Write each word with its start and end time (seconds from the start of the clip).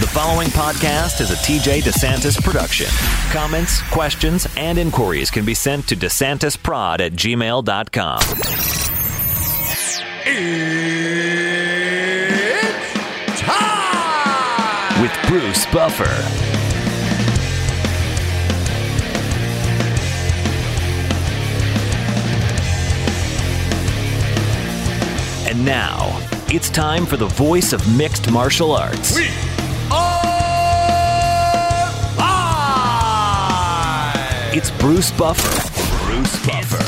The 0.00 0.06
following 0.06 0.48
podcast 0.48 1.20
is 1.20 1.30
a 1.30 1.34
TJ 1.34 1.82
DeSantis 1.82 2.42
production. 2.42 2.86
Comments, 3.30 3.82
questions, 3.90 4.48
and 4.56 4.78
inquiries 4.78 5.30
can 5.30 5.44
be 5.44 5.52
sent 5.52 5.86
to 5.88 5.96
DeSantisProd 5.96 7.00
at 7.00 7.12
gmail.com. 7.12 8.20
It's 10.24 11.00
time! 13.42 15.02
With 15.02 15.12
Bruce 15.28 15.66
Buffer. 15.66 16.08
And 25.48 25.64
now, 25.66 26.18
it's 26.48 26.70
time 26.70 27.04
for 27.04 27.16
the 27.18 27.26
voice 27.26 27.72
of 27.74 27.96
mixed 27.96 28.30
martial 28.30 28.72
arts. 28.72 29.16
We 29.16 29.28
It's 34.54 34.70
Bruce 34.72 35.10
Buffer. 35.12 36.04
Bruce 36.04 36.46
Buffer. 36.46 36.82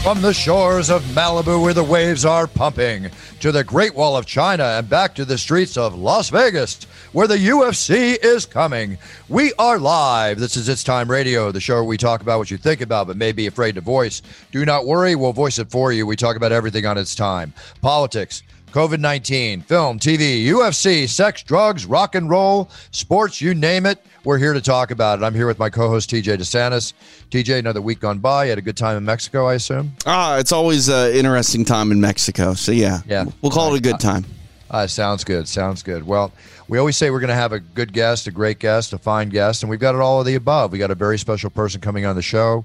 From 0.00 0.22
the 0.22 0.32
shores 0.32 0.88
of 0.88 1.02
Malibu, 1.12 1.60
where 1.60 1.74
the 1.74 1.84
waves 1.84 2.24
are 2.24 2.46
pumping, 2.46 3.10
to 3.40 3.52
the 3.52 3.64
Great 3.64 3.94
Wall 3.94 4.16
of 4.16 4.24
China 4.24 4.64
and 4.64 4.88
back 4.88 5.14
to 5.14 5.26
the 5.26 5.36
streets 5.36 5.76
of 5.76 5.94
Las 5.94 6.30
Vegas, 6.30 6.84
where 7.12 7.26
the 7.26 7.36
UFC 7.36 8.16
is 8.24 8.46
coming. 8.46 8.96
We 9.28 9.52
are 9.58 9.78
live. 9.78 10.40
This 10.40 10.56
is 10.56 10.70
It's 10.70 10.84
Time 10.84 11.10
Radio, 11.10 11.52
the 11.52 11.60
show 11.60 11.74
where 11.74 11.84
we 11.84 11.98
talk 11.98 12.22
about 12.22 12.38
what 12.38 12.50
you 12.50 12.56
think 12.56 12.80
about 12.80 13.06
but 13.06 13.18
may 13.18 13.32
be 13.32 13.46
afraid 13.46 13.74
to 13.74 13.82
voice. 13.82 14.22
Do 14.52 14.64
not 14.64 14.86
worry, 14.86 15.16
we'll 15.16 15.34
voice 15.34 15.58
it 15.58 15.70
for 15.70 15.92
you. 15.92 16.06
We 16.06 16.16
talk 16.16 16.36
about 16.36 16.50
everything 16.50 16.86
on 16.86 16.96
its 16.96 17.14
time 17.14 17.52
politics, 17.82 18.42
COVID 18.74 18.98
19, 18.98 19.60
film, 19.60 20.00
TV, 20.00 20.44
UFC, 20.46 21.08
sex, 21.08 21.44
drugs, 21.44 21.86
rock 21.86 22.16
and 22.16 22.28
roll, 22.28 22.68
sports, 22.90 23.40
you 23.40 23.54
name 23.54 23.86
it. 23.86 24.04
We're 24.24 24.36
here 24.38 24.52
to 24.52 24.60
talk 24.60 24.90
about 24.90 25.20
it. 25.20 25.22
I'm 25.24 25.32
here 25.32 25.46
with 25.46 25.60
my 25.60 25.70
co 25.70 25.88
host, 25.88 26.10
TJ 26.10 26.38
DeSantis. 26.38 26.92
TJ, 27.30 27.60
another 27.60 27.80
week 27.80 28.00
gone 28.00 28.18
by. 28.18 28.46
You 28.46 28.48
had 28.50 28.58
a 28.58 28.62
good 28.62 28.76
time 28.76 28.96
in 28.96 29.04
Mexico, 29.04 29.46
I 29.46 29.54
assume? 29.54 29.92
Ah, 30.06 30.38
it's 30.38 30.50
always 30.50 30.88
an 30.88 31.12
interesting 31.12 31.64
time 31.64 31.92
in 31.92 32.00
Mexico. 32.00 32.54
So, 32.54 32.72
yeah, 32.72 33.02
Yeah. 33.06 33.26
we'll 33.42 33.52
call 33.52 33.72
it 33.72 33.78
a 33.78 33.80
good 33.80 34.00
time. 34.00 34.24
Uh, 34.68 34.88
sounds 34.88 35.22
good. 35.22 35.46
Sounds 35.46 35.84
good. 35.84 36.04
Well, 36.04 36.32
we 36.66 36.76
always 36.78 36.96
say 36.96 37.10
we're 37.10 37.20
going 37.20 37.28
to 37.28 37.34
have 37.36 37.52
a 37.52 37.60
good 37.60 37.92
guest, 37.92 38.26
a 38.26 38.32
great 38.32 38.58
guest, 38.58 38.92
a 38.92 38.98
fine 38.98 39.28
guest, 39.28 39.62
and 39.62 39.70
we've 39.70 39.78
got 39.78 39.94
it 39.94 40.00
all 40.00 40.18
of 40.18 40.26
the 40.26 40.34
above. 40.34 40.72
We 40.72 40.78
got 40.78 40.90
a 40.90 40.96
very 40.96 41.16
special 41.20 41.48
person 41.48 41.80
coming 41.80 42.06
on 42.06 42.16
the 42.16 42.22
show, 42.22 42.64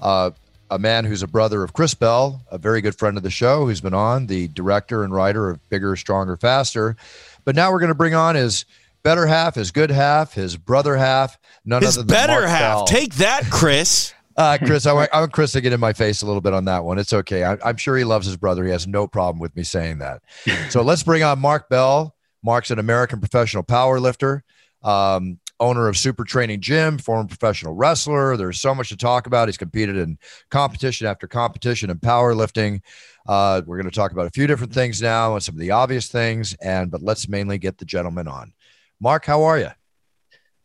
uh, 0.00 0.30
a 0.70 0.78
man 0.78 1.04
who's 1.04 1.22
a 1.22 1.26
brother 1.28 1.62
of 1.62 1.72
Chris 1.72 1.94
Bell, 1.94 2.42
a 2.50 2.58
very 2.58 2.80
good 2.80 2.94
friend 2.96 3.16
of 3.16 3.22
the 3.22 3.30
show, 3.30 3.66
who's 3.66 3.80
been 3.80 3.94
on, 3.94 4.26
the 4.26 4.48
director 4.48 5.02
and 5.04 5.12
writer 5.12 5.50
of 5.50 5.68
Bigger, 5.68 5.96
Stronger, 5.96 6.36
Faster. 6.36 6.96
But 7.44 7.56
now 7.56 7.72
we're 7.72 7.80
going 7.80 7.88
to 7.88 7.94
bring 7.94 8.14
on 8.14 8.34
his 8.34 8.64
better 9.02 9.26
half, 9.26 9.54
his 9.54 9.70
good 9.70 9.90
half, 9.90 10.34
his 10.34 10.56
brother 10.56 10.96
half, 10.96 11.38
none 11.64 11.82
His 11.82 11.96
other 11.98 12.06
than 12.06 12.14
better 12.14 12.32
Mark 12.32 12.48
half. 12.48 12.60
Bell. 12.60 12.86
Take 12.86 13.14
that, 13.16 13.44
Chris. 13.50 14.14
Uh, 14.36 14.56
Chris, 14.56 14.86
I 14.86 14.94
want, 14.94 15.10
I 15.12 15.20
want 15.20 15.32
Chris 15.32 15.52
to 15.52 15.60
get 15.60 15.74
in 15.74 15.80
my 15.80 15.92
face 15.92 16.22
a 16.22 16.26
little 16.26 16.40
bit 16.40 16.54
on 16.54 16.64
that 16.64 16.82
one. 16.82 16.98
It's 16.98 17.12
okay. 17.12 17.44
I, 17.44 17.58
I'm 17.62 17.76
sure 17.76 17.94
he 17.98 18.04
loves 18.04 18.26
his 18.26 18.38
brother. 18.38 18.64
He 18.64 18.70
has 18.70 18.86
no 18.86 19.06
problem 19.06 19.38
with 19.38 19.54
me 19.54 19.64
saying 19.64 19.98
that. 19.98 20.22
So 20.70 20.80
let's 20.80 21.02
bring 21.02 21.22
on 21.22 21.40
Mark 21.40 21.68
Bell. 21.68 22.14
Mark's 22.42 22.70
an 22.70 22.78
American 22.78 23.20
professional 23.20 23.62
power 23.64 24.00
lifter, 24.00 24.42
um, 24.82 25.38
owner 25.60 25.86
of 25.86 25.96
Super 25.96 26.24
Training 26.24 26.60
Gym, 26.60 26.98
former 26.98 27.28
professional 27.28 27.74
wrestler. 27.74 28.36
There's 28.36 28.60
so 28.60 28.74
much 28.74 28.88
to 28.88 28.96
talk 28.96 29.26
about. 29.26 29.48
He's 29.48 29.58
competed 29.58 29.96
in 29.96 30.18
competition 30.50 31.06
after 31.06 31.28
competition 31.28 31.90
in 31.90 31.98
powerlifting. 31.98 32.80
Uh, 33.28 33.62
we're 33.66 33.76
going 33.76 33.88
to 33.88 33.94
talk 33.94 34.12
about 34.12 34.26
a 34.26 34.30
few 34.30 34.46
different 34.46 34.72
things 34.72 35.00
now 35.00 35.34
and 35.34 35.42
some 35.42 35.54
of 35.54 35.60
the 35.60 35.70
obvious 35.70 36.08
things, 36.08 36.54
and 36.54 36.90
but 36.90 37.02
let's 37.02 37.28
mainly 37.28 37.58
get 37.58 37.78
the 37.78 37.84
gentleman 37.84 38.26
on. 38.26 38.52
Mark, 38.98 39.24
how 39.24 39.44
are 39.44 39.58
you? 39.58 39.70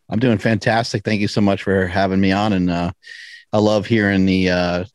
I'm 0.10 0.20
doing 0.20 0.38
fantastic. 0.38 1.04
Thank 1.04 1.22
you 1.22 1.28
so 1.28 1.42
much 1.42 1.64
for 1.64 1.88
having 1.88 2.20
me 2.20 2.32
on. 2.32 2.54
And 2.54 2.70
uh, 2.70 2.92
I 3.52 3.58
love 3.58 3.86
hearing 3.86 4.26
the 4.26 4.50
uh, 4.50 4.86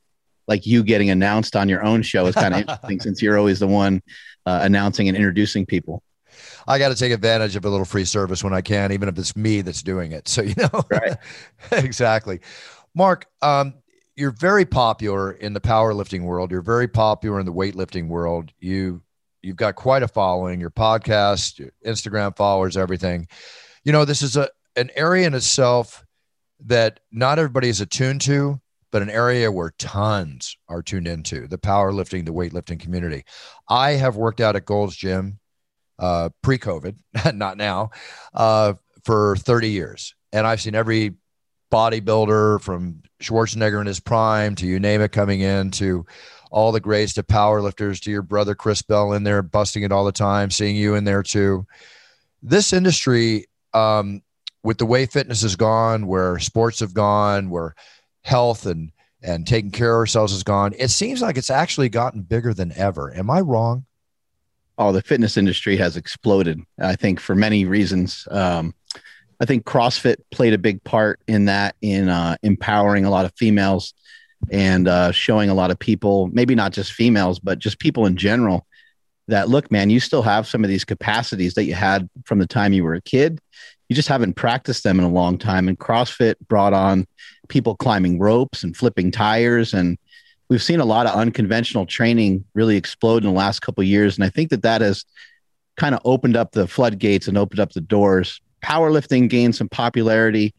like 0.46 0.66
you 0.66 0.82
getting 0.82 1.10
announced 1.10 1.56
on 1.56 1.68
your 1.68 1.82
own 1.82 2.02
show 2.02 2.26
is 2.26 2.34
kind 2.34 2.54
of 2.54 2.60
interesting 2.62 3.00
since 3.00 3.22
you're 3.22 3.38
always 3.38 3.60
the 3.60 3.66
one 3.66 4.02
uh, 4.46 4.60
announcing 4.62 5.08
and 5.08 5.16
introducing 5.16 5.66
people. 5.66 6.02
I 6.66 6.78
got 6.78 6.90
to 6.90 6.94
take 6.94 7.12
advantage 7.12 7.56
of 7.56 7.64
a 7.64 7.68
little 7.68 7.84
free 7.84 8.04
service 8.04 8.44
when 8.44 8.52
I 8.52 8.60
can, 8.60 8.92
even 8.92 9.08
if 9.08 9.18
it's 9.18 9.36
me 9.36 9.60
that's 9.62 9.82
doing 9.82 10.12
it. 10.12 10.28
So, 10.30 10.42
you 10.42 10.54
know, 10.56 10.84
Right. 10.90 11.16
exactly. 11.72 12.40
Mark, 12.94 13.26
um, 13.42 13.74
you're 14.16 14.30
very 14.30 14.64
popular 14.64 15.32
in 15.32 15.54
the 15.54 15.60
powerlifting 15.60 16.22
world. 16.22 16.50
You're 16.50 16.62
very 16.62 16.86
popular 16.86 17.40
in 17.40 17.46
the 17.46 17.52
weightlifting 17.52 18.06
world. 18.08 18.52
You, 18.60 19.02
you've 19.42 19.56
got 19.56 19.74
quite 19.74 20.02
a 20.02 20.08
following, 20.08 20.60
your 20.60 20.70
podcast, 20.70 21.58
your 21.58 21.70
Instagram 21.84 22.36
followers, 22.36 22.76
everything. 22.76 23.26
You 23.82 23.92
know, 23.92 24.04
this 24.04 24.22
is 24.22 24.36
a, 24.36 24.48
an 24.76 24.90
area 24.94 25.26
in 25.26 25.34
itself 25.34 26.04
that 26.66 27.00
not 27.10 27.38
everybody 27.38 27.68
is 27.68 27.80
attuned 27.80 28.20
to, 28.22 28.60
but 28.92 29.02
an 29.02 29.10
area 29.10 29.50
where 29.50 29.72
tons 29.78 30.56
are 30.68 30.82
tuned 30.82 31.08
into 31.08 31.46
the 31.48 31.58
powerlifting, 31.58 32.24
the 32.24 32.32
weightlifting 32.32 32.78
community. 32.78 33.24
I 33.68 33.92
have 33.92 34.16
worked 34.16 34.40
out 34.40 34.56
at 34.56 34.64
Gold's 34.64 34.96
Gym 34.96 35.39
uh, 36.00 36.30
pre 36.42 36.58
COVID, 36.58 36.96
not 37.34 37.56
now, 37.56 37.90
uh, 38.34 38.74
for 39.04 39.36
30 39.36 39.70
years. 39.70 40.14
And 40.32 40.46
I've 40.46 40.60
seen 40.60 40.74
every 40.74 41.14
bodybuilder 41.70 42.60
from 42.60 43.02
Schwarzenegger 43.22 43.80
in 43.80 43.86
his 43.86 44.00
prime 44.00 44.54
to 44.56 44.66
you 44.66 44.80
name 44.80 45.00
it 45.00 45.12
coming 45.12 45.40
in 45.40 45.70
to 45.72 46.04
all 46.50 46.72
the 46.72 46.80
greats 46.80 47.12
to 47.14 47.22
powerlifters 47.22 48.00
to 48.00 48.10
your 48.10 48.22
brother 48.22 48.54
Chris 48.54 48.82
Bell 48.82 49.12
in 49.12 49.22
there 49.22 49.42
busting 49.42 49.84
it 49.84 49.92
all 49.92 50.04
the 50.04 50.10
time, 50.10 50.50
seeing 50.50 50.74
you 50.74 50.96
in 50.96 51.04
there 51.04 51.22
too. 51.22 51.64
This 52.42 52.72
industry, 52.72 53.46
um, 53.72 54.22
with 54.64 54.78
the 54.78 54.86
way 54.86 55.06
fitness 55.06 55.42
has 55.42 55.54
gone, 55.54 56.06
where 56.06 56.38
sports 56.38 56.80
have 56.80 56.92
gone, 56.92 57.50
where 57.50 57.74
health 58.22 58.66
and 58.66 58.90
and 59.22 59.46
taking 59.46 59.70
care 59.70 59.94
of 59.94 59.98
ourselves 59.98 60.32
has 60.32 60.42
gone, 60.42 60.72
it 60.78 60.88
seems 60.88 61.20
like 61.20 61.36
it's 61.36 61.50
actually 61.50 61.90
gotten 61.90 62.22
bigger 62.22 62.54
than 62.54 62.72
ever. 62.74 63.14
Am 63.14 63.30
I 63.30 63.42
wrong? 63.42 63.84
Oh, 64.80 64.92
the 64.92 65.02
fitness 65.02 65.36
industry 65.36 65.76
has 65.76 65.98
exploded. 65.98 66.58
I 66.80 66.96
think 66.96 67.20
for 67.20 67.34
many 67.34 67.66
reasons. 67.66 68.26
Um, 68.30 68.74
I 69.38 69.44
think 69.44 69.64
CrossFit 69.64 70.16
played 70.30 70.54
a 70.54 70.58
big 70.58 70.82
part 70.84 71.20
in 71.28 71.44
that, 71.44 71.76
in 71.82 72.08
uh, 72.08 72.36
empowering 72.42 73.04
a 73.04 73.10
lot 73.10 73.26
of 73.26 73.32
females 73.36 73.92
and 74.50 74.88
uh, 74.88 75.12
showing 75.12 75.50
a 75.50 75.54
lot 75.54 75.70
of 75.70 75.78
people, 75.78 76.30
maybe 76.32 76.54
not 76.54 76.72
just 76.72 76.94
females, 76.94 77.38
but 77.38 77.58
just 77.58 77.78
people 77.78 78.06
in 78.06 78.16
general, 78.16 78.66
that 79.28 79.50
look, 79.50 79.70
man, 79.70 79.90
you 79.90 80.00
still 80.00 80.22
have 80.22 80.46
some 80.46 80.64
of 80.64 80.70
these 80.70 80.86
capacities 80.86 81.52
that 81.54 81.64
you 81.64 81.74
had 81.74 82.08
from 82.24 82.38
the 82.38 82.46
time 82.46 82.72
you 82.72 82.82
were 82.82 82.94
a 82.94 83.02
kid. 83.02 83.38
You 83.90 83.96
just 83.96 84.08
haven't 84.08 84.32
practiced 84.32 84.82
them 84.82 84.98
in 84.98 85.04
a 85.04 85.10
long 85.10 85.36
time. 85.36 85.68
And 85.68 85.78
CrossFit 85.78 86.36
brought 86.48 86.72
on 86.72 87.06
people 87.48 87.76
climbing 87.76 88.18
ropes 88.18 88.62
and 88.62 88.74
flipping 88.74 89.10
tires 89.10 89.74
and 89.74 89.98
we've 90.50 90.62
seen 90.62 90.80
a 90.80 90.84
lot 90.84 91.06
of 91.06 91.14
unconventional 91.14 91.86
training 91.86 92.44
really 92.54 92.76
explode 92.76 93.24
in 93.24 93.30
the 93.30 93.36
last 93.36 93.60
couple 93.60 93.82
years. 93.82 94.18
And 94.18 94.24
i 94.24 94.28
think 94.28 94.50
that 94.50 94.62
that 94.62 94.82
has 94.82 95.06
kind 95.78 95.94
of 95.94 96.02
opened 96.04 96.36
up 96.36 96.52
the 96.52 96.66
floodgates 96.66 97.28
and 97.28 97.38
opened 97.38 97.60
up 97.60 97.72
the 97.72 97.80
doors. 97.80 98.42
Powerlifting 98.62 99.30
gained 99.30 99.56
some 99.56 99.70
popularity. 99.70 100.54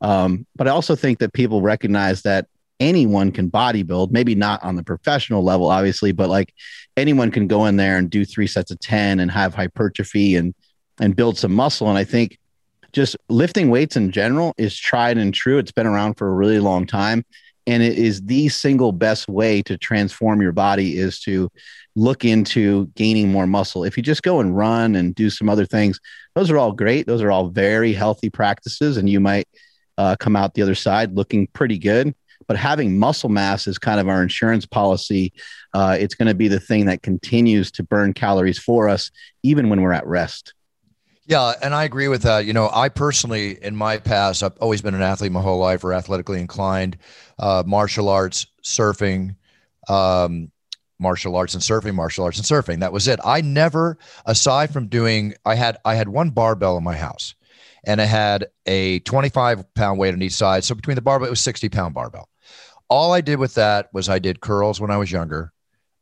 Um, 0.00 0.46
but 0.56 0.66
i 0.66 0.70
also 0.70 0.96
think 0.96 1.20
that 1.20 1.32
people 1.32 1.62
recognize 1.62 2.22
that 2.22 2.48
anyone 2.80 3.30
can 3.30 3.48
bodybuild 3.48 4.10
maybe 4.10 4.34
not 4.34 4.62
on 4.64 4.74
the 4.74 4.82
professional 4.82 5.44
level 5.44 5.70
obviously 5.70 6.10
but 6.10 6.28
like 6.28 6.52
anyone 6.96 7.30
can 7.30 7.46
go 7.46 7.66
in 7.66 7.76
there 7.76 7.96
and 7.96 8.10
do 8.10 8.24
three 8.24 8.48
sets 8.48 8.72
of 8.72 8.80
10 8.80 9.20
and 9.20 9.30
have 9.30 9.54
hypertrophy 9.54 10.34
and 10.34 10.52
and 11.00 11.14
build 11.16 11.38
some 11.38 11.52
muscle. 11.52 11.88
And 11.88 11.98
i 11.98 12.04
think 12.04 12.38
just 12.92 13.16
lifting 13.28 13.70
weights 13.70 13.96
in 13.96 14.12
general 14.12 14.54
is 14.56 14.78
tried 14.78 15.18
and 15.18 15.34
true. 15.34 15.58
It's 15.58 15.72
been 15.72 15.86
around 15.86 16.14
for 16.14 16.28
a 16.28 16.32
really 16.32 16.60
long 16.60 16.86
time 16.86 17.24
and 17.66 17.82
it 17.82 17.98
is 17.98 18.22
the 18.22 18.48
single 18.48 18.92
best 18.92 19.28
way 19.28 19.62
to 19.62 19.78
transform 19.78 20.42
your 20.42 20.52
body 20.52 20.98
is 20.98 21.20
to 21.20 21.50
look 21.96 22.24
into 22.24 22.86
gaining 22.96 23.30
more 23.30 23.46
muscle. 23.46 23.84
If 23.84 23.96
you 23.96 24.02
just 24.02 24.22
go 24.22 24.40
and 24.40 24.56
run 24.56 24.96
and 24.96 25.14
do 25.14 25.30
some 25.30 25.48
other 25.48 25.66
things, 25.66 26.00
those 26.34 26.50
are 26.50 26.58
all 26.58 26.72
great. 26.72 27.06
Those 27.06 27.22
are 27.22 27.30
all 27.30 27.48
very 27.48 27.92
healthy 27.92 28.30
practices, 28.30 28.96
and 28.96 29.08
you 29.08 29.20
might 29.20 29.48
uh, 29.96 30.16
come 30.18 30.36
out 30.36 30.54
the 30.54 30.62
other 30.62 30.74
side 30.74 31.14
looking 31.14 31.46
pretty 31.48 31.78
good. 31.78 32.14
But 32.46 32.56
having 32.56 32.98
muscle 32.98 33.30
mass 33.30 33.66
is 33.66 33.78
kind 33.78 34.00
of 34.00 34.08
our 34.08 34.22
insurance 34.22 34.66
policy. 34.66 35.32
Uh, 35.72 35.96
it's 35.98 36.14
going 36.14 36.28
to 36.28 36.34
be 36.34 36.48
the 36.48 36.60
thing 36.60 36.86
that 36.86 37.02
continues 37.02 37.70
to 37.72 37.82
burn 37.82 38.12
calories 38.12 38.58
for 38.58 38.88
us, 38.88 39.10
even 39.42 39.70
when 39.70 39.80
we're 39.80 39.92
at 39.92 40.06
rest. 40.06 40.52
Yeah, 41.26 41.54
and 41.62 41.74
I 41.74 41.84
agree 41.84 42.08
with 42.08 42.22
that. 42.22 42.44
You 42.44 42.52
know, 42.52 42.68
I 42.70 42.90
personally, 42.90 43.62
in 43.62 43.74
my 43.74 43.96
past, 43.96 44.42
I've 44.42 44.58
always 44.58 44.82
been 44.82 44.94
an 44.94 45.00
athlete 45.00 45.32
my 45.32 45.40
whole 45.40 45.58
life 45.58 45.82
or 45.82 45.94
athletically 45.94 46.38
inclined, 46.38 46.98
uh, 47.38 47.62
martial 47.66 48.08
arts, 48.08 48.46
surfing, 48.62 49.36
um, 49.88 50.50
martial 50.98 51.36
arts 51.36 51.54
and 51.54 51.62
surfing, 51.62 51.94
martial 51.94 52.24
arts 52.24 52.38
and 52.38 52.46
surfing. 52.46 52.80
That 52.80 52.92
was 52.92 53.08
it. 53.08 53.20
I 53.24 53.40
never, 53.40 53.98
aside 54.26 54.72
from 54.72 54.88
doing, 54.88 55.34
I 55.44 55.54
had 55.54 55.76
I 55.84 55.94
had 55.94 56.08
one 56.08 56.30
barbell 56.30 56.76
in 56.76 56.84
my 56.84 56.96
house, 56.96 57.34
and 57.84 58.00
I 58.00 58.04
had 58.04 58.46
a 58.66 59.00
25 59.00 59.74
pound 59.74 59.98
weight 59.98 60.14
on 60.14 60.22
each 60.22 60.32
side. 60.32 60.64
So 60.64 60.74
between 60.74 60.96
the 60.96 61.02
barbell, 61.02 61.26
it 61.26 61.30
was 61.30 61.40
60 61.40 61.68
pound 61.68 61.94
barbell. 61.94 62.28
All 62.88 63.12
I 63.12 63.20
did 63.20 63.38
with 63.38 63.54
that 63.54 63.88
was 63.92 64.08
I 64.08 64.18
did 64.18 64.40
curls 64.40 64.80
when 64.80 64.90
I 64.90 64.96
was 64.96 65.10
younger. 65.10 65.52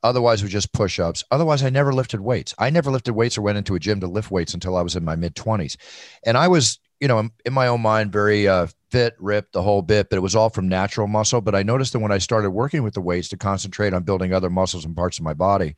Otherwise, 0.03 0.41
it 0.41 0.47
was 0.47 0.53
just 0.53 0.73
push 0.73 0.99
ups. 0.99 1.23
Otherwise, 1.31 1.63
I 1.63 1.71
never 1.71 1.93
lifted 1.93 2.21
weights. 2.21 2.55
I 2.59 2.71
never 2.71 2.91
lifted 2.91 3.15
weights 3.15 3.39
or 3.39 3.43
went 3.43 3.59
into 3.59 3.77
a 3.77 3.79
gym 3.79 4.01
to 4.01 4.09
lift 4.09 4.33
weights 4.33 4.53
until 4.53 4.77
I 4.77 4.83
was 4.83 4.97
in 4.97 5.05
my 5.05 5.15
mid 5.15 5.37
20s. 5.37 5.77
And 6.25 6.37
I 6.37 6.49
was, 6.49 6.81
you 7.01 7.07
know, 7.07 7.31
in 7.45 7.53
my 7.53 7.69
own 7.69 7.83
mind, 7.83 8.13
very 8.13 8.49
uh, 8.49 8.67
fit, 8.93 9.17
ripped, 9.19 9.55
the 9.55 9.63
whole 9.63 9.83
bit, 9.83 10.11
but 10.11 10.17
it 10.17 10.23
was 10.23 10.37
all 10.37 10.51
from 10.51 10.69
natural 10.69 11.09
muscle. 11.09 11.41
But 11.41 11.55
I 11.55 11.63
noticed 11.63 11.95
that 11.95 11.99
when 11.99 12.13
I 12.13 12.19
started 12.19 12.51
working 12.51 12.83
with 12.83 12.95
the 12.95 13.01
weights 13.01 13.29
to 13.31 13.39
concentrate 13.39 13.95
on 13.95 14.05
building 14.05 14.33
other 14.33 14.51
muscles 14.51 14.85
and 14.85 14.95
parts 14.95 15.19
of 15.19 15.25
my 15.25 15.35
body, 15.35 15.75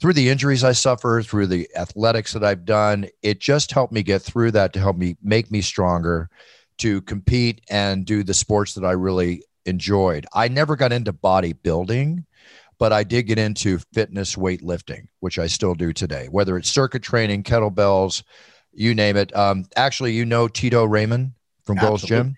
through 0.00 0.12
the 0.12 0.28
injuries 0.28 0.62
I 0.62 0.72
suffered, 0.72 1.26
through 1.26 1.48
the 1.48 1.68
athletics 1.76 2.32
that 2.32 2.44
I've 2.44 2.64
done, 2.64 3.08
it 3.22 3.40
just 3.40 3.72
helped 3.72 3.92
me 3.92 4.04
get 4.04 4.22
through 4.22 4.52
that 4.52 4.72
to 4.74 4.80
help 4.80 4.96
me 4.96 5.16
make 5.20 5.50
me 5.50 5.60
stronger 5.60 6.30
to 6.78 7.02
compete 7.02 7.60
and 7.68 8.06
do 8.06 8.22
the 8.22 8.34
sports 8.34 8.74
that 8.74 8.84
I 8.84 8.92
really 8.92 9.42
enjoyed. 9.66 10.24
I 10.32 10.46
never 10.46 10.76
got 10.76 10.92
into 10.92 11.12
bodybuilding 11.12 12.24
but 12.78 12.92
I 12.92 13.02
did 13.02 13.24
get 13.24 13.38
into 13.38 13.80
fitness 13.92 14.36
weightlifting, 14.36 15.08
which 15.20 15.38
I 15.38 15.48
still 15.48 15.74
do 15.74 15.92
today, 15.92 16.28
whether 16.30 16.56
it's 16.56 16.70
circuit 16.70 17.02
training, 17.02 17.42
kettlebells, 17.42 18.22
you 18.72 18.94
name 18.94 19.16
it. 19.16 19.34
Um, 19.36 19.64
actually, 19.74 20.12
you 20.12 20.24
know 20.24 20.46
Tito 20.46 20.84
Raymond 20.84 21.32
from 21.68 21.76
Gold's 21.76 22.02
Gym. 22.02 22.34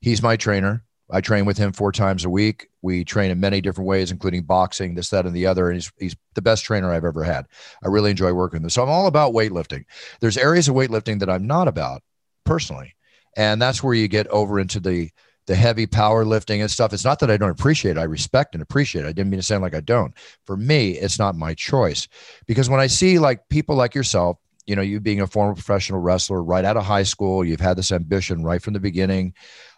He's 0.00 0.22
my 0.22 0.36
trainer. 0.36 0.84
I 1.10 1.20
train 1.20 1.46
with 1.46 1.58
him 1.58 1.72
four 1.72 1.90
times 1.90 2.24
a 2.24 2.30
week. 2.30 2.68
We 2.80 3.04
train 3.04 3.30
in 3.30 3.40
many 3.40 3.60
different 3.60 3.88
ways, 3.88 4.12
including 4.12 4.42
boxing, 4.42 4.94
this, 4.94 5.10
that, 5.10 5.26
and 5.26 5.34
the 5.34 5.46
other. 5.46 5.68
And 5.68 5.76
he's, 5.76 5.92
he's 5.98 6.16
the 6.34 6.42
best 6.42 6.64
trainer 6.64 6.92
I've 6.92 7.04
ever 7.04 7.24
had. 7.24 7.46
I 7.82 7.88
really 7.88 8.10
enjoy 8.10 8.32
working 8.32 8.58
with 8.58 8.64
him. 8.64 8.70
So 8.70 8.82
I'm 8.84 8.88
all 8.88 9.08
about 9.08 9.32
weightlifting. 9.32 9.84
There's 10.20 10.36
areas 10.36 10.68
of 10.68 10.76
weightlifting 10.76 11.18
that 11.20 11.30
I'm 11.30 11.46
not 11.46 11.66
about 11.66 12.02
personally. 12.44 12.94
And 13.36 13.60
that's 13.60 13.82
where 13.82 13.94
you 13.94 14.06
get 14.06 14.26
over 14.28 14.60
into 14.60 14.80
the 14.80 15.10
the 15.46 15.56
heavy 15.56 15.86
powerlifting 15.86 16.60
and 16.60 16.70
stuff. 16.70 16.92
It's 16.92 17.06
not 17.06 17.20
that 17.20 17.30
I 17.30 17.38
don't 17.38 17.48
appreciate 17.48 17.96
it. 17.96 18.00
I 18.00 18.04
respect 18.04 18.54
and 18.54 18.62
appreciate 18.62 19.06
it. 19.06 19.08
I 19.08 19.12
didn't 19.12 19.30
mean 19.30 19.40
to 19.40 19.46
sound 19.46 19.62
like 19.62 19.74
I 19.74 19.80
don't. 19.80 20.12
For 20.44 20.58
me, 20.58 20.90
it's 20.90 21.18
not 21.18 21.36
my 21.36 21.54
choice. 21.54 22.06
Because 22.46 22.68
when 22.68 22.80
I 22.80 22.86
see 22.86 23.18
like 23.18 23.48
people 23.48 23.74
like 23.74 23.94
yourself, 23.94 24.36
you 24.68 24.76
know, 24.76 24.82
you 24.82 25.00
being 25.00 25.22
a 25.22 25.26
former 25.26 25.54
professional 25.54 25.98
wrestler 25.98 26.42
right 26.42 26.64
out 26.64 26.76
of 26.76 26.84
high 26.84 27.02
school, 27.02 27.42
you've 27.42 27.58
had 27.58 27.78
this 27.78 27.90
ambition 27.90 28.44
right 28.44 28.60
from 28.60 28.74
the 28.74 28.80
beginning. 28.80 29.32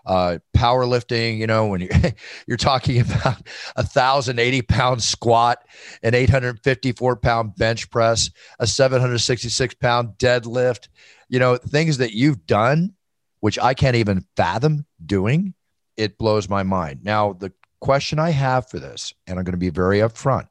Uh, 0.04 0.38
powerlifting, 0.56 1.38
you 1.38 1.46
know, 1.46 1.66
when 1.66 1.82
you, 1.82 1.88
you're 2.48 2.56
talking 2.56 3.00
about 3.00 3.46
a 3.76 3.84
thousand 3.84 4.40
eighty 4.40 4.62
pound 4.62 5.00
squat, 5.00 5.58
an 6.02 6.14
854 6.14 7.16
pound 7.16 7.54
bench 7.54 7.88
press, 7.90 8.31
a 8.58 8.66
766 8.66 9.75
pound 9.75 10.19
deadlift, 10.19 10.88
you 11.28 11.38
know, 11.38 11.56
things 11.56 11.98
that 11.98 12.12
you've 12.12 12.44
done, 12.46 12.92
which 13.38 13.60
I 13.60 13.75
can't 13.75 13.96
even 13.96 14.25
fathom 14.37 14.87
doing 15.06 15.54
it 15.96 16.19
blows 16.19 16.48
my 16.48 16.64
mind. 16.64 17.00
Now, 17.04 17.34
the 17.34 17.52
question 17.81 18.19
I 18.19 18.31
have 18.31 18.69
for 18.69 18.81
this, 18.81 19.12
and 19.26 19.38
I'm 19.38 19.44
going 19.44 19.52
to 19.52 19.58
be 19.58 19.70
very 19.70 19.98
upfront 19.98 20.48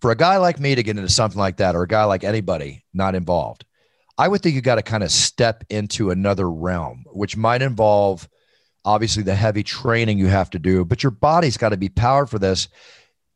for 0.00 0.10
a 0.10 0.16
guy 0.16 0.36
like 0.36 0.60
me 0.60 0.74
to 0.74 0.82
get 0.82 0.96
into 0.96 1.08
something 1.08 1.38
like 1.38 1.58
that, 1.58 1.74
or 1.74 1.82
a 1.82 1.88
guy 1.88 2.04
like 2.04 2.24
anybody 2.24 2.84
not 2.92 3.14
involved, 3.14 3.64
I 4.16 4.28
would 4.28 4.42
think 4.42 4.54
you 4.54 4.60
got 4.60 4.76
to 4.76 4.82
kind 4.82 5.02
of 5.02 5.10
step 5.10 5.64
into 5.70 6.10
another 6.10 6.50
realm, 6.50 7.04
which 7.12 7.36
might 7.36 7.62
involve 7.62 8.28
obviously 8.84 9.22
the 9.22 9.34
heavy 9.34 9.62
training 9.62 10.18
you 10.18 10.26
have 10.26 10.50
to 10.50 10.58
do, 10.58 10.84
but 10.84 11.02
your 11.02 11.10
body's 11.10 11.56
got 11.56 11.70
to 11.70 11.76
be 11.76 11.88
powered 11.88 12.30
for 12.30 12.38
this. 12.38 12.68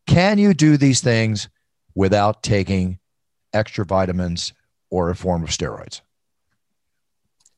Can 0.06 0.38
you 0.38 0.54
do 0.54 0.76
these 0.76 1.00
things 1.00 1.48
without 1.94 2.42
taking 2.42 2.98
extra 3.52 3.84
vitamins 3.84 4.52
or 4.90 5.10
a 5.10 5.16
form 5.16 5.42
of 5.42 5.50
steroids 5.50 6.00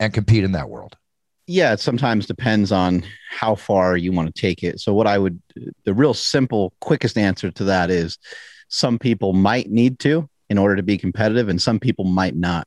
and 0.00 0.12
compete 0.12 0.44
in 0.44 0.52
that 0.52 0.68
world? 0.68 0.96
yeah, 1.46 1.72
it 1.72 1.80
sometimes 1.80 2.26
depends 2.26 2.72
on 2.72 3.04
how 3.30 3.54
far 3.54 3.96
you 3.96 4.12
want 4.12 4.34
to 4.34 4.40
take 4.40 4.62
it. 4.62 4.80
So, 4.80 4.94
what 4.94 5.06
I 5.06 5.18
would, 5.18 5.40
the 5.84 5.94
real 5.94 6.14
simple, 6.14 6.72
quickest 6.80 7.18
answer 7.18 7.50
to 7.50 7.64
that 7.64 7.90
is 7.90 8.18
some 8.74 8.98
people 8.98 9.32
might 9.32 9.70
need 9.70 10.00
to 10.00 10.28
in 10.50 10.58
order 10.58 10.74
to 10.74 10.82
be 10.82 10.98
competitive, 10.98 11.48
and 11.48 11.62
some 11.62 11.78
people 11.78 12.04
might 12.04 12.34
not. 12.34 12.66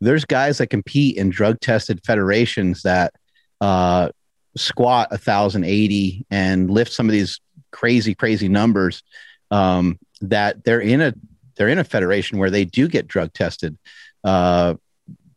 There's 0.00 0.24
guys 0.24 0.58
that 0.58 0.66
compete 0.66 1.16
in 1.16 1.30
drug 1.30 1.60
tested 1.60 2.00
federations 2.04 2.82
that 2.82 3.14
uh, 3.60 4.08
squat 4.56 5.12
1,080 5.12 6.26
and 6.28 6.68
lift 6.68 6.92
some 6.92 7.06
of 7.06 7.12
these 7.12 7.40
crazy, 7.70 8.16
crazy 8.16 8.48
numbers 8.48 9.04
um, 9.52 10.00
that 10.22 10.64
they're 10.64 10.80
in 10.80 11.00
a 11.00 11.14
they're 11.54 11.68
in 11.68 11.78
a 11.78 11.84
federation 11.84 12.38
where 12.38 12.50
they 12.50 12.64
do 12.64 12.88
get 12.88 13.06
drug 13.06 13.32
tested. 13.32 13.78
Uh, 14.24 14.74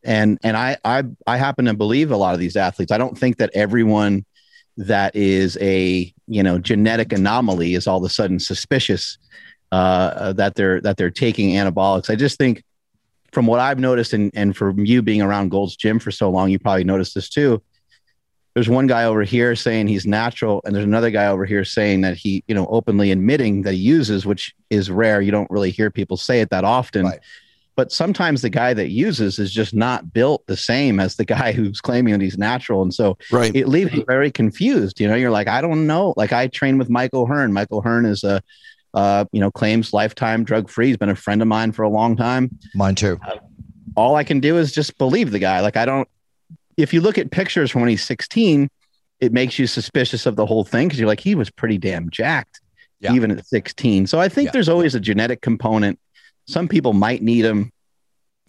and 0.04 0.40
and 0.42 0.58
I, 0.58 0.78
I 0.84 1.04
I 1.28 1.38
happen 1.38 1.66
to 1.66 1.76
believe 1.76 2.10
a 2.10 2.18
lot 2.18 2.34
of 2.34 2.40
these 2.40 2.56
athletes. 2.56 2.92
I 2.92 2.98
don't 2.98 3.18
think 3.18 3.38
that 3.38 3.52
everyone 3.54 4.26
that 4.78 5.16
is 5.16 5.60
a 5.62 6.12
you 6.28 6.42
know 6.42 6.58
genetic 6.58 7.14
anomaly 7.14 7.76
is 7.76 7.86
all 7.86 8.00
of 8.00 8.04
a 8.04 8.10
sudden 8.10 8.40
suspicious 8.40 9.20
uh, 9.72 10.34
that 10.34 10.56
they're 10.56 10.82
that 10.82 10.98
they're 10.98 11.12
taking 11.12 11.52
anabolics. 11.52 12.10
I 12.10 12.16
just 12.16 12.38
think 12.38 12.64
from 13.32 13.48
what 13.48 13.60
I've 13.60 13.80
noticed, 13.80 14.14
and 14.14 14.32
and 14.36 14.56
from 14.56 14.86
you 14.86 15.02
being 15.02 15.22
around 15.22 15.50
Gold's 15.50 15.76
Gym 15.76 16.00
for 16.00 16.12
so 16.12 16.30
long, 16.30 16.50
you 16.50 16.60
probably 16.60 16.84
noticed 16.84 17.16
this 17.16 17.30
too. 17.30 17.62
There's 18.54 18.68
one 18.68 18.86
guy 18.86 19.06
over 19.06 19.24
here 19.24 19.56
saying 19.56 19.88
he's 19.88 20.06
natural, 20.06 20.62
and 20.66 20.76
there's 20.76 20.86
another 20.86 21.10
guy 21.10 21.28
over 21.28 21.46
here 21.46 21.64
saying 21.64 22.02
that 22.02 22.18
he, 22.18 22.44
you 22.48 22.56
know, 22.56 22.68
openly 22.68 23.12
admitting 23.12 23.62
that 23.62 23.74
he 23.74 23.80
uses, 23.80 24.26
which 24.26 24.54
is 24.70 24.92
rare. 24.92 25.22
You 25.22 25.32
don't 25.32 25.50
really 25.50 25.72
hear 25.72 25.90
people 25.90 26.18
say 26.18 26.42
it 26.42 26.50
that 26.50 26.66
often. 26.66 27.06
Right 27.06 27.20
but 27.76 27.92
sometimes 27.92 28.42
the 28.42 28.50
guy 28.50 28.74
that 28.74 28.90
uses 28.90 29.40
is 29.40 29.52
just 29.52 29.74
not 29.74 30.14
built 30.14 30.46
the 30.46 30.58
same 30.58 31.00
as 31.00 31.16
the 31.16 31.26
guy 31.26 31.52
who's 31.54 31.82
claiming 31.82 32.14
that 32.14 32.22
he's 32.22 32.38
natural 32.38 32.82
and 32.82 32.94
so 32.94 33.18
right. 33.32 33.56
it 33.56 33.68
leaves 33.68 33.94
you 33.94 34.04
very 34.08 34.32
confused 34.32 35.00
you 35.00 35.08
know 35.08 35.16
you're 35.16 35.32
like 35.32 35.48
i 35.48 35.62
don't 35.62 35.88
know 35.88 36.14
like 36.18 36.34
i 36.34 36.48
train 36.48 36.78
with 36.78 36.90
michael 36.90 37.26
hearn 37.26 37.54
michael 37.54 37.82
hearn 37.82 38.06
is 38.06 38.24
a 38.24 38.42
uh, 38.94 39.26
you 39.32 39.40
know 39.40 39.52
claims 39.52 39.94
lifetime 39.94 40.44
drug 40.44 40.70
free 40.70 40.88
he's 40.88 40.98
been 40.98 41.10
a 41.10 41.16
friend 41.16 41.42
of 41.42 41.48
mine 41.48 41.72
for 41.72 41.84
a 41.84 41.90
long 41.90 42.16
time 42.16 42.50
mine 42.76 42.96
too 42.96 43.20
uh, 43.26 43.38
all 43.96 44.16
i 44.16 44.24
can 44.24 44.40
do 44.40 44.58
is 44.58 44.72
just 44.72 44.98
believe 44.98 45.32
the 45.32 45.40
guy 45.40 45.60
like 45.60 45.78
i 45.78 45.86
don't 45.86 46.08
if 46.78 46.94
you 46.94 47.02
look 47.02 47.18
at 47.18 47.32
pictures 47.32 47.72
from 47.72 47.82
when 47.82 47.90
he's 47.90 48.04
16 48.04 48.70
it 49.20 49.32
makes 49.32 49.60
you 49.60 49.68
suspicious 49.68 50.26
of 50.26 50.36
the 50.36 50.46
whole 50.46 50.64
thing 50.64 50.88
because 50.88 51.00
you're 51.00 51.08
like 51.08 51.20
he 51.20 51.36
was 51.36 51.50
pretty 51.50 51.78
damn 51.78 52.10
jacked 52.10 52.60
yeah. 53.00 53.14
even 53.14 53.32
at 53.32 53.46
16 53.46 54.08
so 54.08 54.20
i 54.20 54.28
think 54.28 54.48
yeah. 54.48 54.52
there's 54.52 54.70
always 54.70 54.96
a 54.96 55.00
genetic 55.00 55.42
component 55.42 56.00
some 56.48 56.68
people 56.68 56.94
might 56.94 57.22
need 57.22 57.44
them 57.44 57.72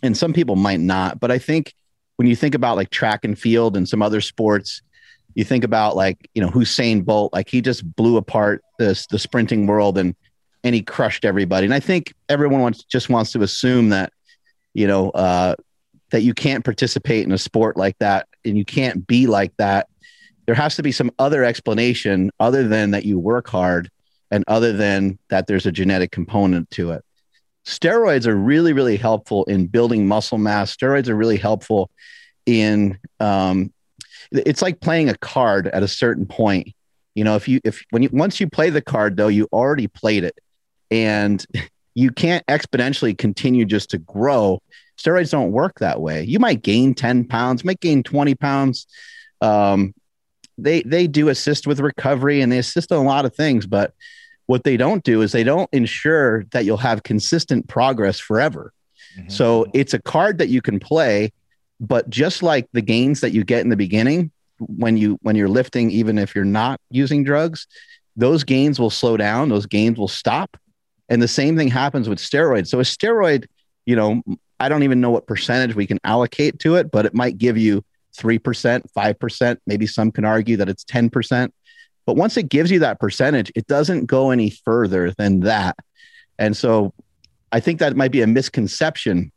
and 0.02 0.16
some 0.16 0.32
people 0.32 0.56
might 0.56 0.80
not. 0.80 1.20
But 1.20 1.30
I 1.30 1.38
think 1.38 1.74
when 2.16 2.28
you 2.28 2.36
think 2.36 2.54
about 2.54 2.76
like 2.76 2.90
track 2.90 3.24
and 3.24 3.38
field 3.38 3.76
and 3.76 3.88
some 3.88 4.02
other 4.02 4.20
sports, 4.20 4.82
you 5.34 5.44
think 5.44 5.64
about 5.64 5.96
like, 5.96 6.28
you 6.34 6.42
know, 6.42 6.50
Usain 6.50 7.04
Bolt, 7.04 7.32
like 7.32 7.48
he 7.48 7.60
just 7.60 7.96
blew 7.96 8.16
apart 8.16 8.62
this 8.78 9.06
the 9.06 9.18
sprinting 9.18 9.66
world 9.66 9.96
and 9.96 10.14
and 10.64 10.74
he 10.74 10.82
crushed 10.82 11.24
everybody. 11.24 11.64
And 11.64 11.74
I 11.74 11.80
think 11.80 12.14
everyone 12.28 12.60
wants 12.60 12.84
just 12.84 13.08
wants 13.08 13.32
to 13.32 13.42
assume 13.42 13.90
that, 13.90 14.12
you 14.74 14.86
know, 14.86 15.10
uh, 15.10 15.56
that 16.10 16.22
you 16.22 16.34
can't 16.34 16.64
participate 16.64 17.24
in 17.24 17.32
a 17.32 17.38
sport 17.38 17.76
like 17.76 17.98
that 17.98 18.28
and 18.44 18.56
you 18.56 18.64
can't 18.64 19.06
be 19.06 19.26
like 19.26 19.52
that. 19.56 19.88
There 20.46 20.54
has 20.54 20.76
to 20.76 20.82
be 20.82 20.92
some 20.92 21.10
other 21.18 21.44
explanation 21.44 22.30
other 22.38 22.66
than 22.68 22.90
that 22.90 23.04
you 23.04 23.18
work 23.18 23.48
hard 23.48 23.90
and 24.32 24.44
other 24.48 24.72
than 24.72 25.18
that 25.28 25.46
there's 25.46 25.66
a 25.66 25.72
genetic 25.72 26.10
component 26.10 26.68
to 26.70 26.90
it 26.90 27.04
steroids 27.64 28.26
are 28.26 28.34
really 28.34 28.72
really 28.72 28.96
helpful 28.96 29.44
in 29.44 29.66
building 29.66 30.08
muscle 30.08 30.38
mass 30.38 30.74
steroids 30.74 31.08
are 31.08 31.14
really 31.14 31.36
helpful 31.36 31.90
in 32.46 32.98
um, 33.20 33.72
it's 34.32 34.62
like 34.62 34.80
playing 34.80 35.08
a 35.08 35.16
card 35.18 35.68
at 35.68 35.84
a 35.84 35.88
certain 35.88 36.26
point 36.26 36.74
you 37.14 37.22
know 37.22 37.36
if 37.36 37.46
you 37.46 37.60
if 37.62 37.84
when 37.90 38.02
you 38.02 38.08
once 38.12 38.40
you 38.40 38.48
play 38.48 38.68
the 38.70 38.82
card 38.82 39.16
though 39.16 39.28
you 39.28 39.46
already 39.52 39.86
played 39.86 40.24
it 40.24 40.36
and 40.92 41.44
you 41.94 42.10
can't 42.10 42.46
exponentially 42.46 43.16
continue 43.16 43.64
just 43.64 43.90
to 43.90 43.98
grow 43.98 44.60
steroids 44.96 45.30
don't 45.30 45.52
work 45.52 45.78
that 45.80 46.00
way 46.00 46.22
you 46.22 46.38
might 46.38 46.62
gain 46.62 46.94
10 46.94 47.24
pounds 47.26 47.64
might 47.64 47.80
gain 47.80 48.02
20 48.02 48.34
pounds 48.36 48.86
um, 49.40 49.92
they 50.58 50.82
they 50.82 51.06
do 51.06 51.28
assist 51.28 51.66
with 51.66 51.80
recovery 51.80 52.40
and 52.40 52.50
they 52.50 52.58
assist 52.58 52.90
in 52.90 52.96
a 52.96 53.02
lot 53.02 53.24
of 53.24 53.34
things, 53.34 53.66
but 53.66 53.92
what 54.46 54.64
they 54.64 54.76
don't 54.76 55.04
do 55.04 55.22
is 55.22 55.32
they 55.32 55.44
don't 55.44 55.68
ensure 55.72 56.44
that 56.52 56.64
you'll 56.64 56.76
have 56.76 57.02
consistent 57.02 57.68
progress 57.68 58.18
forever. 58.18 58.72
Mm-hmm. 59.16 59.28
So 59.28 59.66
it's 59.72 59.94
a 59.94 60.02
card 60.02 60.38
that 60.38 60.48
you 60.48 60.60
can 60.60 60.78
play, 60.78 61.32
but 61.80 62.08
just 62.10 62.42
like 62.42 62.68
the 62.72 62.82
gains 62.82 63.20
that 63.20 63.32
you 63.32 63.44
get 63.44 63.60
in 63.60 63.68
the 63.68 63.76
beginning 63.76 64.30
when 64.58 64.96
you 64.96 65.18
when 65.22 65.36
you're 65.36 65.48
lifting 65.48 65.90
even 65.90 66.18
if 66.18 66.34
you're 66.34 66.44
not 66.44 66.80
using 66.90 67.24
drugs, 67.24 67.66
those 68.16 68.44
gains 68.44 68.78
will 68.78 68.90
slow 68.90 69.16
down, 69.16 69.48
those 69.48 69.66
gains 69.66 69.98
will 69.98 70.08
stop. 70.08 70.56
And 71.12 71.20
the 71.20 71.28
same 71.28 71.58
thing 71.58 71.68
happens 71.68 72.08
with 72.08 72.18
steroids. 72.18 72.68
So 72.68 72.80
a 72.80 72.84
steroid, 72.84 73.44
you 73.84 73.94
know, 73.94 74.22
I 74.58 74.70
don't 74.70 74.82
even 74.82 75.02
know 75.02 75.10
what 75.10 75.26
percentage 75.26 75.76
we 75.76 75.86
can 75.86 75.98
allocate 76.04 76.58
to 76.60 76.76
it, 76.76 76.90
but 76.90 77.04
it 77.04 77.12
might 77.12 77.36
give 77.36 77.58
you 77.58 77.84
3%, 78.16 78.82
5%. 78.96 79.56
Maybe 79.66 79.86
some 79.86 80.10
can 80.10 80.24
argue 80.24 80.56
that 80.56 80.70
it's 80.70 80.84
10%. 80.84 81.50
But 82.06 82.16
once 82.16 82.38
it 82.38 82.48
gives 82.48 82.70
you 82.70 82.78
that 82.78 82.98
percentage, 82.98 83.52
it 83.54 83.66
doesn't 83.66 84.06
go 84.06 84.30
any 84.30 84.48
further 84.48 85.12
than 85.18 85.40
that. 85.40 85.76
And 86.38 86.56
so 86.56 86.94
I 87.52 87.60
think 87.60 87.80
that 87.80 87.94
might 87.94 88.10
be 88.10 88.22
a 88.22 88.26
misconception 88.26 89.32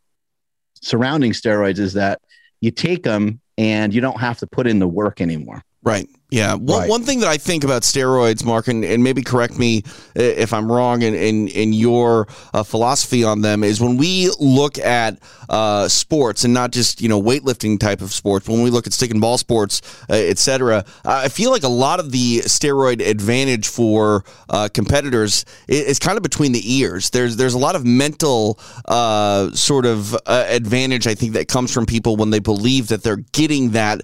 surrounding 0.82 1.34
steroids 1.34 1.79
is 1.79 1.91
that 1.96 2.22
you 2.62 2.72
take 2.72 3.03
them 3.03 3.41
and 3.58 3.94
you 3.94 4.00
don't 4.00 4.22
have 4.22 4.38
to 4.38 4.48
put 4.48 4.65
in 4.65 4.79
the 4.79 4.88
work 4.88 5.20
anymore. 5.20 5.62
Right. 5.84 6.08
Yeah. 6.32 6.55
One, 6.55 6.82
right. 6.82 6.89
one 6.89 7.03
thing 7.03 7.20
that 7.20 7.29
I 7.29 7.38
think 7.38 7.63
about 7.63 7.84
steroids, 7.84 8.44
Mark, 8.44 8.67
and, 8.67 8.84
and 8.84 9.03
maybe 9.03 9.22
correct 9.22 9.58
me 9.60 9.84
if 10.15 10.53
I'm 10.53 10.70
wrong 10.70 11.03
in, 11.03 11.13
in, 11.13 11.48
in 11.50 11.72
your 11.72 12.27
uh, 12.53 12.63
philosophy 12.63 13.24
on 13.24 13.41
them, 13.41 13.63
is 13.63 13.79
when 13.79 13.96
we 13.96 14.32
look 14.39 14.79
at 14.79 15.20
uh, 15.48 15.88
sports 15.88 16.44
and 16.44 16.53
not 16.53 16.72
just, 16.72 17.00
you 17.00 17.08
know, 17.08 17.22
weightlifting 17.22 17.79
type 17.79 18.01
of 18.01 18.12
sports, 18.12 18.50
when 18.50 18.63
we 18.63 18.72
look 18.72 18.88
at 18.88 18.94
stick 18.94 19.12
and 19.12 19.22
ball 19.22 19.38
sports, 19.38 19.82
uh, 20.10 20.13
et 20.13 20.39
cetera, 20.39 20.84
I 21.05 21.29
feel 21.29 21.51
like 21.51 21.63
a 21.63 21.70
lot 21.70 22.00
of 22.00 22.12
the 22.12 22.39
steroid 22.39 23.05
advantage 23.05 23.67
for 23.67 24.25
uh, 24.50 24.67
competitors 24.74 25.46
is, 25.67 26.00
kind 26.00 26.17
of 26.17 26.24
between 26.24 26.51
the 26.51 26.74
ears. 26.74 27.12
There's, 27.12 27.38
there's 27.38 27.53
a 27.53 27.60
lot 27.60 27.75
of 27.75 27.86
mental 27.86 28.60
uh, 28.86 29.51
sort 29.51 29.86
of 29.86 30.15
uh, 30.25 30.46
advantage, 30.48 31.05
I 31.05 31.13
think, 31.13 31.34
that 31.34 31.48
comes 31.48 31.72
from 31.72 31.86
people 31.86 32.17
when 32.17 32.32
they 32.32 32.39
believe 32.39 32.88
that 32.88 33.03
they're 33.03 33.24
getting 33.32 33.72
that 33.72 34.01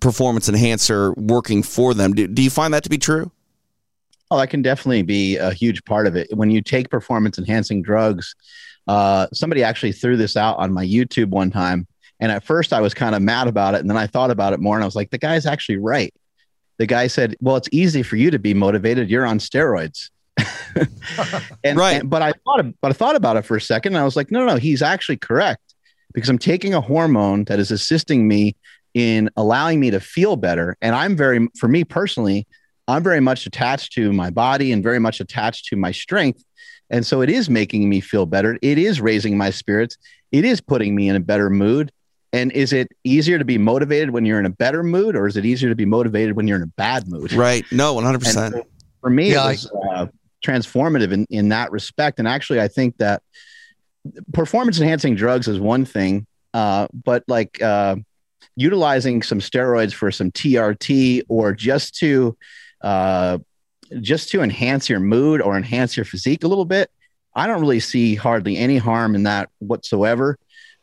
performance 0.00 0.48
enhancer 0.48 1.14
working 1.20 1.62
for 1.62 1.94
them. 1.94 2.12
Do, 2.12 2.26
do 2.26 2.42
you 2.42 2.50
find 2.50 2.74
that 2.74 2.82
to 2.84 2.90
be 2.90 2.98
true? 2.98 3.30
Oh, 4.30 4.38
that 4.38 4.48
can 4.48 4.62
definitely 4.62 5.02
be 5.02 5.36
a 5.36 5.52
huge 5.52 5.84
part 5.84 6.06
of 6.06 6.16
it. 6.16 6.28
When 6.32 6.50
you 6.50 6.62
take 6.62 6.88
performance 6.88 7.38
enhancing 7.38 7.82
drugs, 7.82 8.34
uh, 8.86 9.26
somebody 9.32 9.62
actually 9.62 9.92
threw 9.92 10.16
this 10.16 10.36
out 10.36 10.58
on 10.58 10.72
my 10.72 10.84
YouTube 10.84 11.28
one 11.28 11.50
time. 11.50 11.86
And 12.20 12.30
at 12.30 12.44
first 12.44 12.72
I 12.72 12.80
was 12.80 12.94
kind 12.94 13.14
of 13.14 13.22
mad 13.22 13.48
about 13.48 13.74
it. 13.74 13.80
And 13.80 13.90
then 13.90 13.96
I 13.96 14.06
thought 14.06 14.30
about 14.30 14.52
it 14.52 14.60
more 14.60 14.76
and 14.76 14.84
I 14.84 14.86
was 14.86 14.94
like, 14.94 15.10
the 15.10 15.18
guy's 15.18 15.46
actually 15.46 15.78
right. 15.78 16.14
The 16.78 16.86
guy 16.86 17.08
said, 17.08 17.36
well, 17.40 17.56
it's 17.56 17.68
easy 17.72 18.02
for 18.02 18.16
you 18.16 18.30
to 18.30 18.38
be 18.38 18.54
motivated. 18.54 19.10
You're 19.10 19.26
on 19.26 19.38
steroids. 19.38 20.10
and, 21.64 21.76
right. 21.76 22.00
And, 22.00 22.10
but 22.10 22.22
I 22.22 22.32
thought, 22.44 22.64
but 22.80 22.90
I 22.90 22.94
thought 22.94 23.16
about 23.16 23.36
it 23.36 23.42
for 23.42 23.56
a 23.56 23.60
second 23.60 23.94
and 23.94 24.00
I 24.00 24.04
was 24.04 24.16
like, 24.16 24.30
no, 24.30 24.44
no, 24.44 24.56
he's 24.56 24.80
actually 24.80 25.16
correct 25.16 25.74
because 26.14 26.28
I'm 26.28 26.38
taking 26.38 26.74
a 26.74 26.80
hormone 26.80 27.44
that 27.44 27.58
is 27.58 27.70
assisting 27.70 28.28
me 28.28 28.56
in 28.94 29.30
allowing 29.36 29.80
me 29.80 29.90
to 29.90 30.00
feel 30.00 30.36
better. 30.36 30.76
And 30.80 30.94
I'm 30.94 31.16
very, 31.16 31.48
for 31.58 31.68
me 31.68 31.84
personally, 31.84 32.46
I'm 32.88 33.02
very 33.02 33.20
much 33.20 33.46
attached 33.46 33.92
to 33.92 34.12
my 34.12 34.30
body 34.30 34.72
and 34.72 34.82
very 34.82 34.98
much 34.98 35.20
attached 35.20 35.66
to 35.66 35.76
my 35.76 35.92
strength. 35.92 36.44
And 36.90 37.06
so 37.06 37.20
it 37.20 37.30
is 37.30 37.48
making 37.48 37.88
me 37.88 38.00
feel 38.00 38.26
better. 38.26 38.58
It 38.62 38.78
is 38.78 39.00
raising 39.00 39.38
my 39.38 39.50
spirits. 39.50 39.96
It 40.32 40.44
is 40.44 40.60
putting 40.60 40.94
me 40.94 41.08
in 41.08 41.16
a 41.16 41.20
better 41.20 41.48
mood. 41.48 41.92
And 42.32 42.52
is 42.52 42.72
it 42.72 42.88
easier 43.04 43.38
to 43.38 43.44
be 43.44 43.58
motivated 43.58 44.10
when 44.10 44.24
you're 44.24 44.38
in 44.38 44.46
a 44.46 44.50
better 44.50 44.84
mood, 44.84 45.16
or 45.16 45.26
is 45.26 45.36
it 45.36 45.44
easier 45.44 45.68
to 45.68 45.74
be 45.74 45.84
motivated 45.84 46.36
when 46.36 46.46
you're 46.46 46.58
in 46.58 46.62
a 46.62 46.68
bad 46.68 47.08
mood? 47.08 47.32
Right. 47.32 47.64
No, 47.72 47.96
100%. 47.96 48.52
So 48.52 48.66
for 49.00 49.10
me, 49.10 49.32
yeah, 49.32 49.46
it 49.46 49.50
was 49.50 49.72
uh, 49.92 50.06
transformative 50.44 51.12
in, 51.12 51.26
in 51.28 51.48
that 51.48 51.72
respect. 51.72 52.20
And 52.20 52.28
actually, 52.28 52.60
I 52.60 52.68
think 52.68 52.98
that 52.98 53.22
performance 54.32 54.78
enhancing 54.78 55.16
drugs 55.16 55.48
is 55.48 55.58
one 55.58 55.84
thing, 55.84 56.26
uh, 56.54 56.86
but 56.92 57.24
like, 57.26 57.60
uh, 57.60 57.96
utilizing 58.56 59.22
some 59.22 59.40
steroids 59.40 59.92
for 59.92 60.10
some 60.10 60.30
TRT 60.30 61.22
or 61.28 61.52
just 61.52 61.94
to 61.96 62.36
uh, 62.82 63.38
just 64.00 64.30
to 64.30 64.42
enhance 64.42 64.88
your 64.88 65.00
mood 65.00 65.40
or 65.40 65.56
enhance 65.56 65.96
your 65.96 66.04
physique 66.04 66.44
a 66.44 66.48
little 66.48 66.64
bit, 66.64 66.90
I 67.34 67.46
don't 67.46 67.60
really 67.60 67.80
see 67.80 68.14
hardly 68.14 68.56
any 68.56 68.78
harm 68.78 69.14
in 69.14 69.24
that 69.24 69.50
whatsoever. 69.58 70.38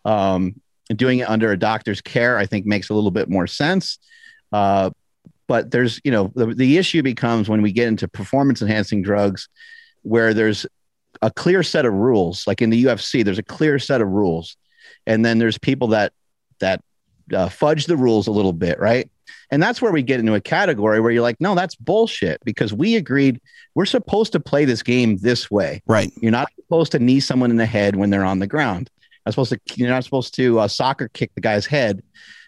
Um, 0.05 0.61
doing 0.95 1.19
it 1.19 1.29
under 1.29 1.51
a 1.51 1.59
doctor's 1.59 2.01
care, 2.01 2.37
I 2.37 2.45
think, 2.45 2.65
makes 2.65 2.89
a 2.89 2.93
little 2.93 3.11
bit 3.11 3.29
more 3.29 3.47
sense. 3.47 3.99
Uh, 4.51 4.91
but 5.47 5.71
there's, 5.71 5.99
you 6.03 6.11
know, 6.11 6.31
the, 6.35 6.47
the 6.47 6.77
issue 6.77 7.01
becomes 7.01 7.49
when 7.49 7.61
we 7.61 7.71
get 7.71 7.87
into 7.87 8.07
performance 8.07 8.61
enhancing 8.61 9.01
drugs 9.01 9.49
where 10.03 10.33
there's 10.33 10.65
a 11.21 11.31
clear 11.31 11.63
set 11.63 11.85
of 11.85 11.93
rules. 11.93 12.45
Like 12.47 12.61
in 12.61 12.69
the 12.69 12.85
UFC, 12.85 13.23
there's 13.23 13.39
a 13.39 13.43
clear 13.43 13.79
set 13.79 14.01
of 14.01 14.07
rules. 14.07 14.55
And 15.05 15.25
then 15.25 15.37
there's 15.37 15.57
people 15.57 15.89
that 15.89 16.13
that 16.59 16.81
uh, 17.33 17.49
fudge 17.49 17.85
the 17.85 17.97
rules 17.97 18.27
a 18.27 18.31
little 18.31 18.53
bit, 18.53 18.79
right? 18.79 19.09
And 19.49 19.63
that's 19.63 19.81
where 19.81 19.91
we 19.91 20.03
get 20.03 20.19
into 20.19 20.33
a 20.33 20.41
category 20.41 20.99
where 20.99 21.11
you're 21.11 21.21
like, 21.21 21.39
no, 21.39 21.55
that's 21.55 21.75
bullshit 21.75 22.43
because 22.43 22.73
we 22.73 22.95
agreed 22.95 23.39
we're 23.75 23.85
supposed 23.85 24.31
to 24.33 24.39
play 24.39 24.65
this 24.65 24.83
game 24.83 25.17
this 25.17 25.49
way. 25.49 25.81
Right. 25.87 26.11
You're 26.21 26.31
not 26.31 26.49
supposed 26.55 26.91
to 26.93 26.99
knee 26.99 27.19
someone 27.19 27.51
in 27.51 27.57
the 27.57 27.65
head 27.65 27.95
when 27.95 28.09
they're 28.09 28.25
on 28.25 28.39
the 28.39 28.47
ground. 28.47 28.89
You're 29.25 29.31
supposed 29.33 29.51
to. 29.51 29.59
You're 29.75 29.89
not 29.89 30.03
supposed 30.03 30.33
to 30.35 30.59
uh, 30.59 30.67
soccer 30.67 31.09
kick 31.09 31.31
the 31.35 31.41
guy's 31.41 31.65
head 31.65 32.01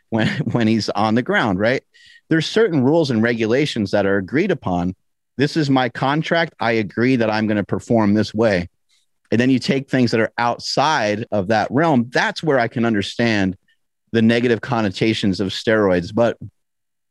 when 0.09 0.27
when 0.51 0.67
he's 0.67 0.89
on 0.89 1.15
the 1.15 1.21
ground. 1.21 1.59
Right. 1.59 1.83
There's 2.29 2.45
certain 2.45 2.83
rules 2.83 3.11
and 3.11 3.21
regulations 3.21 3.91
that 3.91 4.05
are 4.05 4.17
agreed 4.17 4.51
upon. 4.51 4.95
This 5.37 5.55
is 5.55 5.69
my 5.69 5.89
contract. 5.89 6.53
I 6.59 6.73
agree 6.73 7.15
that 7.15 7.29
I'm 7.29 7.47
going 7.47 7.57
to 7.57 7.63
perform 7.63 8.13
this 8.13 8.33
way. 8.33 8.69
And 9.31 9.39
then 9.39 9.49
you 9.49 9.59
take 9.59 9.89
things 9.89 10.11
that 10.11 10.19
are 10.19 10.31
outside 10.37 11.25
of 11.31 11.47
that 11.47 11.69
realm. 11.71 12.09
That's 12.09 12.43
where 12.43 12.59
I 12.59 12.67
can 12.67 12.85
understand 12.85 13.57
the 14.11 14.21
negative 14.21 14.61
connotations 14.61 15.39
of 15.39 15.49
steroids, 15.49 16.13
but 16.13 16.37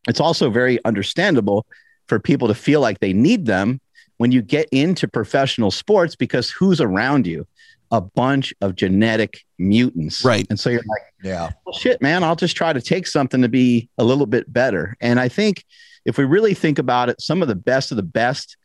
it's 0.08 0.20
also 0.20 0.50
very 0.50 0.82
understandable 0.84 1.66
for 2.06 2.18
people 2.18 2.48
to 2.48 2.54
feel 2.54 2.80
like 2.80 3.00
they 3.00 3.12
need 3.12 3.46
them 3.46 3.80
when 4.16 4.32
you 4.32 4.42
get 4.42 4.68
into 4.70 5.06
professional 5.06 5.70
sports 5.70 6.16
because 6.16 6.50
who's 6.50 6.80
around 6.80 7.26
you? 7.26 7.46
A 7.90 8.00
bunch 8.00 8.52
of 8.60 8.74
genetic 8.74 9.40
mutants. 9.58 10.24
Right. 10.24 10.46
And 10.50 10.60
so 10.60 10.68
you're 10.68 10.80
like, 10.80 11.02
yeah, 11.22 11.50
well, 11.64 11.72
shit, 11.72 12.02
man, 12.02 12.22
I'll 12.22 12.36
just 12.36 12.56
try 12.56 12.72
to 12.72 12.82
take 12.82 13.06
something 13.06 13.40
to 13.40 13.48
be 13.48 13.88
a 13.96 14.04
little 14.04 14.26
bit 14.26 14.52
better. 14.52 14.96
And 15.00 15.18
I 15.18 15.28
think 15.28 15.64
if 16.04 16.18
we 16.18 16.24
really 16.24 16.52
think 16.52 16.78
about 16.78 17.08
it, 17.08 17.20
some 17.20 17.40
of 17.40 17.48
the 17.48 17.54
best 17.54 17.90
of 17.90 17.96
the 17.96 18.02
best, 18.02 18.56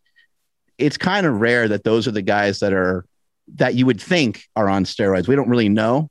it's 0.78 0.98
kind 0.98 1.26
of 1.26 1.40
rare 1.40 1.68
that 1.70 1.84
those 1.84 2.08
are 2.08 2.12
the 2.12 2.22
guys 2.22 2.60
that 2.60 2.74
are 2.74 3.06
that 3.56 3.76
you 3.76 3.86
would 3.86 4.02
think 4.02 4.48
are 4.56 4.70
on 4.70 4.86
steroids. 4.86 5.28
We 5.28 5.36
don't 5.36 5.50
really 5.50 5.70
know 5.70 6.10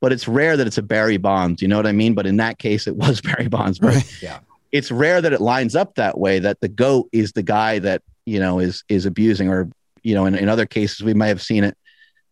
but 0.00 0.12
it's 0.12 0.26
rare 0.26 0.56
that 0.56 0.66
it's 0.66 0.78
a 0.78 0.82
Barry 0.82 1.18
Bonds. 1.18 1.62
You 1.62 1.68
know 1.68 1.76
what 1.76 1.86
I 1.86 1.92
mean? 1.92 2.14
But 2.14 2.26
in 2.26 2.36
that 2.38 2.58
case, 2.58 2.86
it 2.86 2.96
was 2.96 3.20
Barry 3.22 3.48
Bonds. 3.48 3.78
But 3.78 3.94
right. 3.94 4.22
yeah, 4.22 4.38
it's 4.72 4.90
rare 4.90 5.20
that 5.20 5.32
it 5.32 5.40
lines 5.40 5.76
up 5.76 5.94
that 5.96 6.18
way. 6.18 6.38
That 6.38 6.60
the 6.60 6.68
goat 6.68 7.08
is 7.12 7.32
the 7.32 7.42
guy 7.42 7.78
that 7.80 8.02
you 8.26 8.40
know 8.40 8.58
is 8.58 8.84
is 8.88 9.06
abusing, 9.06 9.48
or 9.48 9.70
you 10.02 10.14
know, 10.14 10.26
in, 10.26 10.34
in 10.34 10.48
other 10.48 10.66
cases, 10.66 11.02
we 11.02 11.14
might 11.14 11.28
have 11.28 11.42
seen 11.42 11.64
it 11.64 11.76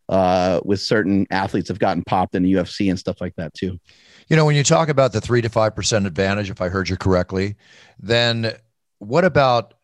uh, 0.08 0.60
with 0.64 0.80
certain 0.80 1.26
athletes 1.30 1.68
have 1.68 1.78
gotten 1.78 2.02
popped 2.02 2.34
in 2.34 2.42
the 2.42 2.52
UFC 2.54 2.88
and 2.88 2.98
stuff 2.98 3.20
like 3.20 3.34
that 3.36 3.54
too. 3.54 3.78
You 4.28 4.36
know, 4.36 4.44
when 4.44 4.56
you 4.56 4.64
talk 4.64 4.88
about 4.88 5.12
the 5.12 5.20
three 5.20 5.42
to 5.42 5.48
five 5.48 5.74
percent 5.74 6.06
advantage, 6.06 6.50
if 6.50 6.60
I 6.60 6.68
heard 6.68 6.88
you 6.88 6.96
correctly, 6.96 7.56
then 7.98 8.52
what 8.98 9.24
about 9.24 9.74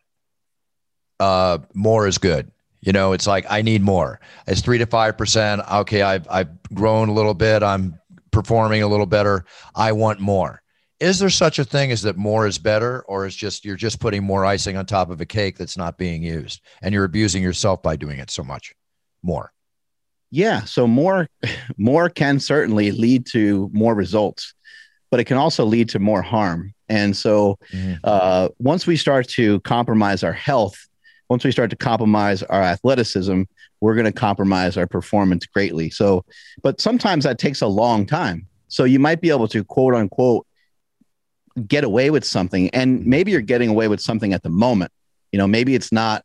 uh, 1.19 1.59
more 1.73 2.07
is 2.07 2.17
good? 2.17 2.51
You 2.85 2.93
know, 2.93 3.13
it's 3.13 3.25
like 3.25 3.45
I 3.49 3.63
need 3.63 3.81
more. 3.81 4.19
It's 4.47 4.61
three 4.61 4.77
to 4.77 4.85
five 4.85 5.17
percent. 5.17 5.61
Okay, 5.71 6.03
I've 6.03 6.27
I've 6.29 6.49
grown 6.73 7.09
a 7.09 7.13
little 7.13 7.33
bit. 7.33 7.63
I'm 7.63 7.99
performing 8.31 8.83
a 8.83 8.87
little 8.87 9.07
better. 9.07 9.45
I 9.75 9.91
want 9.91 10.19
more. 10.19 10.61
Is 10.99 11.19
there 11.19 11.31
such 11.31 11.59
a 11.59 11.65
thing 11.65 11.91
as 11.91 12.03
that 12.03 12.15
more 12.15 12.47
is 12.47 12.57
better, 12.59 13.03
or 13.07 13.25
is 13.25 13.35
just 13.35 13.65
you're 13.65 13.75
just 13.75 13.99
putting 13.99 14.23
more 14.23 14.45
icing 14.45 14.77
on 14.77 14.85
top 14.85 15.09
of 15.09 15.19
a 15.19 15.25
cake 15.25 15.57
that's 15.57 15.75
not 15.75 15.97
being 15.97 16.21
used, 16.23 16.61
and 16.83 16.93
you're 16.93 17.03
abusing 17.03 17.41
yourself 17.41 17.81
by 17.81 17.95
doing 17.95 18.19
it 18.19 18.29
so 18.29 18.43
much 18.43 18.73
more? 19.23 19.51
Yeah. 20.29 20.63
So 20.65 20.85
more 20.85 21.27
more 21.77 22.09
can 22.09 22.39
certainly 22.39 22.91
lead 22.91 23.25
to 23.31 23.69
more 23.73 23.95
results, 23.95 24.53
but 25.09 25.19
it 25.19 25.23
can 25.23 25.37
also 25.37 25.65
lead 25.65 25.89
to 25.89 25.99
more 25.99 26.21
harm. 26.21 26.73
And 26.87 27.17
so 27.17 27.57
mm-hmm. 27.73 27.95
uh, 28.03 28.49
once 28.59 28.85
we 28.85 28.95
start 28.95 29.27
to 29.29 29.59
compromise 29.61 30.23
our 30.23 30.33
health 30.33 30.77
once 31.29 31.43
we 31.43 31.51
start 31.51 31.69
to 31.71 31.75
compromise 31.75 32.43
our 32.43 32.61
athleticism, 32.61 33.43
we're 33.81 33.95
going 33.95 34.05
to 34.05 34.11
compromise 34.11 34.77
our 34.77 34.87
performance 34.87 35.45
greatly. 35.45 35.89
So, 35.89 36.23
but 36.61 36.79
sometimes 36.79 37.23
that 37.23 37.39
takes 37.39 37.61
a 37.61 37.67
long 37.67 38.05
time. 38.05 38.47
So 38.67 38.83
you 38.83 38.99
might 38.99 39.21
be 39.21 39.29
able 39.29 39.47
to 39.49 39.63
quote 39.63 39.95
unquote 39.95 40.45
get 41.67 41.83
away 41.83 42.09
with 42.09 42.25
something, 42.25 42.69
and 42.71 43.05
maybe 43.05 43.31
you're 43.31 43.41
getting 43.41 43.69
away 43.69 43.87
with 43.87 44.01
something 44.01 44.33
at 44.33 44.43
the 44.43 44.49
moment. 44.49 44.91
You 45.31 45.39
know, 45.39 45.47
maybe 45.47 45.73
it's 45.73 45.91
not 45.91 46.23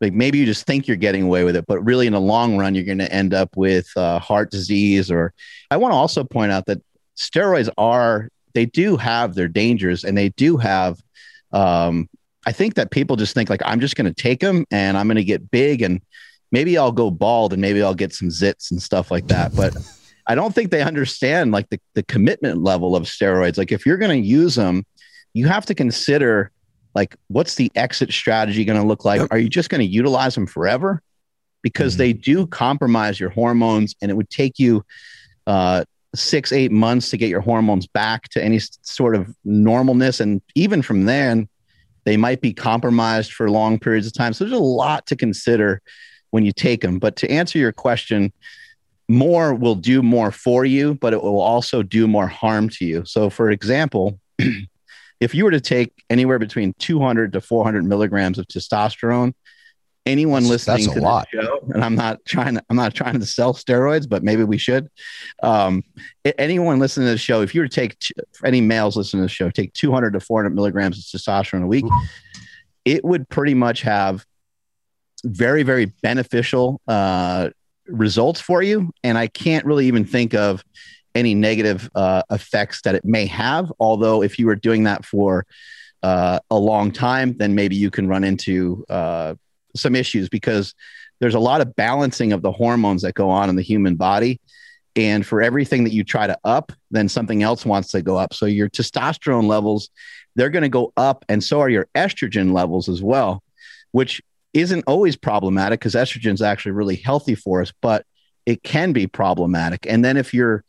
like 0.00 0.12
maybe 0.12 0.38
you 0.38 0.46
just 0.46 0.66
think 0.66 0.86
you're 0.86 0.96
getting 0.96 1.22
away 1.22 1.44
with 1.44 1.56
it, 1.56 1.66
but 1.66 1.82
really 1.82 2.06
in 2.06 2.12
the 2.12 2.20
long 2.20 2.56
run, 2.56 2.74
you're 2.74 2.84
going 2.84 2.98
to 2.98 3.12
end 3.12 3.32
up 3.32 3.56
with 3.56 3.88
uh, 3.96 4.18
heart 4.18 4.50
disease. 4.50 5.10
Or 5.10 5.32
I 5.70 5.78
want 5.78 5.92
to 5.92 5.96
also 5.96 6.22
point 6.22 6.52
out 6.52 6.66
that 6.66 6.82
steroids 7.16 7.70
are 7.78 8.28
they 8.54 8.66
do 8.66 8.96
have 8.96 9.34
their 9.34 9.48
dangers 9.48 10.04
and 10.04 10.16
they 10.16 10.30
do 10.30 10.56
have 10.58 10.98
um, 11.52 12.08
I 12.46 12.52
think 12.52 12.74
that 12.74 12.92
people 12.92 13.16
just 13.16 13.34
think 13.34 13.50
like 13.50 13.60
I'm 13.64 13.80
just 13.80 13.96
going 13.96 14.12
to 14.12 14.22
take 14.22 14.40
them 14.40 14.64
and 14.70 14.96
I'm 14.96 15.08
going 15.08 15.16
to 15.16 15.24
get 15.24 15.50
big 15.50 15.82
and 15.82 16.00
maybe 16.52 16.78
I'll 16.78 16.92
go 16.92 17.10
bald 17.10 17.52
and 17.52 17.60
maybe 17.60 17.82
I'll 17.82 17.94
get 17.94 18.14
some 18.14 18.28
zits 18.28 18.70
and 18.70 18.80
stuff 18.80 19.10
like 19.10 19.26
that. 19.26 19.54
But 19.54 19.76
I 20.28 20.36
don't 20.36 20.54
think 20.54 20.70
they 20.70 20.82
understand 20.82 21.52
like 21.52 21.68
the, 21.70 21.80
the 21.94 22.04
commitment 22.04 22.62
level 22.62 22.94
of 22.94 23.04
steroids. 23.04 23.58
Like 23.58 23.72
if 23.72 23.84
you're 23.84 23.96
going 23.96 24.22
to 24.22 24.26
use 24.26 24.54
them, 24.54 24.84
you 25.34 25.48
have 25.48 25.66
to 25.66 25.74
consider 25.74 26.52
like 26.94 27.16
what's 27.28 27.56
the 27.56 27.70
exit 27.74 28.12
strategy 28.12 28.64
going 28.64 28.80
to 28.80 28.86
look 28.86 29.04
like? 29.04 29.30
Are 29.30 29.38
you 29.38 29.48
just 29.48 29.68
going 29.68 29.80
to 29.80 29.86
utilize 29.86 30.34
them 30.34 30.46
forever? 30.46 31.02
Because 31.62 31.94
mm-hmm. 31.94 31.98
they 31.98 32.12
do 32.12 32.46
compromise 32.46 33.18
your 33.18 33.30
hormones 33.30 33.94
and 34.00 34.10
it 34.10 34.14
would 34.14 34.30
take 34.30 34.58
you 34.58 34.84
uh, 35.46 35.84
six, 36.14 36.52
eight 36.52 36.72
months 36.72 37.10
to 37.10 37.16
get 37.16 37.28
your 37.28 37.40
hormones 37.40 37.86
back 37.86 38.28
to 38.30 38.42
any 38.42 38.60
sort 38.82 39.14
of 39.14 39.34
normalness. 39.46 40.20
And 40.20 40.40
even 40.54 40.80
from 40.80 41.04
then, 41.04 41.48
they 42.06 42.16
might 42.16 42.40
be 42.40 42.54
compromised 42.54 43.32
for 43.32 43.50
long 43.50 43.78
periods 43.78 44.06
of 44.06 44.14
time. 44.14 44.32
So 44.32 44.44
there's 44.44 44.58
a 44.58 44.62
lot 44.62 45.06
to 45.08 45.16
consider 45.16 45.82
when 46.30 46.46
you 46.46 46.52
take 46.52 46.80
them. 46.80 46.98
But 47.00 47.16
to 47.16 47.30
answer 47.30 47.58
your 47.58 47.72
question, 47.72 48.32
more 49.08 49.52
will 49.54 49.74
do 49.74 50.02
more 50.02 50.30
for 50.30 50.64
you, 50.64 50.94
but 50.94 51.12
it 51.12 51.22
will 51.22 51.40
also 51.40 51.82
do 51.82 52.06
more 52.06 52.28
harm 52.28 52.68
to 52.70 52.84
you. 52.84 53.04
So, 53.04 53.28
for 53.28 53.50
example, 53.50 54.20
if 55.20 55.34
you 55.34 55.44
were 55.44 55.50
to 55.50 55.60
take 55.60 56.04
anywhere 56.08 56.38
between 56.38 56.74
200 56.78 57.32
to 57.32 57.40
400 57.40 57.84
milligrams 57.84 58.38
of 58.38 58.46
testosterone, 58.46 59.34
anyone 60.06 60.44
that's, 60.44 60.66
listening 60.66 60.86
that's 60.86 60.94
to 60.94 61.00
the 61.00 61.26
show, 61.32 61.60
and 61.74 61.84
I'm 61.84 61.94
not 61.94 62.24
trying 62.24 62.54
to, 62.54 62.64
I'm 62.70 62.76
not 62.76 62.94
trying 62.94 63.20
to 63.20 63.26
sell 63.26 63.52
steroids, 63.52 64.08
but 64.08 64.22
maybe 64.22 64.44
we 64.44 64.56
should. 64.56 64.88
Um, 65.42 65.82
anyone 66.38 66.78
listening 66.78 67.08
to 67.08 67.12
the 67.12 67.18
show, 67.18 67.42
if 67.42 67.54
you 67.54 67.60
were 67.60 67.68
to 67.68 67.74
take 67.74 67.96
any 68.44 68.60
males 68.60 68.96
listening 68.96 69.22
to 69.22 69.26
the 69.26 69.28
show, 69.28 69.50
take 69.50 69.72
200 69.74 70.12
to 70.12 70.20
400 70.20 70.54
milligrams 70.54 70.98
of 70.98 71.20
testosterone 71.20 71.64
a 71.64 71.66
week, 71.66 71.84
it 72.84 73.04
would 73.04 73.28
pretty 73.28 73.54
much 73.54 73.82
have 73.82 74.24
very, 75.24 75.64
very 75.64 75.86
beneficial 76.02 76.80
uh, 76.86 77.50
results 77.88 78.40
for 78.40 78.62
you. 78.62 78.90
And 79.02 79.18
I 79.18 79.26
can't 79.26 79.64
really 79.64 79.86
even 79.86 80.04
think 80.04 80.34
of 80.34 80.62
any 81.14 81.34
negative 81.34 81.90
uh, 81.94 82.22
effects 82.30 82.82
that 82.82 82.94
it 82.94 83.04
may 83.04 83.26
have. 83.26 83.72
Although, 83.80 84.22
if 84.22 84.38
you 84.38 84.46
were 84.46 84.56
doing 84.56 84.84
that 84.84 85.04
for 85.04 85.46
uh, 86.02 86.38
a 86.50 86.58
long 86.58 86.92
time, 86.92 87.36
then 87.38 87.54
maybe 87.54 87.74
you 87.74 87.90
can 87.90 88.06
run 88.06 88.22
into 88.22 88.84
uh, 88.88 89.34
some 89.76 89.94
issues 89.94 90.28
because 90.28 90.74
there's 91.20 91.34
a 91.34 91.40
lot 91.40 91.60
of 91.60 91.74
balancing 91.76 92.32
of 92.32 92.42
the 92.42 92.52
hormones 92.52 93.02
that 93.02 93.14
go 93.14 93.30
on 93.30 93.48
in 93.48 93.56
the 93.56 93.62
human 93.62 93.96
body. 93.96 94.40
And 94.94 95.26
for 95.26 95.42
everything 95.42 95.84
that 95.84 95.92
you 95.92 96.04
try 96.04 96.26
to 96.26 96.38
up, 96.44 96.72
then 96.90 97.08
something 97.08 97.42
else 97.42 97.66
wants 97.66 97.88
to 97.88 98.02
go 98.02 98.16
up. 98.16 98.32
So 98.32 98.46
your 98.46 98.70
testosterone 98.70 99.46
levels, 99.46 99.90
they're 100.36 100.50
going 100.50 100.62
to 100.62 100.68
go 100.68 100.92
up, 100.96 101.24
and 101.28 101.42
so 101.42 101.60
are 101.60 101.68
your 101.68 101.88
estrogen 101.94 102.52
levels 102.52 102.88
as 102.88 103.02
well, 103.02 103.42
which 103.92 104.22
isn't 104.54 104.84
always 104.86 105.16
problematic 105.16 105.80
because 105.80 105.94
estrogen 105.94 106.32
is 106.32 106.42
actually 106.42 106.72
really 106.72 106.96
healthy 106.96 107.34
for 107.34 107.60
us, 107.60 107.72
but 107.82 108.06
it 108.46 108.62
can 108.62 108.92
be 108.92 109.06
problematic. 109.06 109.86
And 109.86 110.04
then 110.04 110.16
if 110.16 110.32
you're 110.32 110.64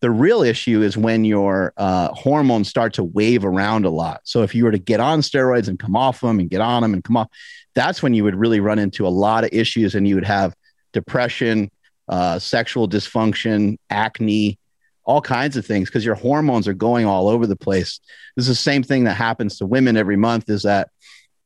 the 0.00 0.10
real 0.10 0.42
issue 0.42 0.82
is 0.82 0.96
when 0.96 1.24
your 1.24 1.72
uh, 1.76 2.08
hormones 2.12 2.68
start 2.68 2.92
to 2.94 3.04
wave 3.04 3.44
around 3.44 3.84
a 3.86 3.90
lot. 3.90 4.20
So 4.24 4.42
if 4.42 4.54
you 4.54 4.64
were 4.64 4.70
to 4.70 4.78
get 4.78 5.00
on 5.00 5.20
steroids 5.20 5.68
and 5.68 5.78
come 5.78 5.96
off 5.96 6.20
them 6.20 6.38
and 6.38 6.50
get 6.50 6.60
on 6.60 6.82
them 6.82 6.92
and 6.92 7.02
come 7.02 7.16
off, 7.16 7.28
that's 7.76 8.02
when 8.02 8.14
you 8.14 8.24
would 8.24 8.34
really 8.34 8.58
run 8.58 8.80
into 8.80 9.06
a 9.06 9.08
lot 9.08 9.44
of 9.44 9.50
issues 9.52 9.94
and 9.94 10.08
you 10.08 10.16
would 10.16 10.24
have 10.24 10.56
depression, 10.92 11.70
uh, 12.08 12.38
sexual 12.38 12.88
dysfunction, 12.88 13.76
acne, 13.90 14.58
all 15.04 15.20
kinds 15.20 15.56
of 15.56 15.64
things 15.64 15.88
because 15.88 16.04
your 16.04 16.16
hormones 16.16 16.66
are 16.66 16.74
going 16.74 17.06
all 17.06 17.28
over 17.28 17.46
the 17.46 17.54
place. 17.54 18.00
This 18.34 18.48
is 18.48 18.56
the 18.56 18.62
same 18.62 18.82
thing 18.82 19.04
that 19.04 19.14
happens 19.14 19.58
to 19.58 19.66
women 19.66 19.96
every 19.96 20.16
month. 20.16 20.48
Is 20.48 20.62
that 20.62 20.88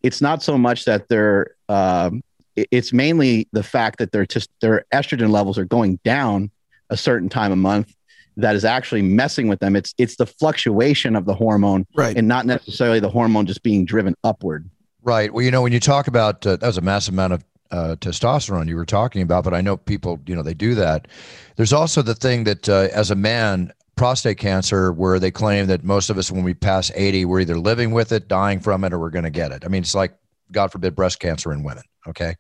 it's 0.02 0.22
not 0.22 0.42
so 0.42 0.56
much 0.56 0.86
that 0.86 1.08
they're 1.08 1.54
um, 1.68 2.22
it's 2.56 2.92
mainly 2.92 3.48
the 3.52 3.62
fact 3.62 3.98
that 3.98 4.12
their 4.12 4.24
just 4.24 4.50
their 4.60 4.84
estrogen 4.94 5.30
levels 5.30 5.58
are 5.58 5.64
going 5.64 5.98
down 6.04 6.50
a 6.90 6.96
certain 6.96 7.28
time 7.28 7.52
of 7.52 7.58
month 7.58 7.94
that 8.36 8.54
is 8.54 8.64
actually 8.64 9.02
messing 9.02 9.48
with 9.48 9.58
them. 9.58 9.76
It's 9.76 9.94
it's 9.98 10.16
the 10.16 10.26
fluctuation 10.26 11.16
of 11.16 11.26
the 11.26 11.34
hormone, 11.34 11.86
right, 11.94 12.16
and 12.16 12.28
not 12.28 12.46
necessarily 12.46 13.00
the 13.00 13.10
hormone 13.10 13.46
just 13.46 13.62
being 13.62 13.84
driven 13.84 14.14
upward. 14.24 14.70
Right. 15.02 15.32
Well, 15.32 15.44
you 15.44 15.50
know, 15.50 15.62
when 15.62 15.72
you 15.72 15.80
talk 15.80 16.08
about 16.08 16.46
uh, 16.46 16.56
that 16.56 16.66
was 16.66 16.78
a 16.78 16.82
massive 16.82 17.14
amount 17.14 17.32
of 17.34 17.44
uh, 17.70 17.96
testosterone 18.00 18.68
you 18.68 18.76
were 18.76 18.84
talking 18.84 19.22
about, 19.22 19.44
but 19.44 19.54
I 19.54 19.60
know 19.60 19.76
people, 19.76 20.20
you 20.26 20.34
know, 20.34 20.42
they 20.42 20.54
do 20.54 20.74
that. 20.74 21.08
There's 21.56 21.72
also 21.72 22.02
the 22.02 22.14
thing 22.14 22.44
that 22.44 22.68
uh, 22.68 22.88
as 22.92 23.10
a 23.10 23.14
man, 23.14 23.72
prostate 23.96 24.38
cancer, 24.38 24.92
where 24.92 25.18
they 25.18 25.30
claim 25.30 25.66
that 25.66 25.84
most 25.84 26.10
of 26.10 26.18
us, 26.18 26.30
when 26.30 26.42
we 26.42 26.54
pass 26.54 26.90
80, 26.94 27.26
we're 27.26 27.40
either 27.40 27.58
living 27.58 27.92
with 27.92 28.12
it, 28.12 28.28
dying 28.28 28.58
from 28.58 28.82
it, 28.84 28.92
or 28.92 28.98
we're 28.98 29.10
going 29.10 29.24
to 29.24 29.30
get 29.30 29.52
it. 29.52 29.64
I 29.64 29.68
mean, 29.68 29.82
it's 29.82 29.94
like, 29.94 30.16
God 30.50 30.72
forbid, 30.72 30.96
breast 30.96 31.20
cancer 31.20 31.52
in 31.52 31.62
women. 31.62 31.84
Okay. 32.08 32.34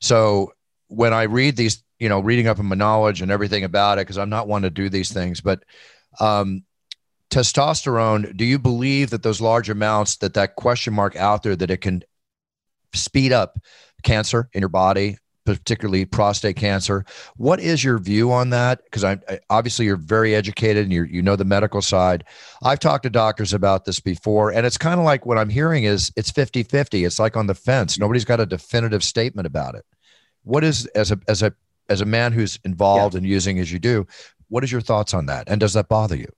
So 0.00 0.52
when 0.88 1.12
I 1.12 1.24
read 1.24 1.56
these 1.56 1.84
you 1.98 2.08
know, 2.08 2.20
reading 2.20 2.48
up 2.48 2.58
on 2.58 2.66
my 2.66 2.76
knowledge 2.76 3.22
and 3.22 3.30
everything 3.30 3.64
about 3.64 3.98
it 3.98 4.02
because 4.02 4.18
I'm 4.18 4.28
not 4.28 4.48
one 4.48 4.62
to 4.62 4.70
do 4.70 4.88
these 4.88 5.12
things. 5.12 5.40
But 5.40 5.62
um, 6.20 6.64
testosterone, 7.34 8.36
do 8.36 8.44
you 8.44 8.60
believe 8.60 9.10
that 9.10 9.24
those 9.24 9.40
large 9.40 9.68
amounts, 9.68 10.18
that 10.18 10.34
that 10.34 10.54
question 10.54 10.94
mark 10.94 11.16
out 11.16 11.42
there, 11.42 11.56
that 11.56 11.70
it 11.70 11.78
can 11.78 12.04
speed 12.94 13.32
up 13.32 13.58
cancer 14.04 14.48
in 14.52 14.60
your 14.60 14.68
body, 14.68 15.18
particularly 15.44 16.04
prostate 16.04 16.54
cancer? 16.54 17.04
What 17.36 17.58
is 17.58 17.82
your 17.82 17.98
view 17.98 18.30
on 18.30 18.50
that? 18.50 18.84
Because 18.84 19.02
I, 19.02 19.18
I 19.28 19.40
obviously 19.50 19.84
you're 19.84 19.96
very 19.96 20.32
educated 20.32 20.84
and 20.84 20.92
you 20.92 21.02
you 21.02 21.22
know 21.22 21.34
the 21.34 21.44
medical 21.44 21.82
side. 21.82 22.22
I've 22.62 22.78
talked 22.78 23.02
to 23.02 23.10
doctors 23.10 23.52
about 23.52 23.84
this 23.84 23.98
before, 23.98 24.52
and 24.52 24.64
it's 24.64 24.78
kind 24.78 25.00
of 25.00 25.04
like 25.04 25.26
what 25.26 25.36
I'm 25.36 25.50
hearing 25.50 25.84
is 25.84 26.12
it's 26.14 26.30
50 26.30 26.62
50. 26.62 27.04
It's 27.04 27.18
like 27.18 27.36
on 27.36 27.48
the 27.48 27.54
fence. 27.56 27.98
Nobody's 27.98 28.24
got 28.24 28.38
a 28.38 28.46
definitive 28.46 29.02
statement 29.02 29.46
about 29.46 29.74
it. 29.74 29.84
What 30.44 30.62
is 30.62 30.86
as 30.94 31.10
a 31.10 31.18
as 31.26 31.42
a 31.42 31.52
as 31.88 32.00
a 32.00 32.06
man 32.06 32.32
who's 32.32 32.60
involved 32.64 33.14
yeah. 33.14 33.18
in 33.18 33.24
using 33.24 33.58
as 33.58 33.72
you 33.72 33.80
do, 33.80 34.06
what 34.48 34.62
is 34.62 34.70
your 34.70 34.80
thoughts 34.80 35.12
on 35.14 35.26
that? 35.26 35.48
And 35.48 35.58
does 35.58 35.72
that 35.72 35.88
bother 35.88 36.14
you? 36.14 36.28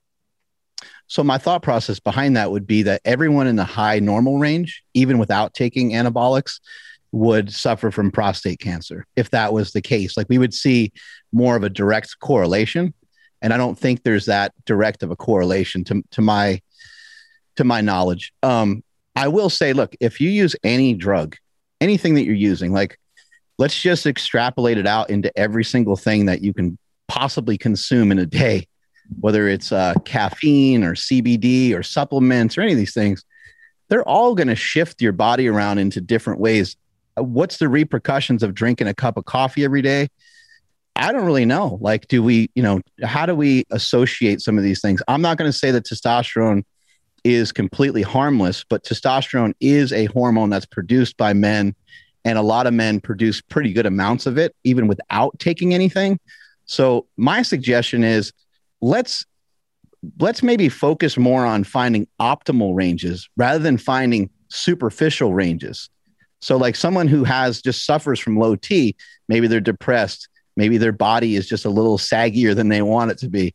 So 1.07 1.23
my 1.23 1.37
thought 1.37 1.61
process 1.61 1.99
behind 1.99 2.35
that 2.35 2.51
would 2.51 2.67
be 2.67 2.83
that 2.83 3.01
everyone 3.05 3.47
in 3.47 3.55
the 3.55 3.63
high 3.63 3.99
normal 3.99 4.39
range, 4.39 4.83
even 4.93 5.17
without 5.17 5.53
taking 5.53 5.91
anabolics, 5.91 6.59
would 7.13 7.51
suffer 7.51 7.89
from 7.89 8.11
prostate 8.11 8.59
cancer 8.59 9.05
if 9.15 9.29
that 9.31 9.53
was 9.53 9.71
the 9.71 9.81
case. 9.81 10.17
Like 10.17 10.27
we 10.29 10.37
would 10.37 10.53
see 10.53 10.91
more 11.31 11.55
of 11.55 11.63
a 11.63 11.69
direct 11.69 12.19
correlation. 12.19 12.93
And 13.41 13.53
I 13.53 13.57
don't 13.57 13.77
think 13.77 14.03
there's 14.03 14.25
that 14.25 14.53
direct 14.65 15.03
of 15.03 15.11
a 15.11 15.15
correlation 15.15 15.83
to, 15.85 16.03
to 16.11 16.21
my 16.21 16.61
to 17.55 17.63
my 17.63 17.81
knowledge. 17.81 18.33
Um, 18.43 18.83
I 19.15 19.29
will 19.29 19.49
say, 19.49 19.73
look, 19.73 19.95
if 19.99 20.21
you 20.21 20.29
use 20.29 20.55
any 20.63 20.93
drug, 20.93 21.35
anything 21.81 22.13
that 22.15 22.23
you're 22.23 22.35
using, 22.35 22.71
like 22.71 22.99
let's 23.57 23.79
just 23.79 24.05
extrapolate 24.05 24.77
it 24.77 24.85
out 24.85 25.09
into 25.09 25.35
every 25.37 25.63
single 25.63 25.95
thing 25.95 26.27
that 26.27 26.41
you 26.41 26.53
can 26.53 26.77
possibly 27.07 27.57
consume 27.57 28.11
in 28.11 28.19
a 28.19 28.25
day, 28.25 28.67
whether 29.19 29.47
it's 29.47 29.71
uh, 29.71 29.93
caffeine 30.05 30.83
or 30.83 30.93
CBD 30.93 31.73
or 31.73 31.83
supplements 31.83 32.57
or 32.57 32.61
any 32.61 32.73
of 32.73 32.77
these 32.77 32.93
things. 32.93 33.23
They're 33.89 34.07
all 34.07 34.35
going 34.35 34.47
to 34.47 34.55
shift 34.55 35.01
your 35.01 35.13
body 35.13 35.47
around 35.47 35.77
into 35.77 36.01
different 36.01 36.39
ways. 36.39 36.75
Uh, 37.17 37.23
what's 37.23 37.57
the 37.57 37.69
repercussions 37.69 38.43
of 38.43 38.53
drinking 38.53 38.87
a 38.87 38.93
cup 38.93 39.17
of 39.17 39.25
coffee 39.25 39.63
every 39.63 39.81
day? 39.81 40.09
I 40.95 41.11
don't 41.11 41.25
really 41.25 41.45
know. 41.45 41.77
Like, 41.79 42.07
do 42.07 42.23
we, 42.23 42.49
you 42.55 42.63
know, 42.63 42.81
how 43.03 43.25
do 43.25 43.35
we 43.35 43.63
associate 43.69 44.41
some 44.41 44.57
of 44.57 44.63
these 44.63 44.81
things? 44.81 45.01
I'm 45.07 45.21
not 45.21 45.37
going 45.37 45.49
to 45.49 45.57
say 45.57 45.71
that 45.71 45.85
testosterone 45.85 46.63
is 47.23 47.51
completely 47.51 48.01
harmless, 48.01 48.65
but 48.67 48.83
testosterone 48.83 49.53
is 49.59 49.93
a 49.93 50.05
hormone 50.05 50.49
that's 50.49 50.65
produced 50.65 51.15
by 51.17 51.33
men 51.33 51.75
and 52.25 52.37
a 52.37 52.41
lot 52.41 52.67
of 52.67 52.73
men 52.73 52.99
produce 52.99 53.41
pretty 53.41 53.71
good 53.71 53.85
amounts 53.85 54.25
of 54.25 54.37
it 54.37 54.53
even 54.63 54.87
without 54.87 55.37
taking 55.39 55.73
anything 55.73 56.19
so 56.65 57.07
my 57.15 57.41
suggestion 57.41 58.03
is 58.03 58.33
let's 58.81 59.25
let's 60.19 60.43
maybe 60.43 60.69
focus 60.69 61.17
more 61.17 61.45
on 61.45 61.63
finding 61.63 62.07
optimal 62.21 62.75
ranges 62.75 63.27
rather 63.35 63.59
than 63.59 63.77
finding 63.77 64.29
superficial 64.49 65.33
ranges. 65.33 65.89
So 66.39 66.55
like 66.55 66.75
someone 66.75 67.07
who 67.07 67.23
has 67.23 67.61
just 67.61 67.85
suffers 67.85 68.19
from 68.19 68.37
low 68.37 68.55
t 68.55 68.95
maybe 69.27 69.47
they're 69.47 69.59
depressed 69.59 70.29
maybe 70.55 70.77
their 70.77 70.91
body 70.91 71.35
is 71.35 71.47
just 71.47 71.65
a 71.65 71.69
little 71.69 71.97
saggier 71.97 72.55
than 72.55 72.69
they 72.69 72.81
want 72.81 73.11
it 73.11 73.17
to 73.19 73.29
be. 73.29 73.53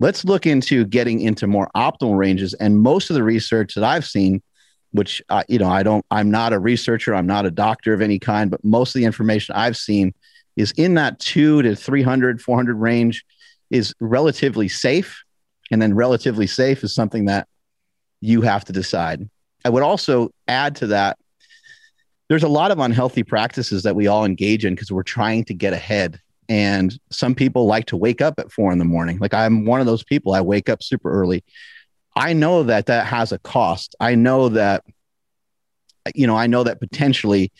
Let's 0.00 0.24
look 0.24 0.46
into 0.46 0.84
getting 0.84 1.20
into 1.20 1.46
more 1.46 1.68
optimal 1.76 2.16
ranges. 2.16 2.54
And 2.54 2.78
most 2.78 3.10
of 3.10 3.14
the 3.14 3.22
research 3.22 3.74
that 3.74 3.84
i've 3.84 4.06
seen 4.06 4.42
which 4.92 5.22
uh, 5.28 5.44
you 5.48 5.58
know 5.58 5.68
I 5.68 5.82
don't 5.82 6.04
I'm 6.10 6.30
not 6.30 6.52
a 6.52 6.58
researcher 6.58 7.14
I'm 7.14 7.26
not 7.26 7.46
a 7.46 7.50
doctor 7.50 7.92
of 7.92 8.00
any 8.00 8.18
kind 8.18 8.50
but 8.50 8.64
most 8.64 8.90
of 8.90 9.00
the 9.00 9.04
information 9.04 9.54
I've 9.54 9.76
seen 9.76 10.14
is 10.56 10.72
in 10.72 10.94
that 10.94 11.18
2 11.20 11.62
to 11.62 11.76
300 11.76 12.40
400 12.40 12.74
range 12.76 13.24
is 13.70 13.94
relatively 14.00 14.68
safe. 14.68 15.22
And 15.70 15.82
then 15.82 15.94
relatively 15.94 16.46
safe 16.46 16.82
is 16.82 16.94
something 16.94 17.26
that 17.26 17.46
you 18.20 18.42
have 18.42 18.64
to 18.66 18.72
decide. 18.72 19.28
I 19.64 19.70
would 19.70 19.82
also 19.82 20.30
add 20.46 20.76
to 20.76 20.86
that 20.88 21.18
there's 22.28 22.42
a 22.42 22.48
lot 22.48 22.70
of 22.70 22.78
unhealthy 22.78 23.22
practices 23.22 23.82
that 23.82 23.96
we 23.96 24.06
all 24.06 24.24
engage 24.24 24.64
in 24.64 24.74
because 24.74 24.92
we're 24.92 25.02
trying 25.02 25.44
to 25.44 25.54
get 25.54 25.72
ahead. 25.72 26.20
And 26.48 26.98
some 27.10 27.34
people 27.34 27.66
like 27.66 27.86
to 27.86 27.96
wake 27.96 28.20
up 28.20 28.38
at 28.38 28.52
4 28.52 28.72
in 28.72 28.78
the 28.78 28.84
morning. 28.84 29.18
Like 29.18 29.34
I'm 29.34 29.64
one 29.64 29.80
of 29.80 29.86
those 29.86 30.04
people 30.04 30.34
I 30.34 30.40
wake 30.40 30.68
up 30.68 30.82
super 30.82 31.10
early. 31.10 31.42
I 32.16 32.32
know 32.32 32.62
that 32.64 32.86
that 32.86 33.06
has 33.06 33.32
a 33.32 33.38
cost. 33.38 33.94
I 34.00 34.14
know 34.14 34.48
that, 34.50 34.84
you 36.14 36.26
know, 36.26 36.36
I 36.36 36.46
know 36.46 36.64
that 36.64 36.80
potentially 36.80 37.52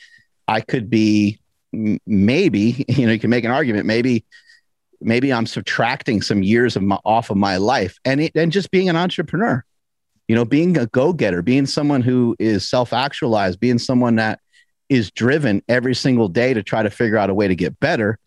I 0.47 0.61
could 0.61 0.91
be 0.91 1.39
maybe, 1.73 2.85
you 2.89 3.07
know, 3.07 3.13
you 3.13 3.19
can 3.19 3.31
make 3.31 3.45
an 3.45 3.51
argument, 3.51 3.87
maybe, 3.87 4.25
maybe 5.01 5.33
I'm 5.33 5.47
subtracting 5.47 6.23
some 6.23 6.43
years 6.43 6.77
of 6.77 6.83
my, 6.83 6.99
off 7.05 7.31
of 7.31 7.37
my 7.37 7.57
life 7.57 7.99
and 8.05 8.21
it, 8.21 8.33
and 8.35 8.53
just 8.53 8.71
being 8.71 8.89
an 8.89 8.97
entrepreneur, 8.97 9.65
you 10.27 10.35
know, 10.35 10.45
being 10.45 10.77
a 10.77 10.87
go 10.87 11.13
getter, 11.13 11.43
being 11.43 11.67
someone 11.67 12.03
who 12.03 12.37
is 12.39 12.69
self 12.69 12.93
actualized, 12.93 13.61
being 13.61 13.79
someone 13.79 14.17
that 14.17 14.41
is 14.89 15.11
driven 15.11 15.63
every 15.69 15.95
single 15.95 16.29
day 16.29 16.55
to 16.55 16.63
try 16.63 16.83
to 16.83 16.91
figure 16.91 17.19
out 17.19 17.31
a 17.31 17.35
way 17.35 17.49
to 17.49 17.55
get 17.55 17.79
better. 17.81 18.19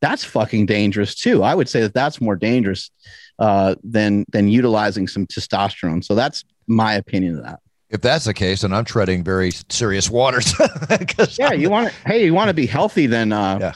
That's 0.00 0.24
fucking 0.24 0.66
dangerous 0.66 1.14
too. 1.14 1.42
I 1.42 1.54
would 1.54 1.68
say 1.68 1.80
that 1.80 1.94
that's 1.94 2.20
more 2.20 2.36
dangerous 2.36 2.90
uh, 3.38 3.74
than 3.82 4.24
than 4.30 4.48
utilizing 4.48 5.08
some 5.08 5.26
testosterone. 5.26 6.04
So 6.04 6.14
that's 6.14 6.44
my 6.66 6.94
opinion 6.94 7.38
of 7.38 7.44
that. 7.44 7.60
If 7.90 8.00
that's 8.02 8.24
the 8.24 8.34
case, 8.34 8.60
then 8.60 8.72
I'm 8.72 8.84
treading 8.84 9.24
very 9.24 9.50
serious 9.68 10.08
waters. 10.08 10.54
yeah, 11.38 11.48
I'm, 11.48 11.60
you 11.60 11.70
want 11.70 11.88
to. 11.88 11.94
Hey, 12.08 12.24
you 12.24 12.32
want 12.32 12.48
to 12.48 12.54
be 12.54 12.66
healthy? 12.66 13.06
Then 13.06 13.32
uh, 13.32 13.58
yeah 13.60 13.72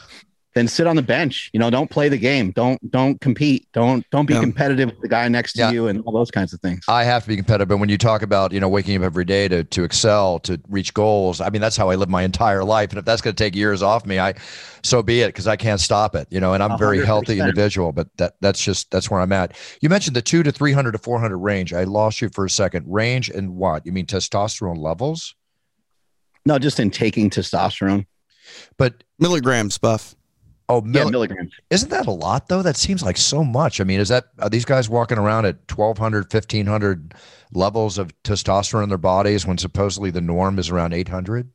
then 0.55 0.69
sit 0.69 0.87
on 0.87 0.95
the 0.95 1.01
bench. 1.01 1.49
You 1.53 1.59
know, 1.59 1.69
don't 1.69 1.89
play 1.89 2.07
the 2.07 2.17
game. 2.17 2.51
Don't 2.51 2.79
don't 2.89 3.19
compete. 3.19 3.67
Don't 3.73 4.09
don't 4.09 4.25
be 4.25 4.33
yeah. 4.33 4.39
competitive 4.39 4.89
with 4.89 5.01
the 5.01 5.09
guy 5.09 5.27
next 5.27 5.53
to 5.53 5.59
yeah. 5.59 5.71
you 5.71 5.87
and 5.87 6.01
all 6.05 6.13
those 6.13 6.31
kinds 6.31 6.53
of 6.53 6.61
things. 6.61 6.85
I 6.87 7.03
have 7.03 7.23
to 7.23 7.27
be 7.27 7.35
competitive. 7.35 7.67
But 7.67 7.77
when 7.77 7.89
you 7.89 7.97
talk 7.97 8.21
about 8.21 8.53
you 8.53 8.61
know 8.61 8.69
waking 8.69 8.95
up 8.95 9.03
every 9.03 9.25
day 9.25 9.49
to 9.49 9.65
to 9.65 9.83
excel 9.83 10.39
to 10.39 10.59
reach 10.69 10.93
goals, 10.93 11.41
I 11.41 11.49
mean 11.49 11.61
that's 11.61 11.75
how 11.75 11.89
I 11.89 11.95
live 11.95 12.09
my 12.09 12.23
entire 12.23 12.63
life. 12.63 12.89
And 12.91 12.97
if 12.97 13.05
that's 13.05 13.21
going 13.21 13.35
to 13.35 13.43
take 13.43 13.53
years 13.53 13.83
off 13.83 14.05
me, 14.05 14.17
I 14.17 14.33
so 14.81 15.03
be 15.03 15.21
it 15.21 15.27
because 15.27 15.45
I 15.45 15.57
can't 15.57 15.81
stop 15.81 16.15
it. 16.15 16.27
You 16.31 16.39
know, 16.39 16.53
and 16.53 16.63
I'm 16.63 16.71
a 16.71 16.77
very 16.77 17.05
healthy 17.05 17.39
individual. 17.39 17.91
But 17.91 18.07
that 18.17 18.35
that's 18.39 18.63
just 18.63 18.89
that's 18.91 19.11
where 19.11 19.19
I'm 19.19 19.33
at. 19.33 19.57
You 19.81 19.89
mentioned 19.89 20.15
the 20.15 20.21
two 20.21 20.41
to 20.41 20.53
three 20.53 20.71
hundred 20.71 20.93
to 20.93 20.99
four 20.99 21.19
hundred 21.19 21.39
range. 21.39 21.73
I 21.73 21.83
lost 21.83 22.21
you 22.21 22.29
for 22.29 22.45
a 22.45 22.49
second. 22.49 22.85
Range 22.87 23.29
and 23.29 23.57
what? 23.57 23.85
You 23.85 23.91
mean 23.91 24.05
testosterone 24.05 24.77
levels? 24.77 25.35
No, 26.45 26.57
just 26.59 26.79
in 26.79 26.91
taking 26.91 27.29
testosterone. 27.29 28.05
But 28.77 29.03
milligrams, 29.19 29.77
buff. 29.77 30.15
Oh, 30.67 30.81
mil- 30.81 31.05
yeah, 31.05 31.11
milligrams. 31.11 31.53
Isn't 31.69 31.89
that 31.89 32.07
a 32.07 32.11
lot 32.11 32.47
though? 32.47 32.63
That 32.63 32.75
seems 32.75 33.03
like 33.03 33.17
so 33.17 33.43
much. 33.43 33.79
I 33.79 33.83
mean, 33.83 33.99
is 33.99 34.09
that 34.09 34.25
are 34.39 34.49
these 34.49 34.65
guys 34.65 34.89
walking 34.89 35.17
around 35.17 35.45
at 35.45 35.57
1200, 35.71 36.31
1500 36.33 37.13
levels 37.53 37.97
of 37.97 38.11
testosterone 38.23 38.83
in 38.83 38.89
their 38.89 38.97
bodies 38.97 39.45
when 39.45 39.57
supposedly 39.57 40.09
the 40.09 40.21
norm 40.21 40.57
is 40.57 40.69
around 40.69 40.93
800? 40.93 41.49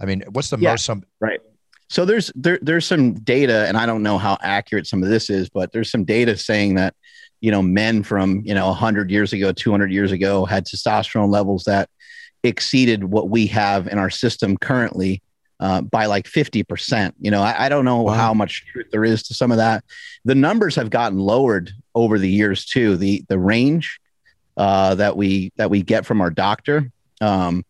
I 0.00 0.06
mean, 0.06 0.24
what's 0.30 0.50
the 0.50 0.58
yeah, 0.58 0.70
most 0.70 0.84
some 0.84 1.04
Right. 1.20 1.40
So 1.88 2.04
there's 2.04 2.32
there 2.34 2.58
there's 2.62 2.86
some 2.86 3.14
data 3.14 3.66
and 3.68 3.76
I 3.76 3.86
don't 3.86 4.02
know 4.02 4.18
how 4.18 4.38
accurate 4.40 4.86
some 4.86 5.02
of 5.02 5.08
this 5.08 5.28
is, 5.28 5.48
but 5.48 5.72
there's 5.72 5.90
some 5.90 6.04
data 6.04 6.36
saying 6.36 6.74
that 6.76 6.94
you 7.40 7.50
know 7.50 7.62
men 7.62 8.02
from, 8.02 8.40
you 8.44 8.54
know, 8.54 8.68
100 8.68 9.10
years 9.10 9.34
ago, 9.34 9.52
200 9.52 9.92
years 9.92 10.12
ago 10.12 10.46
had 10.46 10.66
testosterone 10.66 11.30
levels 11.30 11.64
that 11.64 11.90
exceeded 12.42 13.04
what 13.04 13.28
we 13.28 13.46
have 13.48 13.86
in 13.86 13.98
our 13.98 14.10
system 14.10 14.56
currently 14.56 15.22
uh, 15.60 15.80
by 15.82 16.06
like 16.06 16.26
50%. 16.26 17.12
You 17.20 17.30
know, 17.30 17.42
I, 17.42 17.66
I 17.66 17.68
don't 17.68 17.84
know 17.84 18.02
wow. 18.02 18.14
how 18.14 18.34
much 18.34 18.66
truth 18.72 18.88
there 18.90 19.04
is 19.04 19.22
to 19.24 19.34
some 19.34 19.50
of 19.50 19.58
that. 19.58 19.84
The 20.24 20.34
numbers 20.34 20.74
have 20.76 20.90
gotten 20.90 21.18
lowered 21.18 21.72
over 21.94 22.18
the 22.18 22.28
years 22.28 22.64
too. 22.64 22.96
The 22.96 23.24
the 23.28 23.38
range 23.38 24.00
uh, 24.56 24.94
that 24.96 25.16
we 25.16 25.52
that 25.56 25.70
we 25.70 25.82
get 25.82 26.04
from 26.04 26.20
our 26.20 26.30
doctor, 26.30 26.90
um, 27.20 27.64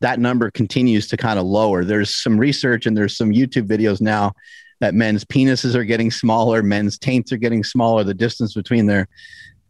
that 0.00 0.20
number 0.20 0.50
continues 0.50 1.08
to 1.08 1.16
kind 1.16 1.38
of 1.38 1.44
lower. 1.46 1.84
There's 1.84 2.14
some 2.14 2.38
research 2.38 2.86
and 2.86 2.96
there's 2.96 3.16
some 3.16 3.30
YouTube 3.30 3.66
videos 3.66 4.00
now 4.00 4.32
that 4.80 4.94
men's 4.94 5.24
penises 5.24 5.74
are 5.74 5.84
getting 5.84 6.10
smaller, 6.10 6.62
men's 6.62 6.98
taints 6.98 7.32
are 7.32 7.36
getting 7.36 7.62
smaller. 7.64 8.04
The 8.04 8.14
distance 8.14 8.54
between 8.54 8.86
their 8.86 9.08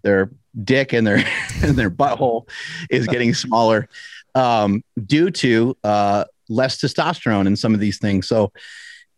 their 0.03 0.31
dick 0.65 0.93
and 0.93 1.07
their 1.07 1.25
and 1.63 1.77
their 1.77 1.91
butthole 1.91 2.49
is 2.91 3.07
getting 3.07 3.35
smaller 3.35 3.89
um, 4.35 4.83
due 5.07 5.31
to 5.31 5.77
uh, 5.85 6.25
less 6.53 6.81
testosterone 6.81 7.47
in 7.47 7.57
some 7.57 7.75
of 7.75 7.81
these 7.81 7.99
things. 7.99 8.29
So 8.29 8.53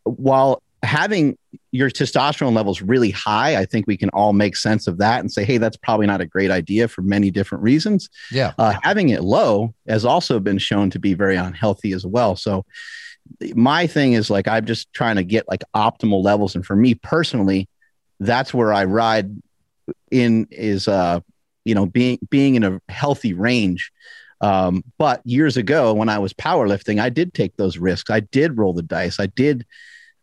while 0.05 0.63
having 0.83 1.37
your 1.73 1.91
testosterone 1.91 2.55
levels 2.55 2.83
really 2.83 3.11
high, 3.11 3.57
I 3.57 3.65
think 3.65 3.87
we 3.87 3.97
can 3.97 4.11
all 4.11 4.33
make 4.33 4.57
sense 4.57 4.87
of 4.87 4.99
that 4.99 5.21
and 5.21 5.33
say, 5.33 5.45
hey, 5.45 5.59
that's 5.59 5.77
probably 5.77 6.07
not 6.07 6.21
a 6.21 6.27
great 6.27 6.51
idea 6.51 6.89
for 6.89 7.03
many 7.03 7.31
different 7.31 7.65
reasons. 7.65 8.09
Yeah. 8.31 8.53
Uh, 8.59 8.75
having 8.83 9.09
it 9.09 9.23
low 9.23 9.75
has 9.89 10.05
also 10.05 10.39
been 10.41 10.59
shown 10.59 10.91
to 10.91 10.99
be 10.99 11.15
very 11.15 11.37
unhealthy 11.37 11.93
as 11.93 12.05
well. 12.05 12.37
So 12.37 12.65
my 13.55 13.87
thing 13.87 14.13
is 14.13 14.31
like, 14.31 14.47
I'm 14.47 14.67
just 14.67 14.93
trying 14.93 15.17
to 15.17 15.25
get 15.25 15.49
like 15.49 15.63
optimal 15.75 16.23
levels. 16.23 16.55
And 16.55 16.65
for 16.65 16.77
me 16.77 16.95
personally, 16.95 17.69
that's 18.21 18.53
where 18.53 18.73
I 18.73 18.85
ride 18.85 19.31
in 20.11 20.47
is, 20.51 20.87
uh, 20.87 21.21
you 21.65 21.75
know, 21.75 21.87
being, 21.87 22.19
being 22.31 22.55
in 22.57 22.63
a 22.65 22.81
healthy 22.89 23.33
range 23.33 23.91
um, 24.45 24.85
but 24.99 25.23
years 25.25 25.57
ago, 25.57 25.95
when 25.95 26.11
I 26.11 26.19
was 26.19 26.35
powerlifting, 26.35 27.01
I 27.01 27.09
did 27.09 27.33
take 27.33 27.57
those 27.57 27.79
risks. 27.79 28.11
I 28.11 28.21
did 28.21 28.59
roll 28.59 28.75
the 28.75 28.83
dice. 28.83 29.19
I 29.19 29.25
did 29.25 29.65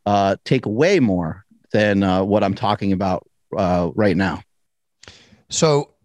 uh, 0.05 0.35
take 0.45 0.63
way 0.67 0.99
more 0.99 1.43
than 1.73 2.03
uh, 2.03 2.23
what 2.23 2.43
I'm 2.43 2.53
talking 2.53 2.93
about 2.93 3.27
uh, 3.57 3.89
right 3.95 4.15
now. 4.15 4.43
So, 5.49 5.95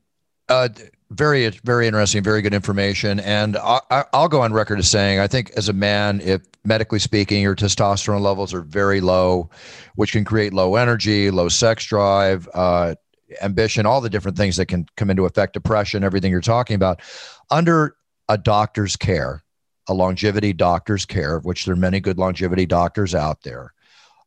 uh, 0.48 0.70
very, 1.10 1.46
very 1.62 1.86
interesting, 1.86 2.22
very 2.22 2.40
good 2.40 2.54
information. 2.54 3.20
And 3.20 3.58
I, 3.58 4.04
will 4.14 4.28
go 4.28 4.40
on 4.40 4.52
record 4.54 4.78
as 4.78 4.90
saying, 4.90 5.20
I 5.20 5.26
think 5.26 5.50
as 5.50 5.68
a 5.68 5.74
man, 5.74 6.22
if 6.22 6.40
medically 6.64 6.98
speaking, 6.98 7.42
your 7.42 7.54
testosterone 7.54 8.22
levels 8.22 8.54
are 8.54 8.62
very 8.62 9.02
low, 9.02 9.50
which 9.96 10.12
can 10.12 10.24
create 10.24 10.54
low 10.54 10.76
energy, 10.76 11.30
low 11.30 11.50
sex 11.50 11.84
drive, 11.84 12.48
uh, 12.54 12.94
ambition, 13.42 13.84
all 13.84 14.00
the 14.00 14.08
different 14.08 14.38
things 14.38 14.56
that 14.56 14.66
can 14.66 14.86
come 14.96 15.10
into 15.10 15.26
effect, 15.26 15.52
depression, 15.52 16.02
everything 16.02 16.32
you're 16.32 16.40
talking 16.40 16.76
about. 16.76 17.02
Under 17.50 17.94
a 18.28 18.38
doctor's 18.38 18.96
care, 18.96 19.42
a 19.88 19.94
longevity 19.94 20.52
doctor's 20.52 21.06
care, 21.06 21.36
of 21.36 21.44
which 21.44 21.64
there 21.64 21.74
are 21.74 21.78
many 21.78 22.00
good 22.00 22.18
longevity 22.18 22.66
doctors 22.66 23.14
out 23.14 23.42
there, 23.42 23.72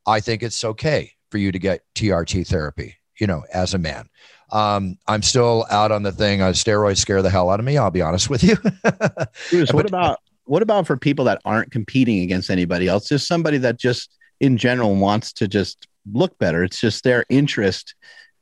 I 0.05 0.19
think 0.19 0.43
it's 0.43 0.63
okay 0.63 1.13
for 1.31 1.37
you 1.37 1.51
to 1.51 1.59
get 1.59 1.81
TRT 1.95 2.47
therapy, 2.47 2.95
you 3.19 3.27
know, 3.27 3.43
as 3.53 3.73
a 3.73 3.77
man. 3.77 4.09
Um, 4.51 4.97
I'm 5.07 5.21
still 5.21 5.65
out 5.69 5.91
on 5.91 6.03
the 6.03 6.11
thing. 6.11 6.41
Uh, 6.41 6.49
steroids 6.49 6.97
scare 6.97 7.21
the 7.21 7.29
hell 7.29 7.49
out 7.49 7.59
of 7.59 7.65
me. 7.65 7.77
I'll 7.77 7.91
be 7.91 8.01
honest 8.01 8.29
with 8.29 8.43
you. 8.43 8.57
Bruce, 9.49 9.71
what 9.71 9.87
about 9.87 10.19
what 10.45 10.63
about 10.63 10.87
for 10.87 10.97
people 10.97 11.25
that 11.25 11.39
aren't 11.45 11.71
competing 11.71 12.23
against 12.23 12.49
anybody 12.49 12.87
else? 12.87 13.07
Just 13.07 13.27
somebody 13.27 13.59
that 13.59 13.77
just 13.77 14.17
in 14.39 14.57
general 14.57 14.95
wants 14.95 15.31
to 15.33 15.47
just 15.47 15.87
look 16.11 16.35
better. 16.39 16.63
It's 16.63 16.79
just 16.79 17.03
their 17.03 17.23
interest 17.29 17.93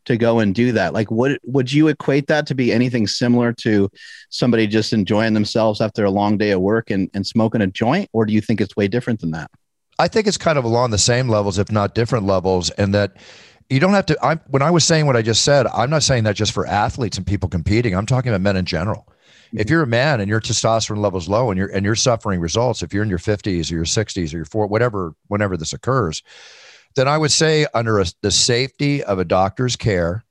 to 0.07 0.17
go 0.17 0.39
and 0.39 0.53
do 0.53 0.71
that? 0.73 0.93
Like 0.93 1.09
would 1.11 1.39
would 1.43 1.71
you 1.71 1.87
equate 1.87 2.27
that 2.27 2.47
to 2.47 2.55
be 2.55 2.73
anything 2.73 3.07
similar 3.07 3.53
to 3.53 3.89
somebody 4.29 4.67
just 4.67 4.91
enjoying 4.93 5.33
themselves 5.33 5.79
after 5.79 6.03
a 6.03 6.11
long 6.11 6.37
day 6.37 6.51
of 6.51 6.61
work 6.61 6.89
and, 6.89 7.09
and 7.13 7.25
smoking 7.25 7.61
a 7.61 7.67
joint? 7.67 8.09
Or 8.13 8.25
do 8.25 8.33
you 8.33 8.41
think 8.41 8.59
it's 8.59 8.75
way 8.75 8.87
different 8.87 9.21
than 9.21 9.31
that? 9.31 9.49
I 9.99 10.07
think 10.07 10.27
it's 10.27 10.37
kind 10.37 10.57
of 10.57 10.63
along 10.63 10.91
the 10.91 10.97
same 10.97 11.27
levels 11.27 11.57
if 11.57 11.71
not 11.71 11.95
different 11.95 12.25
levels 12.25 12.69
and 12.71 12.93
that 12.93 13.17
you 13.69 13.79
don't 13.79 13.93
have 13.93 14.05
to 14.05 14.17
i 14.25 14.35
when 14.47 14.61
i 14.61 14.71
was 14.71 14.85
saying 14.85 15.05
what 15.05 15.17
i 15.17 15.21
just 15.21 15.43
said 15.43 15.67
i'm 15.67 15.89
not 15.89 16.03
saying 16.03 16.23
that 16.23 16.35
just 16.35 16.53
for 16.53 16.65
athletes 16.65 17.17
and 17.17 17.27
people 17.27 17.49
competing. 17.49 17.95
I'm 17.95 18.05
talking 18.05 18.29
about 18.29 18.41
men 18.41 18.55
in 18.55 18.65
general. 18.65 19.07
If 19.51 19.59
mm-hmm. 19.59 19.73
you're 19.73 19.83
a 19.83 19.87
man 19.87 20.19
and 20.19 20.29
your 20.29 20.41
testosterone 20.41 20.99
level's 20.99 21.29
low 21.29 21.51
and 21.51 21.57
you're 21.57 21.69
and 21.69 21.85
you're 21.85 21.95
suffering 21.95 22.39
results 22.39 22.81
if 22.81 22.93
you're 22.93 23.03
in 23.03 23.09
your 23.09 23.19
50s 23.19 23.71
or 23.71 23.75
your 23.75 23.85
60s 23.85 24.33
or 24.33 24.37
your 24.37 24.45
4 24.45 24.67
whatever 24.67 25.15
whenever 25.27 25.57
this 25.57 25.73
occurs 25.73 26.21
then 26.97 27.07
I 27.07 27.17
would 27.17 27.31
say 27.31 27.67
under 27.73 27.99
a, 27.99 28.05
the 28.21 28.31
safety 28.31 29.03
of 29.03 29.19
a 29.19 29.25
doctor's 29.25 29.75
care, 29.75 30.25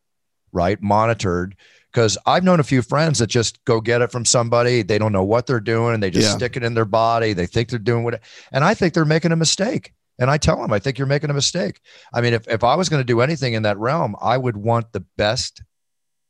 right, 0.52 0.80
monitored. 0.82 1.56
Because 1.92 2.18
I've 2.26 2.44
known 2.44 2.60
a 2.60 2.64
few 2.64 2.82
friends 2.82 3.20
that 3.20 3.28
just 3.28 3.64
go 3.64 3.80
get 3.80 4.02
it 4.02 4.12
from 4.12 4.26
somebody. 4.26 4.82
They 4.82 4.98
don't 4.98 5.12
know 5.12 5.24
what 5.24 5.46
they're 5.46 5.60
doing. 5.60 5.94
And 5.94 6.02
they 6.02 6.10
just 6.10 6.28
yeah. 6.28 6.36
stick 6.36 6.56
it 6.56 6.62
in 6.62 6.74
their 6.74 6.84
body. 6.84 7.32
They 7.32 7.46
think 7.46 7.70
they're 7.70 7.78
doing 7.78 8.04
what, 8.04 8.20
and 8.52 8.64
I 8.64 8.74
think 8.74 8.92
they're 8.92 9.06
making 9.06 9.32
a 9.32 9.36
mistake. 9.36 9.94
And 10.18 10.30
I 10.30 10.36
tell 10.38 10.60
them, 10.60 10.72
I 10.72 10.78
think 10.78 10.98
you're 10.98 11.06
making 11.06 11.30
a 11.30 11.34
mistake. 11.34 11.80
I 12.12 12.20
mean, 12.20 12.34
if, 12.34 12.48
if 12.48 12.64
I 12.64 12.74
was 12.74 12.88
going 12.88 13.00
to 13.00 13.04
do 13.04 13.20
anything 13.20 13.54
in 13.54 13.62
that 13.62 13.78
realm, 13.78 14.16
I 14.20 14.36
would 14.36 14.56
want 14.56 14.92
the 14.92 15.04
best 15.16 15.62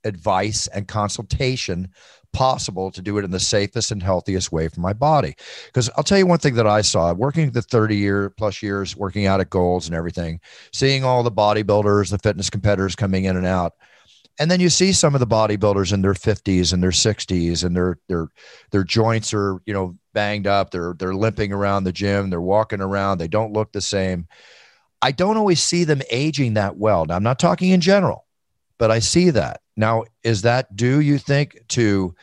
advice 0.05 0.67
and 0.69 0.87
consultation 0.87 1.89
possible 2.33 2.91
to 2.91 3.03
do 3.03 3.19
it 3.19 3.25
in 3.25 3.31
the 3.31 3.41
safest 3.41 3.91
and 3.91 4.03
healthiest 4.03 4.53
way 4.53 4.69
for 4.69 4.81
my 4.81 4.93
body. 4.93 5.35
Because 5.67 5.91
I'll 5.97 6.05
tell 6.05 6.19
you 6.19 6.27
one 6.27 6.39
thing 6.39 6.55
that 6.55 6.67
I 6.67 6.81
saw 6.81 7.13
working 7.13 7.51
the 7.51 7.63
30 7.63 7.97
year 7.97 8.31
plus 8.31 8.63
years, 8.63 8.97
working 8.97 9.27
out 9.27 9.41
at 9.41 9.51
Gold's 9.51 9.87
and 9.87 9.95
everything, 9.97 10.41
seeing 10.73 11.05
all 11.05 11.23
the 11.23 11.33
bodybuilders, 11.33 12.11
the 12.11 12.19
fitness 12.19 12.51
competitors 12.51 12.97
coming 12.97 13.25
in 13.25 13.37
and 13.37 13.47
out. 13.47 13.75
And 14.39 14.51
then 14.51 14.61
you 14.61 14.69
see 14.69 14.93
some 14.93 15.15
of 15.15 15.21
the 15.21 15.27
bodybuilders 15.27 15.93
in 15.93 16.03
their 16.03 16.15
50s 16.15 16.73
and 16.73 16.83
their 16.83 16.91
60s 16.91 17.65
and 17.65 17.75
their 17.75 17.99
their 18.09 18.29
their 18.71 18.85
joints 18.85 19.33
are, 19.33 19.61
you 19.65 19.73
know, 19.73 19.97
banged 20.13 20.47
up. 20.47 20.71
They're 20.71 20.95
they're 20.99 21.15
limping 21.15 21.53
around 21.53 21.85
the 21.85 21.93
gym, 21.93 22.29
they're 22.29 22.41
walking 22.41 22.83
around, 22.83 23.19
they 23.19 23.29
don't 23.29 23.53
look 23.53 23.73
the 23.73 23.81
same. 23.81 24.29
I 25.01 25.13
don't 25.13 25.37
always 25.37 25.63
see 25.63 25.85
them 25.85 26.03
aging 26.11 26.55
that 26.55 26.77
well. 26.77 27.07
Now 27.07 27.17
I'm 27.17 27.23
not 27.23 27.39
talking 27.39 27.71
in 27.71 27.81
general, 27.81 28.27
but 28.79 28.91
I 28.91 28.99
see 28.99 29.31
that. 29.31 29.61
Now, 29.77 30.05
is 30.23 30.43
that 30.43 30.75
due, 30.75 31.01
you 31.01 31.19
think, 31.19 31.59
to 31.69 32.15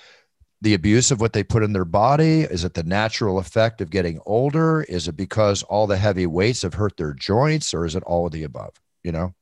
the 0.61 0.73
abuse 0.73 1.11
of 1.11 1.19
what 1.19 1.33
they 1.33 1.43
put 1.43 1.61
in 1.61 1.73
their 1.73 1.85
body? 1.85 2.41
Is 2.41 2.63
it 2.63 2.73
the 2.73 2.83
natural 2.83 3.37
effect 3.37 3.81
of 3.81 3.89
getting 3.89 4.19
older? 4.25 4.83
Is 4.83 5.07
it 5.07 5.17
because 5.17 5.61
all 5.63 5.87
the 5.87 5.97
heavy 5.97 6.25
weights 6.25 6.61
have 6.61 6.73
hurt 6.73 6.97
their 6.97 7.13
joints, 7.13 7.73
or 7.73 7.85
is 7.85 7.95
it 7.95 8.03
all 8.03 8.25
of 8.25 8.31
the 8.31 8.43
above? 8.43 8.73
You 9.03 9.11
know? 9.11 9.33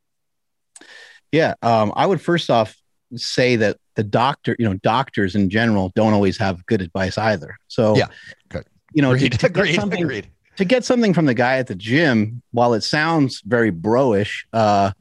Yeah. 1.31 1.53
Um, 1.61 1.93
I 1.95 2.05
would 2.05 2.19
first 2.19 2.49
off 2.49 2.75
say 3.15 3.55
that 3.57 3.77
the 3.95 4.03
doctor, 4.03 4.55
you 4.57 4.67
know, 4.67 4.75
doctors 4.75 5.35
in 5.35 5.49
general 5.49 5.91
don't 5.95 6.13
always 6.13 6.37
have 6.37 6.65
good 6.65 6.81
advice 6.81 7.17
either. 7.17 7.57
So 7.67 7.95
yeah, 7.95 8.07
good. 8.49 8.65
You 8.93 9.01
know, 9.01 9.11
agreed, 9.11 9.33
to, 9.33 9.37
to 9.39 9.45
agreed, 9.47 9.71
get 9.71 9.75
something, 9.79 10.03
agreed. 10.03 10.27
to 10.57 10.65
get 10.65 10.85
something 10.85 11.13
from 11.13 11.25
the 11.25 11.33
guy 11.33 11.57
at 11.57 11.67
the 11.67 11.75
gym, 11.75 12.41
while 12.51 12.73
it 12.73 12.81
sounds 12.81 13.41
very 13.45 13.71
broish, 13.71 14.45
uh, 14.53 14.91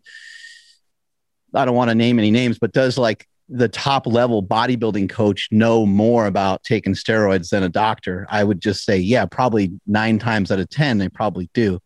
I 1.54 1.64
don't 1.64 1.74
want 1.74 1.90
to 1.90 1.94
name 1.94 2.18
any 2.18 2.30
names, 2.30 2.58
but 2.58 2.72
does 2.72 2.98
like 2.98 3.26
the 3.48 3.68
top 3.68 4.06
level 4.06 4.42
bodybuilding 4.42 5.10
coach 5.10 5.48
know 5.50 5.84
more 5.84 6.26
about 6.26 6.62
taking 6.62 6.94
steroids 6.94 7.50
than 7.50 7.62
a 7.62 7.68
doctor? 7.68 8.26
I 8.30 8.44
would 8.44 8.60
just 8.60 8.84
say, 8.84 8.98
yeah, 8.98 9.26
probably 9.26 9.72
nine 9.86 10.18
times 10.18 10.50
out 10.50 10.60
of 10.60 10.68
10, 10.70 10.98
they 10.98 11.08
probably 11.08 11.50
do. 11.52 11.80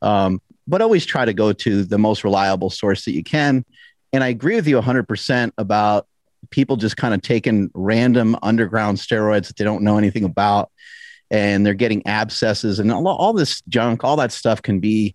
Um, 0.00 0.40
but 0.66 0.80
always 0.80 1.04
try 1.04 1.24
to 1.24 1.34
go 1.34 1.52
to 1.52 1.84
the 1.84 1.98
most 1.98 2.24
reliable 2.24 2.70
source 2.70 3.04
that 3.04 3.12
you 3.12 3.22
can. 3.22 3.64
And 4.12 4.22
I 4.22 4.28
agree 4.28 4.54
with 4.54 4.66
you 4.66 4.80
100% 4.80 5.52
about 5.58 6.06
people 6.50 6.76
just 6.76 6.96
kind 6.96 7.14
of 7.14 7.22
taking 7.22 7.70
random 7.74 8.36
underground 8.42 8.98
steroids 8.98 9.48
that 9.48 9.56
they 9.56 9.64
don't 9.64 9.82
know 9.82 9.98
anything 9.98 10.24
about. 10.24 10.70
And 11.30 11.64
they're 11.64 11.74
getting 11.74 12.06
abscesses 12.06 12.78
and 12.78 12.92
all, 12.92 13.08
all 13.08 13.32
this 13.32 13.62
junk, 13.68 14.04
all 14.04 14.16
that 14.16 14.32
stuff 14.32 14.60
can 14.60 14.80
be 14.80 15.14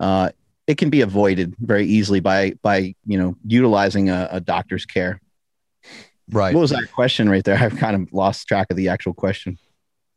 uh, 0.00 0.30
it 0.66 0.78
can 0.78 0.90
be 0.90 1.00
avoided 1.00 1.54
very 1.60 1.86
easily 1.86 2.20
by 2.20 2.52
by 2.62 2.94
you 3.06 3.18
know 3.18 3.36
utilizing 3.46 4.08
a, 4.10 4.28
a 4.32 4.40
doctor's 4.40 4.86
care. 4.86 5.20
Right. 6.30 6.54
What 6.54 6.60
was 6.60 6.70
that 6.70 6.90
question 6.92 7.28
right 7.28 7.44
there? 7.44 7.56
I've 7.60 7.76
kind 7.76 7.96
of 7.96 8.12
lost 8.12 8.46
track 8.46 8.68
of 8.70 8.76
the 8.76 8.88
actual 8.88 9.14
question. 9.14 9.58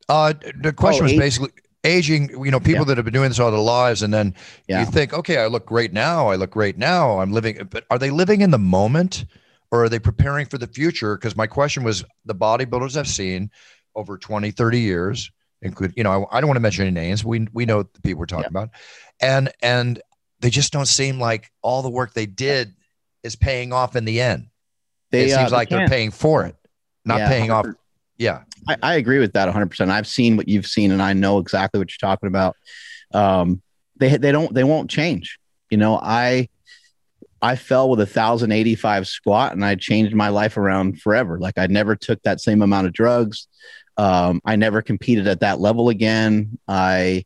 Uh, 0.09 0.33
the 0.61 0.73
question 0.73 1.01
Oh, 1.01 1.05
was 1.05 1.13
age- 1.13 1.19
basically 1.19 1.49
aging. 1.83 2.29
You 2.45 2.51
know, 2.51 2.59
people 2.59 2.81
Yeah. 2.81 2.85
that 2.89 2.97
have 2.97 3.05
been 3.05 3.13
doing 3.13 3.29
this 3.29 3.39
all 3.39 3.51
their 3.51 3.59
lives, 3.59 4.03
and 4.03 4.13
then 4.13 4.35
Yeah. 4.67 4.81
you 4.81 4.85
think, 4.85 5.13
okay, 5.13 5.37
I 5.37 5.47
look 5.47 5.65
great 5.65 5.91
now. 5.93 6.27
I 6.27 6.35
look 6.35 6.51
great 6.51 6.77
now. 6.77 7.19
I'm 7.19 7.31
living, 7.31 7.67
but 7.69 7.85
are 7.89 7.97
they 7.97 8.09
living 8.11 8.41
in 8.41 8.51
the 8.51 8.59
moment, 8.59 9.25
or 9.71 9.83
are 9.85 9.89
they 9.89 9.99
preparing 9.99 10.45
for 10.45 10.57
the 10.57 10.67
future? 10.67 11.15
Because 11.15 11.35
my 11.35 11.47
question 11.47 11.83
was, 11.83 12.03
the 12.25 12.35
bodybuilders 12.35 12.95
I've 12.97 13.07
seen 13.07 13.49
over 13.95 14.17
20, 14.17 14.51
30 14.51 14.79
years, 14.79 15.31
include, 15.61 15.93
you 15.95 16.03
know, 16.03 16.25
I, 16.31 16.37
I 16.37 16.41
don't 16.41 16.47
want 16.47 16.57
to 16.57 16.61
mention 16.61 16.85
any 16.85 16.91
names. 16.93 17.23
We 17.25 17.47
we 17.53 17.65
know 17.65 17.83
the 17.83 18.01
people 18.01 18.19
we're 18.19 18.25
talking 18.27 18.49
about, 18.49 18.69
and 19.21 19.51
and 19.63 20.01
they 20.43 20.49
just 20.49 20.73
don't 20.73 20.87
seem 20.87 21.21
like 21.21 21.49
all 21.61 21.81
the 21.81 21.89
work 21.89 22.13
they 22.13 22.25
did 22.25 22.73
is 23.23 23.33
paying 23.33 23.71
off 23.71 23.95
in 23.95 24.03
the 24.03 24.19
end. 24.19 24.47
They 25.09 25.29
it 25.29 25.31
uh, 25.31 25.37
seems 25.37 25.51
they 25.51 25.55
like 25.55 25.69
they're 25.69 25.87
paying 25.87 26.11
for 26.11 26.45
it, 26.45 26.57
not 27.05 27.19
Yeah, 27.19 27.29
paying 27.29 27.49
off. 27.49 27.65
100%. 27.65 27.75
Yeah. 28.17 28.41
I, 28.67 28.75
I 28.83 28.93
agree 28.95 29.19
with 29.19 29.31
that 29.33 29.47
100%. 29.47 29.89
I've 29.89 30.05
seen 30.05 30.35
what 30.35 30.49
you've 30.49 30.65
seen 30.65 30.91
and 30.91 31.01
I 31.01 31.13
know 31.13 31.37
exactly 31.37 31.79
what 31.79 31.89
you're 31.89 32.09
talking 32.09 32.27
about. 32.27 32.57
Um, 33.13 33.61
they, 33.95 34.17
they 34.17 34.33
don't, 34.33 34.53
they 34.53 34.65
won't 34.65 34.89
change. 34.89 35.39
You 35.69 35.77
know, 35.77 35.97
I, 35.97 36.49
I 37.41 37.55
fell 37.55 37.89
with 37.89 37.99
a 37.99 38.03
1085 38.03 39.07
squat 39.07 39.53
and 39.53 39.63
I 39.63 39.75
changed 39.75 40.13
my 40.13 40.27
life 40.27 40.57
around 40.57 40.99
forever. 40.99 41.39
Like 41.39 41.57
I 41.57 41.67
never 41.67 41.95
took 41.95 42.21
that 42.23 42.41
same 42.41 42.61
amount 42.61 42.87
of 42.87 42.91
drugs. 42.91 43.47
Um, 43.95 44.41
I 44.43 44.57
never 44.57 44.81
competed 44.81 45.25
at 45.25 45.39
that 45.39 45.61
level 45.61 45.87
again. 45.87 46.59
I, 46.67 47.23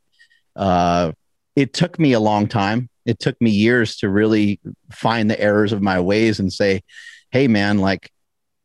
uh, 0.56 1.14
it 1.56 1.74
took 1.74 1.98
me 1.98 2.14
a 2.14 2.20
long 2.20 2.46
time. 2.48 2.90
It 3.08 3.20
took 3.20 3.40
me 3.42 3.50
years 3.50 3.98
to 3.98 4.10
really 4.10 4.60
find 4.92 5.32
the 5.32 5.40
errors 5.40 5.74
of 5.74 5.82
my 5.82 6.00
ways 6.00 6.40
and 6.40 6.54
say, 6.54 6.84
Hey 7.32 7.48
man, 7.48 7.80
like 7.80 8.12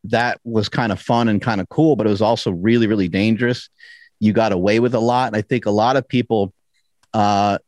that 0.05 0.39
was 0.45 0.69
kind 0.69 0.93
of 0.93 1.01
fun 1.01 1.29
and 1.29 1.41
kind 1.41 1.61
of 1.61 1.69
cool, 1.69 1.97
but 1.97 2.07
it 2.07 2.11
was 2.11 2.23
also 2.23 2.51
really, 2.51 2.87
really 2.87 3.09
dangerous. 3.09 3.71
You 4.21 4.33
got 4.33 4.53
away 4.53 4.81
with 4.81 4.95
a 4.95 5.01
lot. 5.01 5.29
And 5.29 5.37
I 5.37 5.43
think 5.43 5.65
a 5.67 5.71
lot 5.71 5.97
of 5.97 6.07
people, 6.07 6.53
uh, 7.15 7.59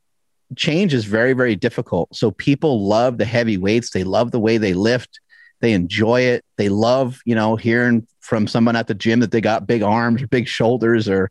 change 0.57 0.95
is 0.95 1.05
very, 1.05 1.33
very 1.33 1.57
difficult. 1.57 2.15
So 2.15 2.31
people 2.31 2.87
love 2.87 3.19
the 3.19 3.25
heavy 3.25 3.57
weights. 3.57 3.91
They 3.91 4.05
love 4.05 4.31
the 4.31 4.41
way 4.41 4.59
they 4.59 4.75
lift. 4.75 5.21
They 5.61 5.73
enjoy 5.73 6.23
it. 6.23 6.45
They 6.57 6.69
love, 6.69 7.21
you 7.25 7.35
know, 7.35 7.57
hearing 7.57 8.07
from 8.21 8.47
someone 8.47 8.77
at 8.77 8.87
the 8.87 8.95
gym 8.95 9.21
that 9.21 9.31
they 9.31 9.41
got 9.41 9.67
big 9.67 9.83
arms 9.83 10.23
or 10.23 10.27
big 10.27 10.47
shoulders 10.47 11.09
or 11.09 11.31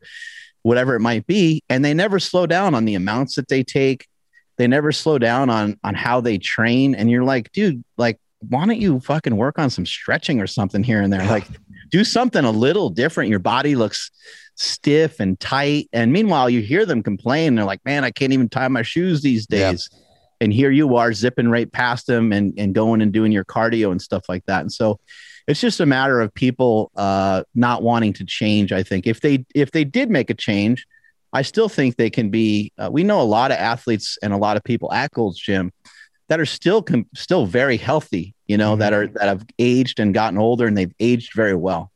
whatever 0.64 0.96
it 0.96 1.02
might 1.02 1.28
be. 1.28 1.62
And 1.70 1.84
they 1.84 1.94
never 1.94 2.20
slow 2.20 2.46
down 2.48 2.74
on 2.74 2.86
the 2.86 2.96
amounts 2.96 3.36
that 3.36 3.48
they 3.48 3.64
take. 3.64 4.08
They 4.58 4.68
never 4.68 4.92
slow 4.92 5.18
down 5.18 5.50
on 5.50 5.80
on 5.84 5.96
how 5.96 6.22
they 6.22 6.38
train. 6.38 6.96
And 6.96 7.10
you're 7.10 7.24
like, 7.24 7.52
dude, 7.52 7.84
like, 7.98 8.20
why 8.50 8.66
don't 8.66 8.80
you 8.80 9.00
fucking 9.00 9.36
work 9.36 9.58
on 9.58 9.70
some 9.70 9.86
stretching 9.86 10.40
or 10.42 10.48
something 10.48 10.84
here 10.84 11.02
and 11.02 11.12
there? 11.12 11.26
Like, 11.26 11.48
do 11.92 12.04
something 12.04 12.44
a 12.44 12.52
little 12.52 12.90
different. 12.90 13.30
Your 13.30 13.40
body 13.40 13.76
looks 13.76 14.12
stiff 14.56 15.20
and 15.20 15.40
tight. 15.40 15.90
And 15.94 16.12
meanwhile, 16.12 16.50
you 16.50 16.62
hear 16.62 16.86
them 16.86 17.02
complain. 17.02 17.56
They're 17.56 17.66
like, 17.66 17.84
man, 17.86 18.04
I 18.04 18.12
can't 18.12 18.34
even 18.34 18.50
tie 18.50 18.68
my 18.68 18.82
shoes 18.84 19.22
these 19.22 19.48
Yeah. 19.50 19.72
days. 19.72 19.90
And 20.42 20.52
here 20.52 20.72
you 20.72 20.96
are 20.98 21.14
zipping 21.14 21.48
right 21.48 21.72
past 21.72 22.06
them 22.06 22.34
and, 22.34 22.54
and 22.58 22.76
going 22.76 23.02
and 23.02 23.14
doing 23.14 23.32
your 23.32 23.46
cardio 23.46 23.92
and 23.92 24.02
stuff 24.02 24.24
like 24.28 24.46
that. 24.46 24.62
And 24.62 24.72
so 24.72 25.00
it's 25.48 25.62
just 25.62 25.80
a 25.80 25.86
matter 25.86 26.20
of 26.20 26.34
people 26.34 26.92
uh, 26.96 27.44
not 27.56 27.82
wanting 27.82 28.12
to 28.14 28.26
change. 28.26 28.72
I 28.74 28.84
think 28.84 29.08
if 29.08 29.22
they 29.22 29.46
if 29.56 29.72
they 29.72 29.84
did 29.86 30.10
make 30.10 30.30
a 30.30 30.34
change, 30.34 30.86
I 31.34 31.42
still 31.42 31.68
think 31.68 31.98
they 31.98 32.10
can 32.10 32.30
be. 32.30 32.72
Uh, 32.78 32.90
we 32.92 33.04
know 33.04 33.22
a 33.22 33.24
lot 33.24 33.52
of 33.52 33.58
athletes 33.58 34.18
and 34.22 34.34
a 34.34 34.38
lot 34.38 34.56
of 34.56 34.64
people 34.64 34.94
at 34.94 35.12
Gold's 35.12 35.40
Gym 35.40 35.72
that 36.30 36.40
are 36.40 36.46
still 36.46 36.82
com- 36.82 37.10
still 37.16 37.46
very 37.46 37.78
healthy. 37.78 38.36
You 38.48 38.58
know 38.58 38.76
that 38.76 38.94
are 38.94 39.08
that 39.08 39.24
have 39.24 39.46
aged 39.60 40.00
and 40.00 40.14
gotten 40.14 40.38
older 40.38 40.68
and 40.68 40.78
they've 40.78 40.94
aged 41.00 41.34
very 41.36 41.56
well. 41.56 41.92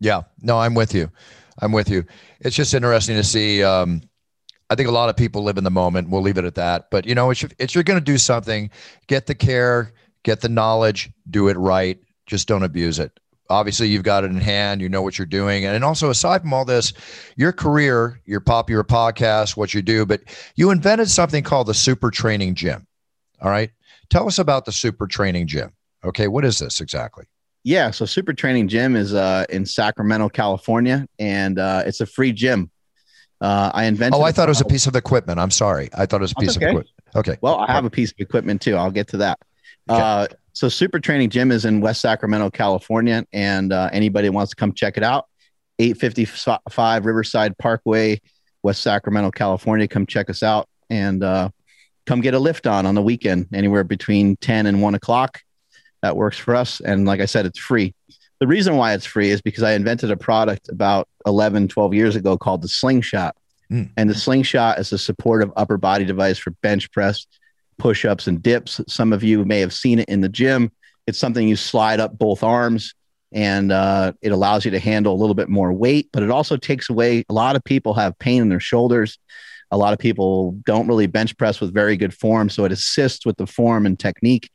Yeah, 0.00 0.22
no, 0.42 0.58
I'm 0.58 0.74
with 0.74 0.94
you. 0.94 1.10
I'm 1.60 1.72
with 1.72 1.88
you. 1.88 2.04
It's 2.40 2.56
just 2.56 2.74
interesting 2.74 3.16
to 3.16 3.24
see. 3.24 3.62
Um, 3.62 4.02
I 4.70 4.74
think 4.74 4.88
a 4.88 4.92
lot 4.92 5.08
of 5.08 5.16
people 5.16 5.42
live 5.42 5.58
in 5.58 5.64
the 5.64 5.70
moment. 5.70 6.08
We'll 6.08 6.22
leave 6.22 6.38
it 6.38 6.44
at 6.44 6.56
that. 6.56 6.90
But 6.90 7.06
you 7.06 7.14
know, 7.14 7.30
if, 7.30 7.44
if 7.58 7.74
you're 7.74 7.84
going 7.84 7.98
to 7.98 8.04
do 8.04 8.18
something, 8.18 8.70
get 9.06 9.26
the 9.26 9.34
care, 9.34 9.92
get 10.22 10.40
the 10.40 10.48
knowledge, 10.48 11.10
do 11.30 11.48
it 11.48 11.56
right. 11.56 11.98
Just 12.26 12.48
don't 12.48 12.62
abuse 12.62 12.98
it. 12.98 13.18
Obviously, 13.54 13.86
you've 13.86 14.02
got 14.02 14.24
it 14.24 14.32
in 14.32 14.40
hand. 14.40 14.80
You 14.80 14.88
know 14.88 15.00
what 15.00 15.16
you're 15.16 15.26
doing, 15.26 15.64
and 15.64 15.84
also 15.84 16.10
aside 16.10 16.40
from 16.40 16.52
all 16.52 16.64
this, 16.64 16.92
your 17.36 17.52
career, 17.52 18.20
your 18.24 18.40
popular 18.40 18.82
podcast, 18.82 19.56
what 19.56 19.72
you 19.72 19.80
do, 19.80 20.04
but 20.04 20.22
you 20.56 20.70
invented 20.70 21.08
something 21.08 21.44
called 21.44 21.68
the 21.68 21.74
Super 21.74 22.10
Training 22.10 22.56
Gym. 22.56 22.86
All 23.40 23.50
right, 23.50 23.70
tell 24.10 24.26
us 24.26 24.38
about 24.38 24.64
the 24.64 24.72
Super 24.72 25.06
Training 25.06 25.46
Gym. 25.46 25.72
Okay, 26.04 26.26
what 26.26 26.44
is 26.44 26.58
this 26.58 26.80
exactly? 26.80 27.26
Yeah, 27.62 27.92
so 27.92 28.04
Super 28.04 28.32
Training 28.32 28.68
Gym 28.68 28.96
is 28.96 29.14
uh, 29.14 29.44
in 29.48 29.64
Sacramento, 29.64 30.28
California, 30.28 31.06
and 31.18 31.58
uh, 31.58 31.84
it's 31.86 32.00
a 32.00 32.06
free 32.06 32.32
gym. 32.32 32.70
Uh, 33.40 33.70
I 33.72 33.84
invented. 33.84 34.20
Oh, 34.20 34.22
I 34.24 34.32
thought 34.32 34.48
it 34.48 34.50
was 34.50 34.60
a 34.60 34.66
piece 34.66 34.86
of 34.86 34.96
equipment. 34.96 35.38
I'm 35.38 35.50
sorry. 35.50 35.90
I 35.96 36.06
thought 36.06 36.20
it 36.20 36.22
was 36.22 36.32
a 36.32 36.40
piece 36.40 36.56
okay. 36.56 36.66
of 36.66 36.70
equipment. 36.70 36.90
Okay. 37.14 37.38
Well, 37.40 37.58
I 37.60 37.72
have 37.72 37.84
a 37.84 37.90
piece 37.90 38.10
of 38.10 38.16
equipment 38.18 38.60
too. 38.60 38.76
I'll 38.76 38.90
get 38.90 39.08
to 39.08 39.16
that. 39.18 39.38
Okay. 39.88 40.00
Uh, 40.00 40.26
so 40.52 40.68
Super 40.68 41.00
Training 41.00 41.30
Gym 41.30 41.50
is 41.50 41.64
in 41.64 41.80
West 41.80 42.00
Sacramento, 42.00 42.50
California, 42.50 43.24
and 43.32 43.72
uh, 43.72 43.90
anybody 43.92 44.28
wants 44.30 44.50
to 44.50 44.56
come 44.56 44.72
check 44.72 44.96
it 44.96 45.02
out, 45.02 45.26
855 45.78 47.06
Riverside 47.06 47.58
Parkway, 47.58 48.20
West 48.62 48.80
Sacramento, 48.82 49.30
California. 49.32 49.88
Come 49.88 50.06
check 50.06 50.30
us 50.30 50.42
out 50.42 50.68
and 50.88 51.24
uh, 51.24 51.50
come 52.06 52.20
get 52.20 52.34
a 52.34 52.38
lift 52.38 52.66
on 52.66 52.86
on 52.86 52.94
the 52.94 53.02
weekend, 53.02 53.48
anywhere 53.52 53.82
between 53.82 54.36
10 54.36 54.66
and 54.66 54.80
1 54.80 54.94
o'clock. 54.94 55.40
That 56.02 56.16
works 56.16 56.38
for 56.38 56.54
us. 56.54 56.80
And 56.80 57.04
like 57.04 57.20
I 57.20 57.26
said, 57.26 57.46
it's 57.46 57.58
free. 57.58 57.94
The 58.40 58.46
reason 58.46 58.76
why 58.76 58.94
it's 58.94 59.06
free 59.06 59.30
is 59.30 59.40
because 59.40 59.62
I 59.62 59.72
invented 59.72 60.10
a 60.10 60.16
product 60.16 60.68
about 60.68 61.08
11, 61.26 61.68
12 61.68 61.94
years 61.94 62.14
ago 62.14 62.36
called 62.36 62.62
the 62.62 62.68
Slingshot. 62.68 63.34
Mm. 63.72 63.90
And 63.96 64.10
the 64.10 64.14
Slingshot 64.14 64.78
is 64.78 64.92
a 64.92 64.98
supportive 64.98 65.50
upper 65.56 65.78
body 65.78 66.04
device 66.04 66.38
for 66.38 66.50
bench 66.62 66.90
press, 66.92 67.26
push 67.78 68.04
ups, 68.04 68.26
and 68.26 68.42
dips. 68.42 68.80
Some 68.88 69.12
of 69.12 69.22
you 69.22 69.44
may 69.44 69.60
have 69.60 69.72
seen 69.72 69.98
it 69.98 70.08
in 70.08 70.20
the 70.20 70.28
gym. 70.28 70.70
It's 71.06 71.18
something 71.18 71.46
you 71.46 71.56
slide 71.56 72.00
up 72.00 72.18
both 72.18 72.42
arms 72.42 72.94
and 73.34 73.72
uh, 73.72 74.12
it 74.22 74.30
allows 74.30 74.64
you 74.64 74.70
to 74.70 74.78
handle 74.78 75.12
a 75.12 75.18
little 75.18 75.34
bit 75.34 75.48
more 75.48 75.72
weight, 75.72 76.08
but 76.12 76.22
it 76.22 76.30
also 76.30 76.56
takes 76.56 76.88
away 76.88 77.24
a 77.28 77.32
lot 77.32 77.56
of 77.56 77.64
people 77.64 77.92
have 77.94 78.16
pain 78.20 78.40
in 78.40 78.48
their 78.48 78.60
shoulders. 78.60 79.18
A 79.72 79.76
lot 79.76 79.92
of 79.92 79.98
people 79.98 80.52
don't 80.64 80.86
really 80.86 81.08
bench 81.08 81.36
press 81.36 81.60
with 81.60 81.74
very 81.74 81.96
good 81.96 82.14
form. 82.14 82.48
So 82.48 82.64
it 82.64 82.70
assists 82.70 83.26
with 83.26 83.36
the 83.36 83.46
form 83.46 83.86
and 83.86 83.98
technique. 83.98 84.50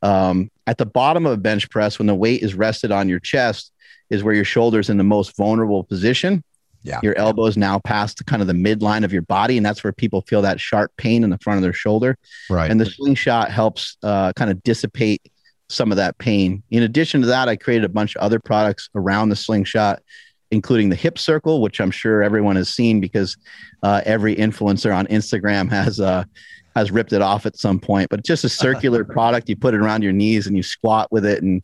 Um, 0.00 0.50
at 0.66 0.78
the 0.78 0.86
bottom 0.86 1.26
of 1.26 1.32
a 1.32 1.36
bench 1.36 1.68
press, 1.68 1.98
when 1.98 2.06
the 2.06 2.14
weight 2.14 2.42
is 2.42 2.54
rested 2.54 2.90
on 2.90 3.10
your 3.10 3.20
chest, 3.20 3.72
is 4.08 4.22
where 4.22 4.34
your 4.34 4.44
shoulder's 4.44 4.88
in 4.88 4.96
the 4.96 5.04
most 5.04 5.36
vulnerable 5.36 5.84
position. 5.84 6.42
Yeah. 6.84 7.00
Your 7.02 7.16
elbows 7.18 7.56
now 7.56 7.78
past 7.78 8.24
kind 8.26 8.42
of 8.42 8.46
the 8.46 8.54
midline 8.54 9.04
of 9.04 9.12
your 9.12 9.22
body, 9.22 9.56
and 9.56 9.64
that's 9.64 9.82
where 9.82 9.92
people 9.92 10.20
feel 10.22 10.42
that 10.42 10.60
sharp 10.60 10.92
pain 10.98 11.24
in 11.24 11.30
the 11.30 11.38
front 11.38 11.56
of 11.56 11.62
their 11.62 11.72
shoulder. 11.72 12.16
Right. 12.50 12.70
And 12.70 12.78
the 12.78 12.86
slingshot 12.86 13.50
helps 13.50 13.96
uh, 14.02 14.34
kind 14.34 14.50
of 14.50 14.62
dissipate 14.62 15.22
some 15.70 15.90
of 15.90 15.96
that 15.96 16.18
pain. 16.18 16.62
In 16.70 16.82
addition 16.82 17.22
to 17.22 17.26
that, 17.28 17.48
I 17.48 17.56
created 17.56 17.84
a 17.84 17.88
bunch 17.88 18.16
of 18.16 18.22
other 18.22 18.38
products 18.38 18.90
around 18.94 19.30
the 19.30 19.36
slingshot, 19.36 20.02
including 20.50 20.90
the 20.90 20.96
hip 20.96 21.18
circle, 21.18 21.62
which 21.62 21.80
I'm 21.80 21.90
sure 21.90 22.22
everyone 22.22 22.56
has 22.56 22.68
seen 22.68 23.00
because 23.00 23.36
uh, 23.82 24.02
every 24.04 24.36
influencer 24.36 24.94
on 24.94 25.06
Instagram 25.06 25.70
has 25.70 26.00
uh, 26.00 26.24
has 26.76 26.90
ripped 26.90 27.12
it 27.12 27.22
off 27.22 27.46
at 27.46 27.56
some 27.56 27.78
point. 27.78 28.10
But 28.10 28.20
it's 28.20 28.28
just 28.28 28.44
a 28.44 28.48
circular 28.64 29.04
product. 29.04 29.48
You 29.48 29.56
put 29.56 29.74
it 29.74 29.80
around 29.80 30.02
your 30.02 30.12
knees 30.12 30.46
and 30.46 30.56
you 30.56 30.62
squat 30.62 31.10
with 31.10 31.24
it, 31.24 31.42
and 31.42 31.62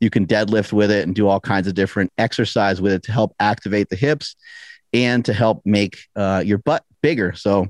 you 0.00 0.10
can 0.10 0.26
deadlift 0.26 0.72
with 0.72 0.90
it 0.90 1.06
and 1.06 1.14
do 1.14 1.28
all 1.28 1.40
kinds 1.40 1.66
of 1.66 1.74
different 1.74 2.12
exercise 2.18 2.80
with 2.80 2.92
it 2.92 3.02
to 3.04 3.12
help 3.12 3.34
activate 3.40 3.88
the 3.88 3.96
hips 3.96 4.36
and 4.92 5.24
to 5.24 5.32
help 5.32 5.62
make 5.64 5.98
uh, 6.16 6.42
your 6.44 6.58
butt 6.58 6.84
bigger. 7.02 7.32
So 7.34 7.68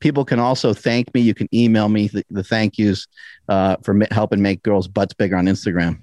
people 0.00 0.24
can 0.24 0.38
also 0.38 0.72
thank 0.74 1.12
me. 1.14 1.20
You 1.20 1.34
can 1.34 1.48
email 1.54 1.88
me 1.88 2.08
the, 2.08 2.24
the 2.30 2.44
thank 2.44 2.78
yous 2.78 3.06
uh, 3.48 3.76
for 3.82 3.94
m- 3.94 4.08
helping 4.10 4.42
make 4.42 4.62
girls' 4.62 4.88
butts 4.88 5.14
bigger 5.14 5.36
on 5.36 5.46
Instagram. 5.46 5.98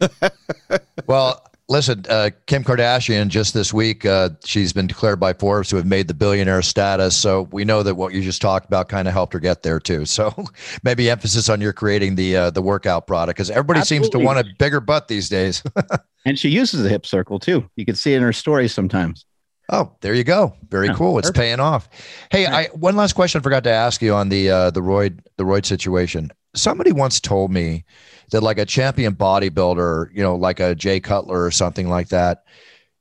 well, 1.07 1.45
listen, 1.69 2.05
uh, 2.09 2.29
Kim 2.45 2.63
Kardashian 2.63 3.27
just 3.27 3.53
this 3.53 3.73
week, 3.73 4.05
uh, 4.05 4.29
she's 4.43 4.73
been 4.73 4.87
declared 4.87 5.19
by 5.19 5.33
Forbes 5.33 5.69
to 5.69 5.75
have 5.75 5.85
made 5.85 6.07
the 6.07 6.13
billionaire 6.13 6.61
status. 6.61 7.15
So 7.15 7.43
we 7.51 7.65
know 7.65 7.83
that 7.83 7.95
what 7.95 8.13
you 8.13 8.21
just 8.21 8.41
talked 8.41 8.65
about 8.65 8.89
kind 8.89 9.07
of 9.07 9.13
helped 9.13 9.33
her 9.33 9.39
get 9.39 9.63
there 9.63 9.79
too. 9.79 10.05
So 10.05 10.33
maybe 10.83 11.09
emphasis 11.09 11.49
on 11.49 11.61
your 11.61 11.73
creating 11.73 12.15
the 12.15 12.35
uh, 12.35 12.49
the 12.51 12.61
workout 12.61 13.07
product 13.07 13.37
because 13.37 13.49
everybody 13.49 13.79
Absolutely. 13.79 14.05
seems 14.05 14.11
to 14.11 14.19
want 14.19 14.39
a 14.39 14.45
bigger 14.57 14.79
butt 14.79 15.07
these 15.07 15.29
days. 15.29 15.63
and 16.25 16.39
she 16.39 16.49
uses 16.49 16.83
the 16.83 16.89
hip 16.89 17.05
circle 17.05 17.39
too. 17.39 17.69
You 17.75 17.85
can 17.85 17.95
see 17.95 18.13
in 18.13 18.21
her 18.21 18.33
stories 18.33 18.73
sometimes. 18.73 19.25
Oh, 19.69 19.91
there 19.99 20.13
you 20.13 20.23
go. 20.23 20.55
Very 20.69 20.87
yeah, 20.87 20.93
cool. 20.93 21.19
It's 21.19 21.27
perfect. 21.27 21.41
paying 21.41 21.59
off. 21.59 21.89
Hey, 22.31 22.45
I 22.45 22.67
one 22.67 22.95
last 22.95 23.13
question 23.13 23.39
I 23.39 23.43
forgot 23.43 23.65
to 23.65 23.71
ask 23.71 24.01
you 24.01 24.13
on 24.13 24.29
the 24.29 24.49
uh, 24.49 24.71
the 24.71 24.81
roid 24.81 25.19
the 25.35 25.43
roid 25.43 25.65
situation. 25.65 26.31
Somebody 26.55 26.93
once 26.93 27.19
told 27.19 27.51
me 27.51 27.83
that 28.31 28.41
like 28.41 28.57
a 28.57 28.65
champion 28.65 29.15
bodybuilder, 29.15 30.09
you 30.13 30.21
know, 30.21 30.35
like 30.35 30.59
a 30.59 30.75
Jay 30.75 30.99
Cutler 30.99 31.43
or 31.43 31.51
something 31.51 31.89
like 31.89 32.09
that, 32.09 32.43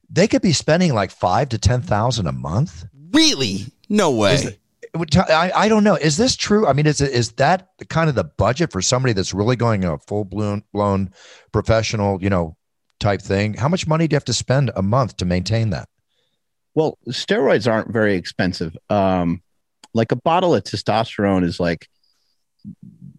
they 0.08 0.28
could 0.28 0.42
be 0.42 0.52
spending 0.52 0.94
like 0.94 1.10
five 1.10 1.48
to 1.50 1.58
ten 1.58 1.82
thousand 1.82 2.26
a 2.26 2.32
month. 2.32 2.84
Really? 3.12 3.66
No 3.88 4.10
way. 4.10 4.34
Is, 4.34 4.56
I, 5.16 5.52
I 5.54 5.68
don't 5.68 5.84
know. 5.84 5.96
Is 5.96 6.16
this 6.16 6.36
true? 6.36 6.66
I 6.66 6.72
mean, 6.72 6.86
is 6.86 7.00
is 7.00 7.32
that 7.32 7.68
kind 7.88 8.08
of 8.08 8.14
the 8.14 8.24
budget 8.24 8.72
for 8.72 8.80
somebody 8.80 9.12
that's 9.12 9.34
really 9.34 9.56
going 9.56 9.84
a 9.84 9.98
full 9.98 10.24
blown 10.24 10.62
blown 10.72 11.12
professional, 11.52 12.22
you 12.22 12.30
know, 12.30 12.56
type 13.00 13.20
thing? 13.20 13.54
How 13.54 13.68
much 13.68 13.86
money 13.86 14.06
do 14.06 14.14
you 14.14 14.16
have 14.16 14.24
to 14.26 14.32
spend 14.32 14.70
a 14.76 14.82
month 14.82 15.16
to 15.18 15.24
maintain 15.24 15.70
that? 15.70 15.88
Well, 16.74 16.98
steroids 17.08 17.70
aren't 17.70 17.90
very 17.90 18.16
expensive. 18.16 18.76
Um, 18.90 19.42
like 19.94 20.12
a 20.12 20.16
bottle 20.16 20.54
of 20.54 20.62
testosterone 20.62 21.42
is 21.42 21.58
like 21.58 21.88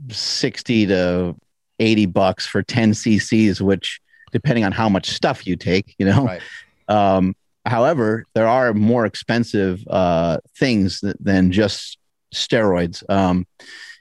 60 0.10 0.86
to 0.88 1.36
80 1.80 2.08
bucks 2.08 2.46
for 2.46 2.64
10 2.64 2.92
cc's, 2.92 3.62
which 3.62 4.00
depending 4.32 4.64
on 4.64 4.72
how 4.72 4.90
much 4.90 5.10
stuff 5.10 5.48
you 5.48 5.56
take, 5.56 5.96
you 5.98 6.06
know. 6.06 6.26
Right. 6.26 6.42
Um, 6.88 7.36
however, 7.66 8.26
there 8.34 8.48
are 8.48 8.74
more 8.74 9.06
expensive 9.06 9.84
uh, 9.88 10.38
things 10.58 11.02
th- 11.02 11.16
than 11.20 11.52
just 11.52 11.98
steroids. 12.34 13.04
Um, 13.10 13.46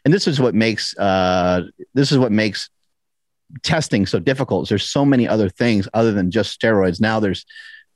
and 0.04 0.14
this 0.14 0.28
is 0.28 0.40
what 0.40 0.54
makes 0.54 0.96
uh, 0.98 1.62
this 1.94 2.12
is 2.12 2.18
what 2.18 2.32
makes 2.32 2.70
testing 3.62 4.06
so 4.06 4.18
difficult. 4.18 4.68
There's 4.68 4.88
so 4.88 5.04
many 5.04 5.26
other 5.26 5.48
things 5.48 5.88
other 5.94 6.12
than 6.12 6.30
just 6.30 6.60
steroids. 6.60 7.00
Now 7.00 7.20
there's 7.20 7.44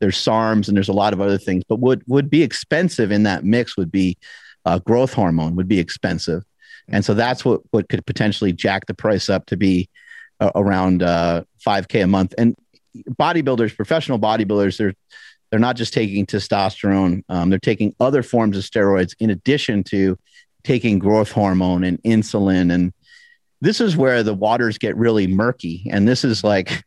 there's 0.01 0.17
SARMs 0.17 0.69
and 0.69 0.77
there's 0.77 0.89
a 0.89 0.95
lot 0.95 1.13
of 1.13 1.21
other 1.21 1.39
things. 1.39 1.63
But 1.69 1.79
what 1.79 2.01
would 2.09 2.31
be 2.31 2.43
expensive 2.43 3.13
in 3.13 3.23
that 3.25 3.45
mix 3.45 3.77
would 3.77 3.93
be 3.93 4.17
uh, 4.65 4.79
growth 4.81 5.13
hormone 5.13 5.57
would 5.57 5.69
be 5.69 5.79
expensive, 5.79 6.43
and 6.91 7.05
so 7.05 7.15
that's 7.15 7.45
what 7.45 7.61
what 7.71 7.89
could 7.89 8.05
potentially 8.07 8.53
jack 8.53 8.87
the 8.87 8.95
price 8.95 9.29
up 9.29 9.47
to 9.47 9.57
be 9.57 9.89
uh, 10.41 10.51
around 10.55 11.03
uh, 11.03 11.45
five 11.63 11.89
k 11.89 12.01
a 12.01 12.07
month. 12.07 12.35
And 12.39 12.57
bodybuilders, 13.19 13.77
professional 13.77 14.19
bodybuilders, 14.19 14.77
they're 14.77 14.95
they're 15.51 15.59
not 15.61 15.77
just 15.77 15.93
taking 15.93 16.27
testosterone; 16.27 17.23
um, 17.29 17.51
they're 17.51 17.59
taking 17.59 17.95
other 18.01 18.23
forms 18.23 18.57
of 18.57 18.65
steroids 18.65 19.15
in 19.19 19.31
addition 19.31 19.85
to 19.85 20.19
taking 20.65 20.99
growth 20.99 21.33
hormone 21.33 21.85
and 21.85 22.03
insulin 22.03 22.73
and 22.73 22.93
this 23.61 23.81
is 23.81 23.97
where 23.97 24.23
the 24.23 24.35
waters 24.35 24.79
get 24.79 24.97
really 24.97 25.27
murky 25.27 25.87
and 25.91 26.09
this 26.09 26.25
is 26.25 26.43
like 26.45 26.85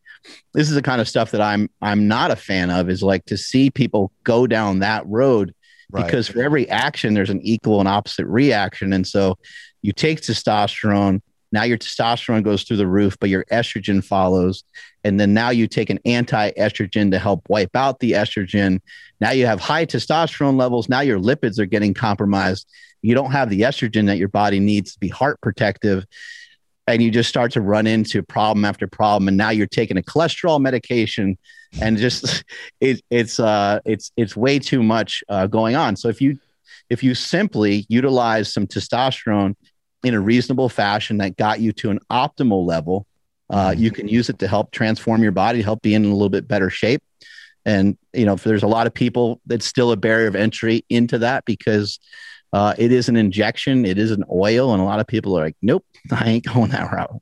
this 0.53 0.69
is 0.69 0.75
the 0.75 0.81
kind 0.81 1.01
of 1.01 1.07
stuff 1.07 1.31
that 1.31 1.41
I'm 1.41 1.69
I'm 1.81 2.07
not 2.07 2.31
a 2.31 2.35
fan 2.35 2.69
of 2.69 2.89
is 2.89 3.03
like 3.03 3.25
to 3.25 3.37
see 3.37 3.69
people 3.69 4.11
go 4.23 4.47
down 4.47 4.79
that 4.79 5.05
road 5.07 5.53
right. 5.91 6.05
because 6.05 6.27
for 6.27 6.41
every 6.41 6.69
action 6.69 7.13
there's 7.13 7.29
an 7.29 7.41
equal 7.41 7.79
and 7.79 7.89
opposite 7.89 8.27
reaction 8.27 8.93
and 8.93 9.05
so 9.05 9.37
you 9.83 9.93
take 9.93 10.21
testosterone 10.21 11.21
now 11.53 11.63
your 11.63 11.77
testosterone 11.77 12.41
goes 12.43 12.63
through 12.63 12.77
the 12.77 12.87
roof 12.87 13.15
but 13.19 13.29
your 13.29 13.45
estrogen 13.45 14.03
follows. 14.03 14.63
And 15.03 15.19
then 15.19 15.35
now 15.35 15.51
you 15.51 15.67
take 15.67 15.91
an 15.91 15.99
anti-estrogen 16.03 17.11
to 17.11 17.19
help 17.19 17.47
wipe 17.47 17.75
out 17.75 17.99
the 17.99 18.13
estrogen. 18.13 18.79
Now 19.21 19.31
you 19.31 19.45
have 19.45 19.59
high 19.59 19.85
testosterone 19.85 20.57
levels. 20.57 20.89
Now 20.89 21.01
your 21.01 21.19
lipids 21.19 21.59
are 21.59 21.67
getting 21.67 21.93
compromised. 21.93 22.67
You 23.03 23.13
don't 23.13 23.31
have 23.31 23.51
the 23.51 23.61
estrogen 23.61 24.07
that 24.07 24.17
your 24.17 24.29
body 24.29 24.59
needs 24.59 24.93
to 24.93 24.99
be 24.99 25.09
heart 25.09 25.39
protective. 25.41 26.05
And 26.87 27.03
you 27.03 27.11
just 27.11 27.29
start 27.29 27.51
to 27.51 27.61
run 27.61 27.85
into 27.85 28.23
problem 28.23 28.65
after 28.65 28.87
problem. 28.87 29.27
And 29.27 29.37
now 29.37 29.51
you're 29.51 29.67
taking 29.67 29.97
a 29.97 30.01
cholesterol 30.01 30.59
medication 30.59 31.37
and 31.79 31.97
just 31.97 32.43
it, 32.81 33.01
it's 33.11 33.39
uh 33.39 33.79
it's 33.85 34.11
it's 34.17 34.35
way 34.35 34.57
too 34.57 34.81
much 34.81 35.23
uh, 35.29 35.45
going 35.47 35.75
on. 35.75 35.97
So 35.97 36.09
if 36.09 36.19
you 36.19 36.39
if 36.89 37.03
you 37.03 37.13
simply 37.15 37.85
utilize 37.89 38.51
some 38.51 38.67
testosterone 38.67 39.55
in 40.03 40.13
a 40.13 40.19
reasonable 40.19 40.69
fashion 40.69 41.17
that 41.17 41.37
got 41.37 41.59
you 41.59 41.71
to 41.71 41.89
an 41.89 41.99
optimal 42.11 42.65
level 42.65 43.05
uh, 43.49 43.69
mm-hmm. 43.69 43.81
you 43.81 43.91
can 43.91 44.07
use 44.07 44.29
it 44.29 44.39
to 44.39 44.47
help 44.47 44.71
transform 44.71 45.21
your 45.21 45.31
body 45.31 45.61
help 45.61 45.81
be 45.81 45.93
in 45.93 46.05
a 46.05 46.09
little 46.09 46.29
bit 46.29 46.47
better 46.47 46.69
shape 46.69 47.01
and 47.65 47.97
you 48.13 48.25
know 48.25 48.35
there's 48.35 48.63
a 48.63 48.67
lot 48.67 48.87
of 48.87 48.93
people 48.93 49.41
that's 49.45 49.65
still 49.65 49.91
a 49.91 49.97
barrier 49.97 50.27
of 50.27 50.35
entry 50.35 50.85
into 50.89 51.17
that 51.17 51.45
because 51.45 51.99
uh, 52.53 52.75
it 52.77 52.91
is 52.91 53.09
an 53.09 53.17
injection, 53.17 53.83
it 53.83 53.97
is 53.97 54.11
an 54.11 54.23
oil, 54.31 54.73
and 54.73 54.81
a 54.81 54.85
lot 54.85 54.99
of 54.99 55.07
people 55.07 55.37
are 55.37 55.43
like, 55.43 55.57
nope, 55.61 55.83
I 56.11 56.29
ain't 56.29 56.45
going 56.45 56.69
that 56.69 56.91
route. 56.91 57.19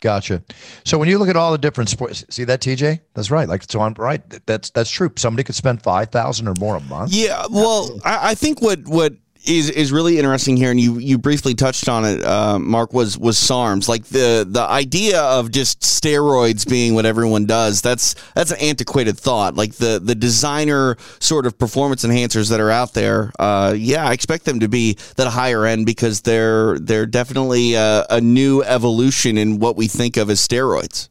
Gotcha. 0.00 0.42
So 0.84 0.98
when 0.98 1.08
you 1.08 1.18
look 1.18 1.28
at 1.28 1.36
all 1.36 1.52
the 1.52 1.58
different 1.58 1.88
sports, 1.88 2.24
see 2.28 2.42
that 2.42 2.60
TJ? 2.60 2.98
That's 3.14 3.30
right. 3.30 3.48
Like 3.48 3.62
so, 3.70 3.80
I'm 3.80 3.94
right. 3.94 4.20
That's 4.46 4.70
that's 4.70 4.90
true. 4.90 5.12
Somebody 5.14 5.44
could 5.44 5.54
spend 5.54 5.80
five 5.80 6.08
thousand 6.10 6.48
or 6.48 6.54
more 6.58 6.74
a 6.74 6.80
month. 6.80 7.12
Yeah. 7.12 7.46
Well, 7.48 8.00
I, 8.04 8.30
I 8.30 8.34
think 8.34 8.60
what 8.60 8.80
what 8.86 9.12
is 9.44 9.70
is 9.70 9.92
really 9.92 10.18
interesting 10.18 10.56
here, 10.56 10.70
and 10.70 10.80
you 10.80 10.98
you 10.98 11.18
briefly 11.18 11.54
touched 11.54 11.88
on 11.88 12.04
it, 12.04 12.24
uh, 12.24 12.58
Mark. 12.58 12.92
Was 12.92 13.18
was 13.18 13.36
SARMs 13.36 13.88
like 13.88 14.04
the 14.06 14.46
the 14.48 14.62
idea 14.62 15.20
of 15.20 15.50
just 15.50 15.80
steroids 15.80 16.68
being 16.68 16.94
what 16.94 17.06
everyone 17.06 17.46
does? 17.46 17.82
That's 17.82 18.14
that's 18.34 18.50
an 18.50 18.58
antiquated 18.60 19.18
thought. 19.18 19.54
Like 19.54 19.74
the 19.74 20.00
the 20.02 20.14
designer 20.14 20.96
sort 21.18 21.46
of 21.46 21.58
performance 21.58 22.04
enhancers 22.04 22.50
that 22.50 22.60
are 22.60 22.70
out 22.70 22.94
there. 22.94 23.32
Uh, 23.38 23.74
yeah, 23.76 24.06
I 24.06 24.12
expect 24.12 24.44
them 24.44 24.60
to 24.60 24.68
be 24.68 24.96
that 25.16 25.28
higher 25.28 25.64
end 25.66 25.86
because 25.86 26.22
they're 26.22 26.78
they're 26.78 27.06
definitely 27.06 27.74
a, 27.74 28.06
a 28.10 28.20
new 28.20 28.62
evolution 28.62 29.38
in 29.38 29.58
what 29.58 29.76
we 29.76 29.88
think 29.88 30.16
of 30.16 30.30
as 30.30 30.40
steroids. 30.40 31.08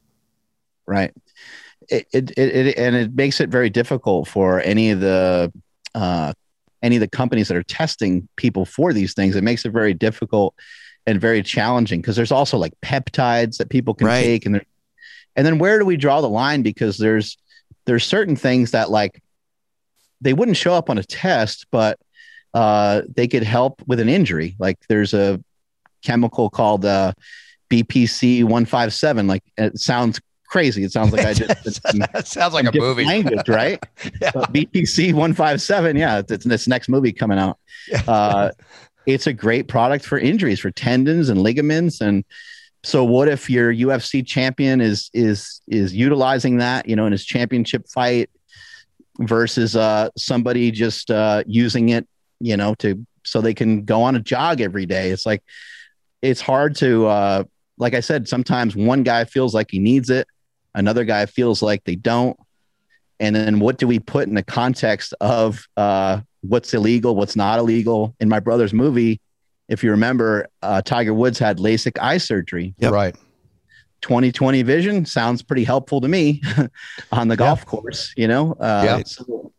Right. 0.85 1.13
It, 1.89 2.07
it, 2.13 2.37
it, 2.37 2.77
and 2.77 2.95
it 2.95 3.13
makes 3.13 3.41
it 3.41 3.49
very 3.49 3.69
difficult 3.69 4.27
for 4.27 4.61
any 4.61 4.91
of 4.91 5.01
the 5.01 5.51
uh, 5.93 6.33
any 6.81 6.95
of 6.95 6.99
the 6.99 7.07
companies 7.07 7.47
that 7.47 7.57
are 7.57 7.63
testing 7.63 8.27
people 8.35 8.65
for 8.65 8.93
these 8.93 9.13
things, 9.13 9.35
it 9.35 9.43
makes 9.43 9.65
it 9.65 9.71
very 9.71 9.93
difficult 9.93 10.55
and 11.05 11.19
very 11.19 11.41
challenging 11.41 12.01
because 12.01 12.15
there's 12.15 12.31
also 12.31 12.57
like 12.57 12.73
peptides 12.81 13.57
that 13.57 13.69
people 13.69 13.93
can 13.93 14.07
right. 14.07 14.23
take 14.23 14.45
and 14.45 14.55
there, 14.55 14.65
and 15.35 15.45
then 15.45 15.57
where 15.57 15.79
do 15.79 15.85
we 15.85 15.97
draw 15.97 16.21
the 16.21 16.29
line 16.29 16.61
because 16.61 16.97
there's 16.97 17.37
there's 17.85 18.05
certain 18.05 18.35
things 18.35 18.71
that 18.71 18.89
like 18.89 19.21
they 20.19 20.33
wouldn't 20.33 20.57
show 20.57 20.73
up 20.73 20.89
on 20.89 20.97
a 20.97 21.03
test 21.03 21.65
but 21.71 21.99
uh, 22.53 23.01
they 23.15 23.27
could 23.27 23.43
help 23.43 23.81
with 23.87 23.99
an 23.99 24.09
injury 24.09 24.55
like 24.59 24.77
there's 24.89 25.13
a 25.13 25.41
chemical 26.03 26.49
called 26.49 26.85
uh, 26.85 27.13
bpc 27.69 28.43
157 28.43 29.27
like 29.27 29.43
it 29.57 29.79
sounds 29.79 30.19
crazy. 30.51 30.83
It 30.83 30.91
sounds 30.91 31.13
like 31.13 31.25
I 31.25 31.33
just 31.33 31.81
that 32.13 32.27
sounds 32.27 32.53
like 32.53 32.65
a 32.65 32.77
movie 32.77 33.05
language, 33.05 33.47
right? 33.47 33.81
yeah. 34.21 34.31
BPC 34.31 35.13
one 35.13 35.33
five 35.33 35.61
seven. 35.61 35.95
Yeah, 35.95 36.21
it's 36.27 36.45
this 36.45 36.67
next 36.67 36.89
movie 36.89 37.13
coming 37.13 37.39
out. 37.39 37.57
Uh, 38.07 38.51
it's 39.07 39.25
a 39.25 39.33
great 39.33 39.67
product 39.67 40.05
for 40.05 40.19
injuries, 40.19 40.59
for 40.59 40.69
tendons 40.69 41.29
and 41.29 41.41
ligaments, 41.41 42.01
and 42.01 42.23
so 42.83 43.03
what 43.03 43.27
if 43.27 43.49
your 43.49 43.73
UFC 43.73 44.25
champion 44.25 44.81
is 44.81 45.09
is 45.13 45.61
is 45.67 45.95
utilizing 45.95 46.57
that, 46.57 46.87
you 46.87 46.95
know, 46.95 47.05
in 47.05 47.11
his 47.11 47.25
championship 47.25 47.87
fight 47.87 48.29
versus 49.19 49.75
uh, 49.75 50.09
somebody 50.17 50.69
just 50.69 51.09
uh, 51.09 51.43
using 51.47 51.89
it, 51.89 52.07
you 52.39 52.57
know, 52.57 52.75
to 52.75 53.05
so 53.23 53.39
they 53.39 53.53
can 53.53 53.85
go 53.85 54.03
on 54.03 54.15
a 54.15 54.19
jog 54.19 54.61
every 54.61 54.85
day. 54.85 55.11
It's 55.11 55.25
like 55.25 55.43
it's 56.21 56.41
hard 56.41 56.75
to 56.77 57.07
uh, 57.07 57.43
like 57.77 57.93
I 57.93 58.01
said, 58.01 58.27
sometimes 58.27 58.75
one 58.75 59.03
guy 59.03 59.23
feels 59.23 59.53
like 59.53 59.71
he 59.71 59.79
needs 59.79 60.09
it 60.09 60.27
Another 60.73 61.03
guy 61.03 61.25
feels 61.25 61.61
like 61.61 61.83
they 61.83 61.95
don't. 61.95 62.37
And 63.19 63.35
then 63.35 63.59
what 63.59 63.77
do 63.77 63.87
we 63.87 63.99
put 63.99 64.27
in 64.27 64.33
the 64.33 64.43
context 64.43 65.13
of 65.21 65.67
uh, 65.77 66.21
what's 66.41 66.73
illegal, 66.73 67.15
what's 67.15 67.35
not 67.35 67.59
illegal? 67.59 68.15
In 68.19 68.29
my 68.29 68.39
brother's 68.39 68.73
movie, 68.73 69.21
if 69.69 69.83
you 69.83 69.91
remember, 69.91 70.47
uh, 70.61 70.81
Tiger 70.81 71.13
Woods 71.13 71.37
had 71.37 71.57
LASIK 71.57 71.97
eye 72.01 72.17
surgery. 72.17 72.73
Yep. 72.79 72.91
Right. 72.91 73.15
2020 74.01 74.63
vision 74.63 75.05
sounds 75.05 75.43
pretty 75.43 75.63
helpful 75.63 76.01
to 76.01 76.07
me 76.07 76.41
on 77.11 77.27
the 77.27 77.37
golf 77.37 77.65
course, 77.65 78.13
you 78.17 78.27
know? 78.27 78.53
Uh, 78.53 78.81
yeah. 78.83 79.03
So 79.05 79.53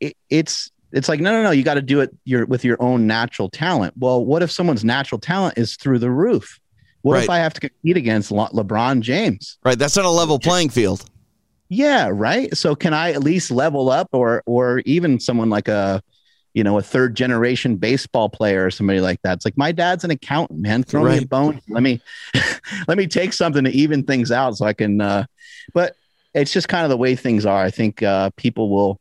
it, 0.00 0.16
it's, 0.28 0.72
it's 0.92 1.08
like, 1.08 1.20
no, 1.20 1.30
no, 1.30 1.44
no, 1.44 1.50
you 1.52 1.62
got 1.62 1.74
to 1.74 1.82
do 1.82 2.00
it 2.00 2.10
your, 2.24 2.44
with 2.46 2.64
your 2.64 2.82
own 2.82 3.06
natural 3.06 3.48
talent. 3.48 3.94
Well, 3.96 4.24
what 4.24 4.42
if 4.42 4.50
someone's 4.50 4.84
natural 4.84 5.20
talent 5.20 5.56
is 5.56 5.76
through 5.76 6.00
the 6.00 6.10
roof? 6.10 6.58
What 7.02 7.14
right. 7.14 7.24
if 7.24 7.30
I 7.30 7.38
have 7.38 7.54
to 7.54 7.60
compete 7.60 7.96
against 7.96 8.30
Le- 8.30 8.50
LeBron 8.50 9.00
James? 9.00 9.58
Right. 9.64 9.78
That's 9.78 9.96
not 9.96 10.04
a 10.04 10.10
level 10.10 10.38
playing 10.38 10.70
field. 10.70 11.04
Yeah. 11.68 12.10
Right. 12.12 12.54
So 12.56 12.74
can 12.74 12.92
I 12.92 13.12
at 13.12 13.22
least 13.22 13.50
level 13.50 13.90
up 13.90 14.08
or, 14.12 14.42
or 14.46 14.80
even 14.80 15.20
someone 15.20 15.50
like 15.50 15.68
a, 15.68 16.02
you 16.54 16.64
know, 16.64 16.78
a 16.78 16.82
third 16.82 17.14
generation 17.14 17.76
baseball 17.76 18.28
player 18.28 18.66
or 18.66 18.70
somebody 18.70 19.00
like 19.00 19.22
that. 19.22 19.34
It's 19.34 19.44
like 19.44 19.56
my 19.56 19.72
dad's 19.72 20.04
an 20.04 20.10
accountant, 20.10 20.60
man. 20.60 20.82
Throw 20.82 21.04
right. 21.04 21.18
me 21.18 21.24
a 21.24 21.26
bone. 21.26 21.60
Let 21.68 21.82
me 21.82 22.00
let 22.88 22.98
me 22.98 23.06
take 23.06 23.32
something 23.32 23.64
to 23.64 23.70
even 23.70 24.02
things 24.04 24.32
out 24.32 24.56
so 24.56 24.66
I 24.66 24.72
can 24.72 25.00
uh 25.00 25.26
but 25.72 25.94
it's 26.34 26.52
just 26.52 26.68
kind 26.68 26.84
of 26.84 26.90
the 26.90 26.96
way 26.96 27.16
things 27.16 27.46
are. 27.46 27.62
I 27.62 27.70
think 27.70 28.02
uh 28.02 28.30
people 28.36 28.68
will 28.68 29.00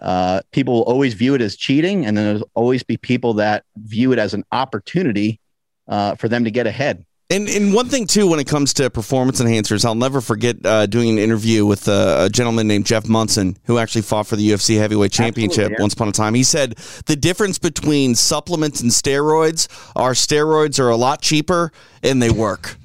uh 0.00 0.40
people 0.52 0.74
will 0.74 0.82
always 0.82 1.14
view 1.14 1.34
it 1.34 1.42
as 1.42 1.56
cheating 1.56 2.06
and 2.06 2.16
then 2.16 2.24
there'll 2.24 2.50
always 2.54 2.82
be 2.82 2.96
people 2.96 3.34
that 3.34 3.64
view 3.76 4.12
it 4.12 4.18
as 4.18 4.32
an 4.32 4.44
opportunity 4.50 5.38
uh 5.86 6.14
for 6.14 6.28
them 6.28 6.44
to 6.44 6.50
get 6.50 6.66
ahead. 6.66 7.04
And, 7.30 7.48
and 7.48 7.72
one 7.72 7.88
thing 7.88 8.08
too, 8.08 8.26
when 8.26 8.40
it 8.40 8.48
comes 8.48 8.74
to 8.74 8.90
performance 8.90 9.40
enhancers, 9.40 9.84
I'll 9.84 9.94
never 9.94 10.20
forget 10.20 10.56
uh, 10.66 10.86
doing 10.86 11.10
an 11.10 11.18
interview 11.18 11.64
with 11.64 11.86
a, 11.86 12.24
a, 12.24 12.28
gentleman 12.28 12.66
named 12.66 12.86
Jeff 12.86 13.08
Monson, 13.08 13.56
who 13.66 13.78
actually 13.78 14.02
fought 14.02 14.26
for 14.26 14.34
the 14.34 14.50
UFC 14.50 14.78
Heavyweight 14.78 15.12
Championship 15.12 15.70
yeah. 15.70 15.76
once 15.78 15.94
upon 15.94 16.08
a 16.08 16.12
time. 16.12 16.34
He 16.34 16.42
said 16.42 16.74
the 17.06 17.14
difference 17.14 17.56
between 17.56 18.16
supplements 18.16 18.80
and 18.80 18.90
steroids 18.90 19.68
are 19.94 20.10
steroids 20.10 20.80
are 20.80 20.88
a 20.88 20.96
lot 20.96 21.22
cheaper 21.22 21.70
and 22.02 22.20
they 22.20 22.30
work. 22.30 22.76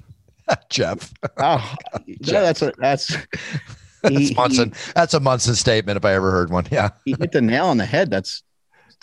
Jeff. 0.70 1.12
Oh, 1.38 1.76
yeah, 2.06 2.41
that's 2.41 2.62
a, 2.62 2.72
that's. 2.78 3.16
He, 4.08 4.28
that's 4.28 4.36
Monson. 4.36 4.70
He, 4.70 4.91
that's 4.93 5.14
a 5.16 5.20
Monson 5.20 5.56
statement 5.56 5.98
if 5.98 6.06
I 6.06 6.14
ever 6.14 6.30
heard 6.30 6.52
one. 6.52 6.68
Yeah, 6.72 6.89
he 7.04 7.16
hit 7.20 7.32
the 7.32 7.41
nail 7.41 7.66
on 7.66 7.78
the 7.78 7.86
head. 7.86 8.12
That's 8.12 8.43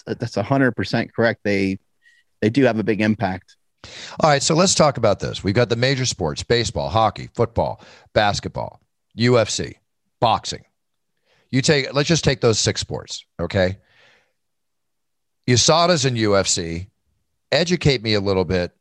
that's 0.07 0.37
hundred 0.37 0.77
percent 0.77 1.13
correct. 1.13 1.41
They 1.43 1.81
they 2.41 2.51
do 2.51 2.63
have 2.63 2.79
a 2.79 2.85
big 2.85 3.01
impact. 3.01 3.57
All 4.21 4.31
right, 4.31 4.43
so 4.43 4.55
let's 4.55 4.75
talk 4.75 4.97
about 4.97 5.21
this. 5.21 5.43
We've 5.43 5.55
got 5.55 5.69
the 5.69 5.77
major 5.77 6.07
sports 6.07 6.43
baseball, 6.43 6.89
hockey, 6.89 7.29
football, 7.35 7.81
basketball, 8.13 8.81
UFC, 9.17 9.75
boxing. 10.21 10.65
You 11.51 11.63
take, 11.63 11.93
let's 11.93 12.09
just 12.09 12.25
take 12.25 12.41
those 12.41 12.59
six 12.59 12.81
sports, 12.81 13.25
okay? 13.41 13.79
USADA's 15.49 16.05
in 16.05 16.15
UFC. 16.15 16.89
Educate 17.51 18.03
me 18.03 18.15
a 18.15 18.21
little 18.21 18.45
bit. 18.45 18.73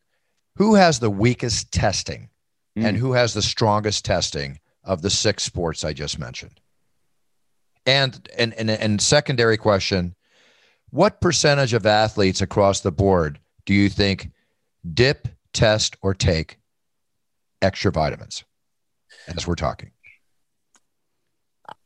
Who 0.58 0.76
has 0.76 1.00
the 1.00 1.10
weakest 1.10 1.72
testing 1.72 2.30
mm. 2.78 2.86
and 2.86 2.96
who 2.96 3.14
has 3.14 3.34
the 3.34 3.42
strongest 3.42 4.06
testing 4.06 4.60
of 4.84 5.02
the 5.02 5.10
six 5.10 5.44
sports 5.44 5.84
I 5.84 5.94
just 5.94 6.20
mentioned? 6.20 6.60
And, 7.86 8.30
and, 8.38 8.54
and, 8.54 8.70
and 8.70 9.02
secondary 9.02 9.58
question 9.58 10.16
what 10.92 11.22
percentage 11.22 11.74
of 11.74 11.86
athletes 11.86 12.42
across 12.42 12.82
the 12.82 12.92
board 12.92 13.40
do 13.66 13.74
you 13.74 13.90
think 13.90 14.30
dip, 14.90 15.28
test, 15.54 15.96
or 16.02 16.14
take 16.14 16.58
extra 17.62 17.92
vitamins 17.92 18.44
as 19.28 19.46
we're 19.46 19.56
talking? 19.56 19.92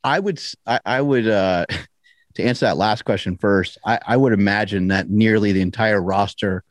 I 0.03 0.19
would, 0.19 0.39
I, 0.65 0.79
I 0.85 1.01
would, 1.01 1.27
uh, 1.27 1.65
to 2.35 2.43
answer 2.43 2.65
that 2.65 2.77
last 2.77 3.05
question 3.05 3.37
first, 3.37 3.77
I, 3.85 3.99
I 4.05 4.17
would 4.17 4.33
imagine 4.33 4.89
that 4.89 5.09
nearly 5.09 5.51
the 5.51 5.61
entire 5.61 6.01
roster 6.01 6.63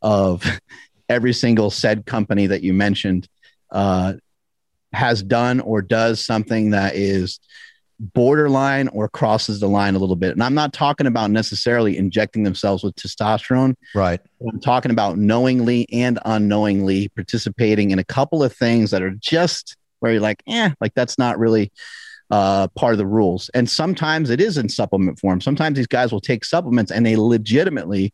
of 0.00 0.44
every 1.08 1.32
single 1.32 1.70
said 1.70 2.06
company 2.06 2.46
that 2.46 2.62
you 2.62 2.72
mentioned 2.72 3.28
uh, 3.70 4.14
has 4.92 5.22
done 5.22 5.60
or 5.60 5.82
does 5.82 6.24
something 6.24 6.70
that 6.70 6.94
is 6.94 7.40
borderline 8.00 8.88
or 8.88 9.08
crosses 9.08 9.60
the 9.60 9.68
line 9.68 9.94
a 9.94 9.98
little 9.98 10.16
bit. 10.16 10.32
And 10.32 10.42
I'm 10.42 10.54
not 10.54 10.72
talking 10.72 11.06
about 11.06 11.30
necessarily 11.30 11.96
injecting 11.96 12.44
themselves 12.44 12.82
with 12.82 12.94
testosterone. 12.94 13.74
Right. 13.94 14.20
I'm 14.40 14.60
talking 14.60 14.90
about 14.90 15.18
knowingly 15.18 15.86
and 15.92 16.18
unknowingly 16.24 17.08
participating 17.08 17.90
in 17.90 17.98
a 17.98 18.04
couple 18.04 18.42
of 18.42 18.54
things 18.54 18.90
that 18.92 19.02
are 19.02 19.10
just 19.10 19.76
where 20.00 20.12
you're 20.12 20.20
like, 20.20 20.42
eh, 20.46 20.70
like 20.80 20.94
that's 20.94 21.18
not 21.18 21.38
really 21.38 21.72
uh, 22.30 22.68
part 22.68 22.92
of 22.92 22.98
the 22.98 23.06
rules. 23.06 23.50
And 23.54 23.68
sometimes 23.68 24.30
it 24.30 24.40
is 24.40 24.58
in 24.58 24.68
supplement 24.68 25.18
form. 25.18 25.40
Sometimes 25.40 25.76
these 25.76 25.86
guys 25.86 26.12
will 26.12 26.20
take 26.20 26.44
supplements 26.44 26.92
and 26.92 27.04
they 27.04 27.16
legitimately 27.16 28.12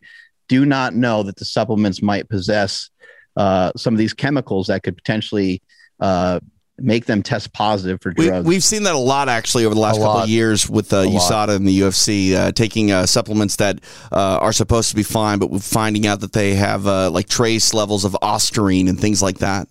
do 0.49 0.65
not 0.65 0.95
know 0.95 1.23
that 1.23 1.37
the 1.37 1.45
supplements 1.45 2.03
might 2.03 2.29
possess 2.29 2.91
uh, 3.37 3.73
some 3.77 3.93
of 3.93 3.99
these 3.99 4.15
chemicals 4.15 4.69
that 4.69 4.83
could 4.83 4.97
potentially 4.97 5.61
uh, 6.01 6.41
make 6.79 7.07
them 7.07 7.23
test 7.23 7.53
positive 7.53 8.01
for 8.01 8.13
drugs. 8.13 8.47
We, 8.47 8.55
have 8.55 8.65
seen 8.65 8.83
that 8.85 8.95
a 8.95 8.99
lot 8.99 9.29
actually 9.29 9.65
over 9.65 9.75
the 9.75 9.81
last 9.81 9.99
couple 9.99 10.23
of 10.23 10.29
years 10.29 10.69
with 10.69 10.93
uh, 10.93 11.05
USADA 11.05 11.57
and 11.57 11.69
the 11.69 11.81
UFC 11.81 12.35
uh, 12.35 12.53
taking 12.53 12.91
uh, 12.91 13.07
supplements 13.07 13.57
that 13.57 13.81
uh, 14.13 14.39
are 14.41 14.53
supposed 14.53 14.91
to 14.91 14.97
be 14.97 15.03
fine, 15.03 15.39
but 15.39 15.51
finding 15.63 16.07
out 16.07 16.21
that 16.21 16.33
they 16.33 16.55
have 16.55 16.87
uh, 16.87 17.11
like 17.11 17.29
trace 17.29 17.75
levels 17.75 18.05
of 18.05 18.13
ostarine 18.23 18.89
and 18.89 19.01
things 19.01 19.23
like 19.23 19.39
that. 19.39 19.69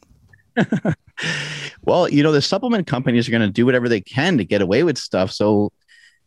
well, 1.84 2.08
you 2.08 2.24
know, 2.24 2.32
the 2.32 2.42
supplement 2.42 2.88
companies 2.88 3.28
are 3.28 3.32
going 3.32 3.42
to 3.42 3.50
do 3.50 3.66
whatever 3.66 3.90
they 3.90 4.02
can 4.02 4.38
to 4.38 4.46
get 4.46 4.62
away 4.62 4.84
with 4.84 4.98
stuff. 4.98 5.32
So 5.32 5.72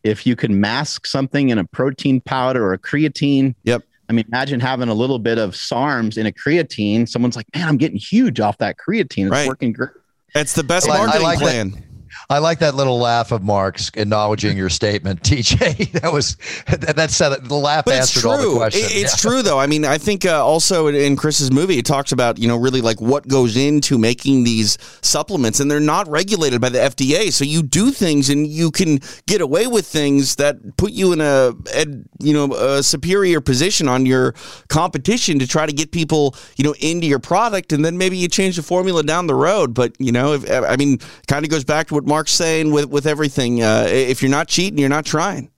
if 0.03 0.27
you 0.27 0.35
can 0.35 0.59
mask 0.59 1.07
something 1.07 1.49
in 1.49 1.57
a 1.57 1.65
protein 1.65 2.21
powder 2.21 2.63
or 2.63 2.73
a 2.73 2.79
creatine, 2.79 3.55
yep. 3.63 3.83
I 4.09 4.13
mean, 4.13 4.25
imagine 4.27 4.59
having 4.59 4.89
a 4.89 4.93
little 4.93 5.19
bit 5.19 5.37
of 5.37 5.51
SARMs 5.51 6.17
in 6.17 6.25
a 6.27 6.31
creatine. 6.31 7.09
Someone's 7.09 7.35
like, 7.35 7.47
man, 7.53 7.67
I'm 7.67 7.77
getting 7.77 7.97
huge 7.97 8.39
off 8.39 8.57
that 8.59 8.77
creatine. 8.77 9.25
It's 9.25 9.31
right. 9.31 9.47
working 9.47 9.73
great. 9.73 9.89
It's 10.35 10.53
the 10.53 10.63
best 10.63 10.87
marketing 10.87 11.23
like 11.23 11.39
plan. 11.39 11.71
That. 11.71 11.83
I 12.29 12.39
like 12.39 12.59
that 12.59 12.75
little 12.75 12.99
laugh 12.99 13.31
of 13.31 13.41
Mark's 13.41 13.89
acknowledging 13.93 14.57
your 14.57 14.67
statement, 14.67 15.21
TJ. 15.23 15.93
That 16.01 16.11
was 16.11 16.35
that 16.67 17.09
said 17.09 17.45
the 17.45 17.55
laugh 17.55 17.85
but 17.85 17.93
answered 17.93 18.25
all 18.25 18.37
the 18.37 18.57
questions. 18.57 18.91
it's 18.91 19.23
yeah. 19.23 19.29
true 19.29 19.41
though. 19.41 19.57
I 19.57 19.67
mean, 19.67 19.85
I 19.85 19.97
think 19.97 20.25
uh, 20.25 20.45
also 20.45 20.87
in 20.87 21.15
Chris's 21.15 21.51
movie, 21.51 21.77
it 21.77 21.85
talks 21.85 22.11
about 22.11 22.37
you 22.37 22.49
know 22.49 22.57
really 22.57 22.81
like 22.81 22.99
what 22.99 23.27
goes 23.29 23.55
into 23.55 23.97
making 23.97 24.43
these 24.43 24.77
supplements, 25.01 25.61
and 25.61 25.71
they're 25.71 25.79
not 25.79 26.09
regulated 26.09 26.59
by 26.59 26.67
the 26.67 26.79
FDA. 26.79 27.31
So 27.31 27.45
you 27.45 27.63
do 27.63 27.91
things, 27.91 28.29
and 28.29 28.45
you 28.45 28.71
can 28.71 28.99
get 29.25 29.39
away 29.39 29.67
with 29.67 29.87
things 29.87 30.35
that 30.35 30.57
put 30.75 30.91
you 30.91 31.13
in 31.13 31.21
a, 31.21 31.53
a 31.73 31.85
you 32.19 32.33
know 32.33 32.53
a 32.53 32.83
superior 32.83 33.39
position 33.39 33.87
on 33.87 34.05
your 34.05 34.33
competition 34.67 35.39
to 35.39 35.47
try 35.47 35.65
to 35.65 35.71
get 35.71 35.93
people 35.93 36.35
you 36.57 36.65
know 36.65 36.75
into 36.81 37.07
your 37.07 37.19
product, 37.19 37.71
and 37.71 37.85
then 37.85 37.97
maybe 37.97 38.17
you 38.17 38.27
change 38.27 38.57
the 38.57 38.63
formula 38.63 39.01
down 39.01 39.27
the 39.27 39.35
road. 39.35 39.73
But 39.73 39.95
you 39.97 40.11
know, 40.11 40.33
if, 40.33 40.49
I 40.51 40.75
mean, 40.75 40.99
kind 41.27 41.45
of 41.45 41.51
goes 41.51 41.63
back 41.63 41.87
to 41.87 41.93
what 41.93 42.03
Mark's 42.17 42.31
saying 42.31 42.71
with 42.71 42.85
with 42.85 43.05
everything. 43.05 43.61
Uh, 43.61 43.85
if 43.87 44.23
you're 44.23 44.31
not 44.31 44.47
cheating, 44.47 44.79
you're 44.79 44.89
not 44.89 45.05
trying. 45.05 45.51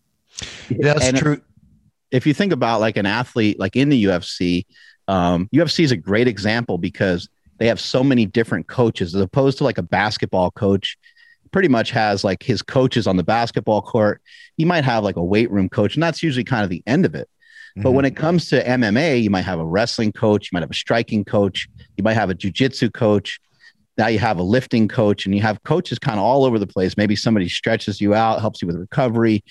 That's 0.69 1.05
and 1.05 1.17
true. 1.17 1.41
If 2.11 2.27
you 2.27 2.33
think 2.33 2.51
about 2.51 2.81
like 2.81 2.97
an 2.97 3.05
athlete, 3.05 3.57
like 3.57 3.77
in 3.77 3.87
the 3.87 4.03
UFC, 4.03 4.65
um, 5.07 5.47
UFC 5.55 5.85
is 5.85 5.93
a 5.93 5.95
great 5.95 6.27
example 6.27 6.77
because 6.77 7.29
they 7.59 7.67
have 7.67 7.79
so 7.79 8.03
many 8.03 8.25
different 8.25 8.67
coaches 8.67 9.15
as 9.15 9.21
opposed 9.21 9.57
to 9.59 9.63
like 9.63 9.77
a 9.77 9.81
basketball 9.81 10.51
coach 10.51 10.97
pretty 11.51 11.69
much 11.69 11.91
has 11.91 12.25
like 12.25 12.43
his 12.43 12.61
coaches 12.61 13.07
on 13.07 13.15
the 13.15 13.23
basketball 13.23 13.81
court. 13.81 14.21
He 14.57 14.65
might 14.65 14.83
have 14.83 15.05
like 15.05 15.15
a 15.15 15.23
weight 15.23 15.49
room 15.49 15.69
coach, 15.69 15.95
and 15.95 16.03
that's 16.03 16.21
usually 16.21 16.43
kind 16.43 16.65
of 16.65 16.69
the 16.69 16.83
end 16.85 17.05
of 17.05 17.15
it. 17.15 17.29
Mm-hmm. 17.29 17.83
But 17.83 17.91
when 17.91 18.03
it 18.03 18.17
comes 18.17 18.49
to 18.49 18.61
MMA, 18.61 19.23
you 19.23 19.29
might 19.29 19.45
have 19.45 19.59
a 19.59 19.65
wrestling 19.65 20.11
coach, 20.11 20.49
you 20.51 20.57
might 20.57 20.63
have 20.63 20.71
a 20.71 20.73
striking 20.73 21.23
coach, 21.23 21.69
you 21.95 22.03
might 22.03 22.15
have 22.15 22.29
a 22.29 22.35
jujitsu 22.35 22.91
coach, 22.91 23.39
now 23.99 24.07
you 24.07 24.17
have 24.17 24.39
a 24.39 24.43
lifting 24.43 24.87
coach 24.87 25.25
and 25.25 25.35
you 25.35 25.41
have 25.41 25.61
coaches 25.63 25.99
kind 25.99 26.17
of 26.17 26.25
all 26.25 26.45
over 26.45 26.57
the 26.57 26.65
place. 26.65 26.95
Maybe 26.95 27.17
somebody 27.17 27.49
stretches 27.49 27.99
you 27.99 28.15
out, 28.15 28.39
helps 28.39 28.61
you 28.61 28.65
with 28.65 28.77
recovery 28.77 29.43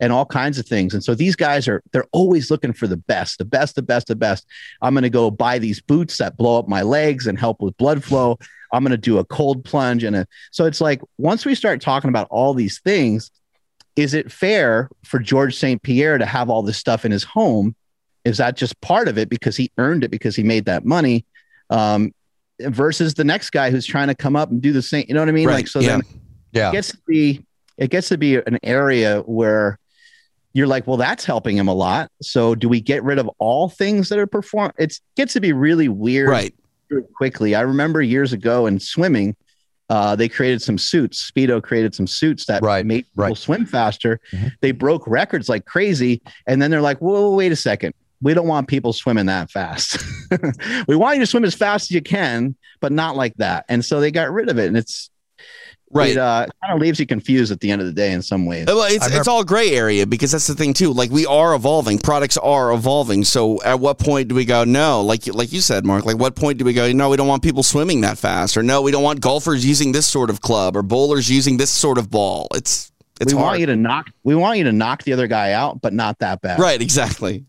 and 0.00 0.12
all 0.12 0.24
kinds 0.24 0.56
of 0.56 0.66
things. 0.66 0.94
And 0.94 1.02
so 1.02 1.16
these 1.16 1.34
guys 1.34 1.66
are 1.66 1.82
they're 1.92 2.06
always 2.12 2.48
looking 2.48 2.72
for 2.72 2.86
the 2.86 2.96
best, 2.96 3.38
the 3.38 3.44
best, 3.44 3.74
the 3.74 3.82
best, 3.82 4.06
the 4.06 4.14
best. 4.14 4.46
I'm 4.80 4.94
going 4.94 5.02
to 5.02 5.10
go 5.10 5.32
buy 5.32 5.58
these 5.58 5.80
boots 5.80 6.18
that 6.18 6.36
blow 6.36 6.60
up 6.60 6.68
my 6.68 6.82
legs 6.82 7.26
and 7.26 7.36
help 7.36 7.60
with 7.60 7.76
blood 7.76 8.04
flow. 8.04 8.38
I'm 8.72 8.84
going 8.84 8.92
to 8.92 8.96
do 8.96 9.18
a 9.18 9.24
cold 9.24 9.64
plunge 9.64 10.04
and 10.04 10.14
a 10.14 10.26
so 10.52 10.64
it's 10.64 10.80
like 10.80 11.02
once 11.18 11.44
we 11.44 11.56
start 11.56 11.80
talking 11.80 12.08
about 12.08 12.28
all 12.30 12.54
these 12.54 12.78
things, 12.78 13.32
is 13.96 14.14
it 14.14 14.30
fair 14.30 14.88
for 15.04 15.18
George 15.18 15.56
St. 15.56 15.82
Pierre 15.82 16.18
to 16.18 16.26
have 16.26 16.48
all 16.48 16.62
this 16.62 16.78
stuff 16.78 17.04
in 17.04 17.10
his 17.10 17.24
home? 17.24 17.74
Is 18.24 18.36
that 18.36 18.56
just 18.56 18.80
part 18.80 19.08
of 19.08 19.18
it 19.18 19.28
because 19.28 19.56
he 19.56 19.72
earned 19.76 20.04
it 20.04 20.12
because 20.12 20.36
he 20.36 20.44
made 20.44 20.66
that 20.66 20.84
money? 20.84 21.24
Um, 21.70 22.12
versus 22.60 23.14
the 23.14 23.24
next 23.24 23.50
guy 23.50 23.70
who's 23.70 23.86
trying 23.86 24.08
to 24.08 24.14
come 24.14 24.36
up 24.36 24.50
and 24.50 24.60
do 24.60 24.72
the 24.72 24.82
same. 24.82 25.04
You 25.08 25.14
know 25.14 25.20
what 25.20 25.28
I 25.28 25.32
mean? 25.32 25.46
Right. 25.46 25.54
Like 25.54 25.68
so, 25.68 25.80
yeah. 25.80 25.88
then 25.88 26.02
yeah, 26.52 26.68
it 26.70 26.72
gets 26.72 26.92
to 26.92 26.98
be 27.06 27.44
it 27.76 27.90
gets 27.90 28.08
to 28.08 28.18
be 28.18 28.36
an 28.36 28.58
area 28.62 29.20
where 29.20 29.78
you're 30.52 30.66
like, 30.66 30.86
well, 30.86 30.96
that's 30.96 31.24
helping 31.24 31.56
him 31.56 31.68
a 31.68 31.74
lot. 31.74 32.10
So 32.22 32.54
do 32.54 32.68
we 32.68 32.80
get 32.80 33.04
rid 33.04 33.18
of 33.18 33.30
all 33.38 33.68
things 33.68 34.08
that 34.08 34.18
are 34.18 34.26
perform? 34.26 34.72
It 34.78 34.98
gets 35.16 35.34
to 35.34 35.40
be 35.40 35.52
really 35.52 35.88
weird, 35.88 36.28
right? 36.28 36.54
Quickly, 37.14 37.54
I 37.54 37.60
remember 37.60 38.00
years 38.00 38.32
ago 38.32 38.66
in 38.66 38.80
swimming, 38.80 39.36
uh, 39.90 40.16
they 40.16 40.28
created 40.28 40.62
some 40.62 40.78
suits. 40.78 41.30
Speedo 41.30 41.62
created 41.62 41.94
some 41.94 42.06
suits 42.06 42.46
that 42.46 42.62
right, 42.62 42.84
made 42.84 43.04
people 43.04 43.24
right. 43.24 43.36
swim 43.36 43.66
faster. 43.66 44.20
Mm-hmm. 44.32 44.48
They 44.60 44.72
broke 44.72 45.06
records 45.06 45.48
like 45.48 45.66
crazy, 45.66 46.22
and 46.46 46.60
then 46.60 46.70
they're 46.70 46.80
like, 46.80 46.98
"Whoa, 46.98 47.34
wait 47.34 47.52
a 47.52 47.56
second 47.56 47.94
we 48.20 48.34
don't 48.34 48.48
want 48.48 48.68
people 48.68 48.92
swimming 48.92 49.26
that 49.26 49.50
fast. 49.50 50.02
we 50.88 50.96
want 50.96 51.16
you 51.16 51.22
to 51.22 51.26
swim 51.26 51.44
as 51.44 51.54
fast 51.54 51.84
as 51.84 51.90
you 51.92 52.02
can, 52.02 52.56
but 52.80 52.92
not 52.92 53.16
like 53.16 53.34
that. 53.36 53.64
And 53.68 53.84
so 53.84 54.00
they 54.00 54.10
got 54.10 54.30
rid 54.32 54.48
of 54.48 54.58
it. 54.58 54.66
And 54.66 54.76
it's 54.76 55.10
right. 55.90 56.10
It 56.10 56.18
uh, 56.18 56.46
kind 56.62 56.74
of 56.74 56.80
leaves 56.80 56.98
you 56.98 57.06
confused 57.06 57.52
at 57.52 57.60
the 57.60 57.70
end 57.70 57.80
of 57.80 57.86
the 57.86 57.92
day 57.92 58.12
in 58.12 58.22
some 58.22 58.44
ways. 58.44 58.66
Well, 58.66 58.82
it's, 58.82 59.06
it's 59.08 59.28
all 59.28 59.44
gray 59.44 59.70
area 59.70 60.06
because 60.06 60.32
that's 60.32 60.46
the 60.46 60.54
thing 60.54 60.74
too. 60.74 60.92
Like 60.92 61.10
we 61.10 61.26
are 61.26 61.54
evolving, 61.54 61.98
products 61.98 62.36
are 62.36 62.72
evolving. 62.72 63.24
So 63.24 63.62
at 63.62 63.78
what 63.80 63.98
point 63.98 64.28
do 64.28 64.34
we 64.34 64.44
go 64.44 64.64
no? 64.64 65.02
Like 65.02 65.26
like 65.32 65.52
you 65.52 65.60
said, 65.60 65.84
Mark. 65.84 66.04
Like 66.04 66.18
what 66.18 66.34
point 66.34 66.58
do 66.58 66.64
we 66.64 66.72
go 66.72 66.90
no? 66.92 67.10
We 67.10 67.16
don't 67.16 67.28
want 67.28 67.42
people 67.42 67.62
swimming 67.62 68.00
that 68.02 68.18
fast, 68.18 68.56
or 68.56 68.62
no, 68.62 68.82
we 68.82 68.90
don't 68.90 69.04
want 69.04 69.20
golfers 69.20 69.64
using 69.64 69.92
this 69.92 70.08
sort 70.08 70.30
of 70.30 70.40
club, 70.40 70.76
or 70.76 70.82
bowlers 70.82 71.30
using 71.30 71.56
this 71.56 71.70
sort 71.70 71.98
of 71.98 72.10
ball. 72.10 72.48
It's 72.54 72.90
It's 73.20 73.32
we 73.32 73.38
hard. 73.38 73.50
want 73.52 73.60
you 73.60 73.66
to 73.66 73.76
knock. 73.76 74.10
We 74.24 74.34
want 74.34 74.58
you 74.58 74.64
to 74.64 74.72
knock 74.72 75.04
the 75.04 75.12
other 75.12 75.26
guy 75.26 75.52
out, 75.52 75.80
but 75.80 75.92
not 75.92 76.18
that 76.18 76.40
bad. 76.42 76.58
right, 76.58 76.80
exactly. 76.82 77.44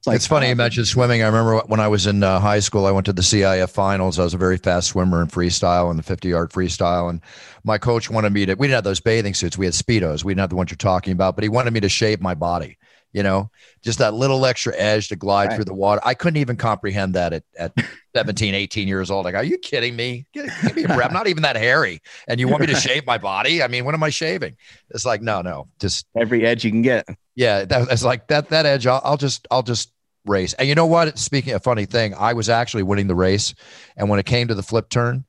It's, 0.00 0.06
like, 0.06 0.16
it's 0.16 0.26
funny 0.26 0.46
you 0.46 0.52
uh, 0.52 0.56
mentioned 0.56 0.86
swimming. 0.86 1.22
I 1.22 1.26
remember 1.26 1.58
when 1.66 1.78
I 1.78 1.86
was 1.86 2.06
in 2.06 2.22
uh, 2.22 2.40
high 2.40 2.60
school, 2.60 2.86
I 2.86 2.90
went 2.90 3.04
to 3.04 3.12
the 3.12 3.20
CIF 3.20 3.68
finals. 3.68 4.18
I 4.18 4.24
was 4.24 4.32
a 4.32 4.38
very 4.38 4.56
fast 4.56 4.88
swimmer 4.88 5.20
in 5.20 5.28
freestyle 5.28 5.90
and 5.90 5.98
the 5.98 6.02
50 6.02 6.26
yard 6.30 6.50
freestyle. 6.52 7.10
And 7.10 7.20
my 7.64 7.76
coach 7.76 8.08
wanted 8.08 8.32
me 8.32 8.46
to, 8.46 8.54
we 8.54 8.66
didn't 8.66 8.76
have 8.76 8.84
those 8.84 9.00
bathing 9.00 9.34
suits. 9.34 9.58
We 9.58 9.66
had 9.66 9.74
Speedos. 9.74 10.24
We 10.24 10.32
didn't 10.32 10.40
have 10.40 10.48
the 10.48 10.56
ones 10.56 10.70
you're 10.70 10.78
talking 10.78 11.12
about, 11.12 11.34
but 11.34 11.42
he 11.44 11.50
wanted 11.50 11.74
me 11.74 11.80
to 11.80 11.90
shave 11.90 12.22
my 12.22 12.34
body, 12.34 12.78
you 13.12 13.22
know, 13.22 13.50
just 13.82 13.98
that 13.98 14.14
little 14.14 14.46
extra 14.46 14.74
edge 14.74 15.08
to 15.08 15.16
glide 15.16 15.48
Right. 15.48 15.56
through 15.56 15.64
the 15.66 15.74
water. 15.74 16.00
I 16.02 16.14
couldn't 16.14 16.38
even 16.38 16.56
comprehend 16.56 17.12
that 17.12 17.34
at, 17.34 17.42
at 17.58 17.74
17, 18.16 18.54
18 18.54 18.88
years 18.88 19.10
old. 19.10 19.26
Like, 19.26 19.34
are 19.34 19.44
you 19.44 19.58
kidding 19.58 19.96
me? 19.96 20.24
Give, 20.32 20.50
give 20.62 20.76
me 20.76 20.84
a 20.84 20.88
break. 20.88 21.04
I'm 21.04 21.12
not 21.12 21.26
even 21.26 21.42
that 21.42 21.56
hairy. 21.56 22.00
And 22.26 22.40
you 22.40 22.48
want 22.48 22.62
me 22.62 22.68
to 22.68 22.74
shave 22.80 23.04
my 23.04 23.18
body? 23.18 23.62
I 23.62 23.68
mean, 23.68 23.84
what 23.84 23.92
am 23.92 24.02
I 24.02 24.08
shaving? 24.08 24.56
It's 24.88 25.04
like, 25.04 25.20
no, 25.20 25.42
no, 25.42 25.68
just 25.78 26.06
every 26.16 26.46
edge 26.46 26.64
you 26.64 26.70
can 26.70 26.80
get. 26.80 27.06
Yeah, 27.40 27.64
that, 27.64 27.88
that's 27.88 28.04
like 28.04 28.26
that. 28.26 28.50
That 28.50 28.66
edge, 28.66 28.86
I'll, 28.86 29.00
I'll 29.02 29.16
just, 29.16 29.48
I'll 29.50 29.62
just 29.62 29.90
race. 30.26 30.52
And 30.52 30.68
you 30.68 30.74
know 30.74 30.84
what? 30.84 31.18
Speaking 31.18 31.54
of 31.54 31.62
funny 31.62 31.86
thing, 31.86 32.14
I 32.14 32.34
was 32.34 32.50
actually 32.50 32.82
winning 32.82 33.06
the 33.06 33.14
race, 33.14 33.54
and 33.96 34.10
when 34.10 34.18
it 34.18 34.26
came 34.26 34.48
to 34.48 34.54
the 34.54 34.62
flip 34.62 34.90
turn, 34.90 35.24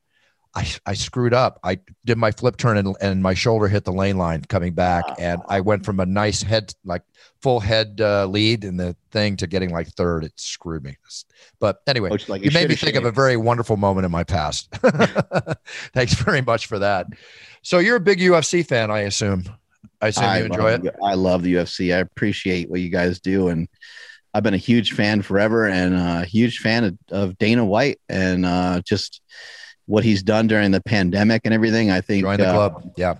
I, 0.54 0.70
I 0.84 0.92
screwed 0.92 1.32
up. 1.32 1.58
I 1.64 1.78
did 2.04 2.18
my 2.18 2.30
flip 2.30 2.58
turn 2.58 2.76
and, 2.76 2.94
and 3.00 3.22
my 3.22 3.32
shoulder 3.32 3.66
hit 3.66 3.84
the 3.84 3.94
lane 3.94 4.18
line 4.18 4.42
coming 4.42 4.74
back, 4.74 5.04
and 5.18 5.40
I 5.48 5.60
went 5.60 5.86
from 5.86 6.00
a 6.00 6.04
nice 6.04 6.42
head, 6.42 6.74
like 6.84 7.00
full 7.40 7.60
head 7.60 7.98
uh, 8.02 8.26
lead 8.26 8.64
in 8.64 8.76
the 8.76 8.94
thing, 9.10 9.38
to 9.38 9.46
getting 9.46 9.70
like 9.70 9.88
third. 9.88 10.24
It 10.24 10.32
screwed 10.36 10.84
me. 10.84 10.98
But 11.60 11.80
anyway, 11.86 12.10
Coach, 12.10 12.28
like 12.28 12.44
you 12.44 12.50
made 12.50 12.68
me 12.68 12.74
think 12.74 12.96
of 12.96 13.06
a 13.06 13.10
very 13.10 13.38
wonderful 13.38 13.78
moment 13.78 14.04
in 14.04 14.12
my 14.12 14.24
past. 14.24 14.68
Thanks 15.94 16.12
very 16.12 16.42
much 16.42 16.66
for 16.66 16.78
that. 16.78 17.06
So 17.62 17.78
you're 17.78 17.96
a 17.96 18.00
big 18.00 18.18
UFC 18.18 18.66
fan, 18.66 18.90
I 18.90 19.00
assume. 19.00 19.44
I 20.02 20.08
assume 20.08 20.24
I 20.24 20.38
you 20.40 20.44
enjoy 20.46 20.72
love, 20.72 20.86
it. 20.86 20.96
I 21.02 21.14
love 21.14 21.42
the 21.42 21.54
UFC. 21.54 21.94
I 21.94 21.98
appreciate 21.98 22.68
what 22.68 22.80
you 22.80 22.90
guys 22.90 23.20
do, 23.20 23.48
and 23.48 23.68
I've 24.34 24.42
been 24.42 24.52
a 24.52 24.58
huge 24.58 24.92
fan 24.92 25.22
forever, 25.22 25.68
and 25.68 25.94
a 25.94 26.24
huge 26.24 26.58
fan 26.58 26.84
of, 26.84 26.98
of 27.10 27.38
Dana 27.38 27.64
White, 27.64 28.00
and 28.08 28.44
uh, 28.44 28.82
just 28.84 29.22
what 29.86 30.04
he's 30.04 30.22
done 30.22 30.48
during 30.48 30.72
the 30.72 30.80
pandemic 30.80 31.42
and 31.44 31.54
everything. 31.54 31.90
I 31.90 32.00
think, 32.00 32.24
Join 32.24 32.38
the 32.38 32.48
uh, 32.48 32.52
club. 32.52 32.92
Yeah. 32.96 33.14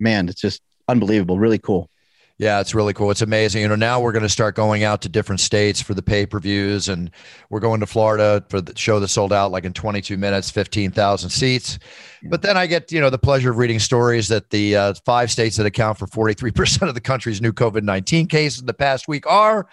man, 0.00 0.28
it's 0.28 0.40
just 0.40 0.62
unbelievable, 0.88 1.38
really 1.38 1.58
cool. 1.58 1.90
Yeah, 2.36 2.58
it's 2.60 2.74
really 2.74 2.92
cool. 2.92 3.12
It's 3.12 3.22
amazing. 3.22 3.62
You 3.62 3.68
know, 3.68 3.76
now 3.76 4.00
we're 4.00 4.10
going 4.10 4.24
to 4.24 4.28
start 4.28 4.56
going 4.56 4.82
out 4.82 5.02
to 5.02 5.08
different 5.08 5.40
states 5.40 5.80
for 5.80 5.94
the 5.94 6.02
pay 6.02 6.26
per 6.26 6.40
views, 6.40 6.88
and 6.88 7.12
we're 7.48 7.60
going 7.60 7.78
to 7.78 7.86
Florida 7.86 8.44
for 8.48 8.60
the 8.60 8.76
show 8.76 8.98
that 8.98 9.08
sold 9.08 9.32
out 9.32 9.52
like 9.52 9.64
in 9.64 9.72
22 9.72 10.16
minutes, 10.16 10.50
15,000 10.50 11.30
seats. 11.30 11.78
But 12.24 12.42
then 12.42 12.56
I 12.56 12.66
get, 12.66 12.90
you 12.90 13.00
know, 13.00 13.08
the 13.10 13.18
pleasure 13.18 13.52
of 13.52 13.58
reading 13.58 13.78
stories 13.78 14.26
that 14.28 14.50
the 14.50 14.74
uh, 14.76 14.94
five 15.04 15.30
states 15.30 15.56
that 15.58 15.66
account 15.66 15.98
for 15.98 16.06
43% 16.08 16.88
of 16.88 16.94
the 16.94 17.00
country's 17.00 17.40
new 17.40 17.52
COVID 17.52 17.82
19 17.84 18.26
cases 18.26 18.60
in 18.60 18.66
the 18.66 18.74
past 18.74 19.06
week 19.06 19.26
are 19.28 19.68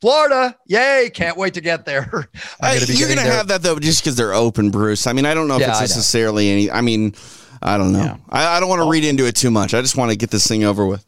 Florida. 0.00 0.56
Yay. 0.66 1.10
Can't 1.12 1.36
wait 1.36 1.52
to 1.54 1.60
get 1.60 1.84
there. 1.84 2.04
I'm 2.60 2.74
gonna 2.74 2.86
be 2.86 2.94
you're 2.94 3.08
gonna 3.08 3.20
there. 3.22 3.32
have 3.32 3.48
that 3.48 3.62
though, 3.62 3.78
just 3.78 4.02
because 4.02 4.16
they're 4.16 4.34
open, 4.34 4.70
Bruce. 4.70 5.06
I 5.06 5.12
mean, 5.12 5.26
I 5.26 5.34
don't 5.34 5.46
know 5.46 5.56
if 5.56 5.60
Yeah, 5.60 5.70
it's 5.70 5.78
I 5.78 5.82
necessarily 5.82 6.48
any. 6.50 6.70
I 6.70 6.80
mean, 6.80 7.14
I 7.60 7.76
don't 7.76 7.92
know. 7.92 8.02
Yeah. 8.02 8.16
I, 8.30 8.56
I 8.56 8.60
don't 8.60 8.68
want 8.70 8.80
to 8.82 8.88
read 8.88 9.04
into 9.04 9.26
it 9.26 9.36
too 9.36 9.50
much. 9.50 9.74
I 9.74 9.80
just 9.82 9.96
want 9.96 10.10
to 10.10 10.16
get 10.16 10.30
this 10.30 10.46
thing 10.46 10.64
over 10.64 10.86
with. 10.86 11.04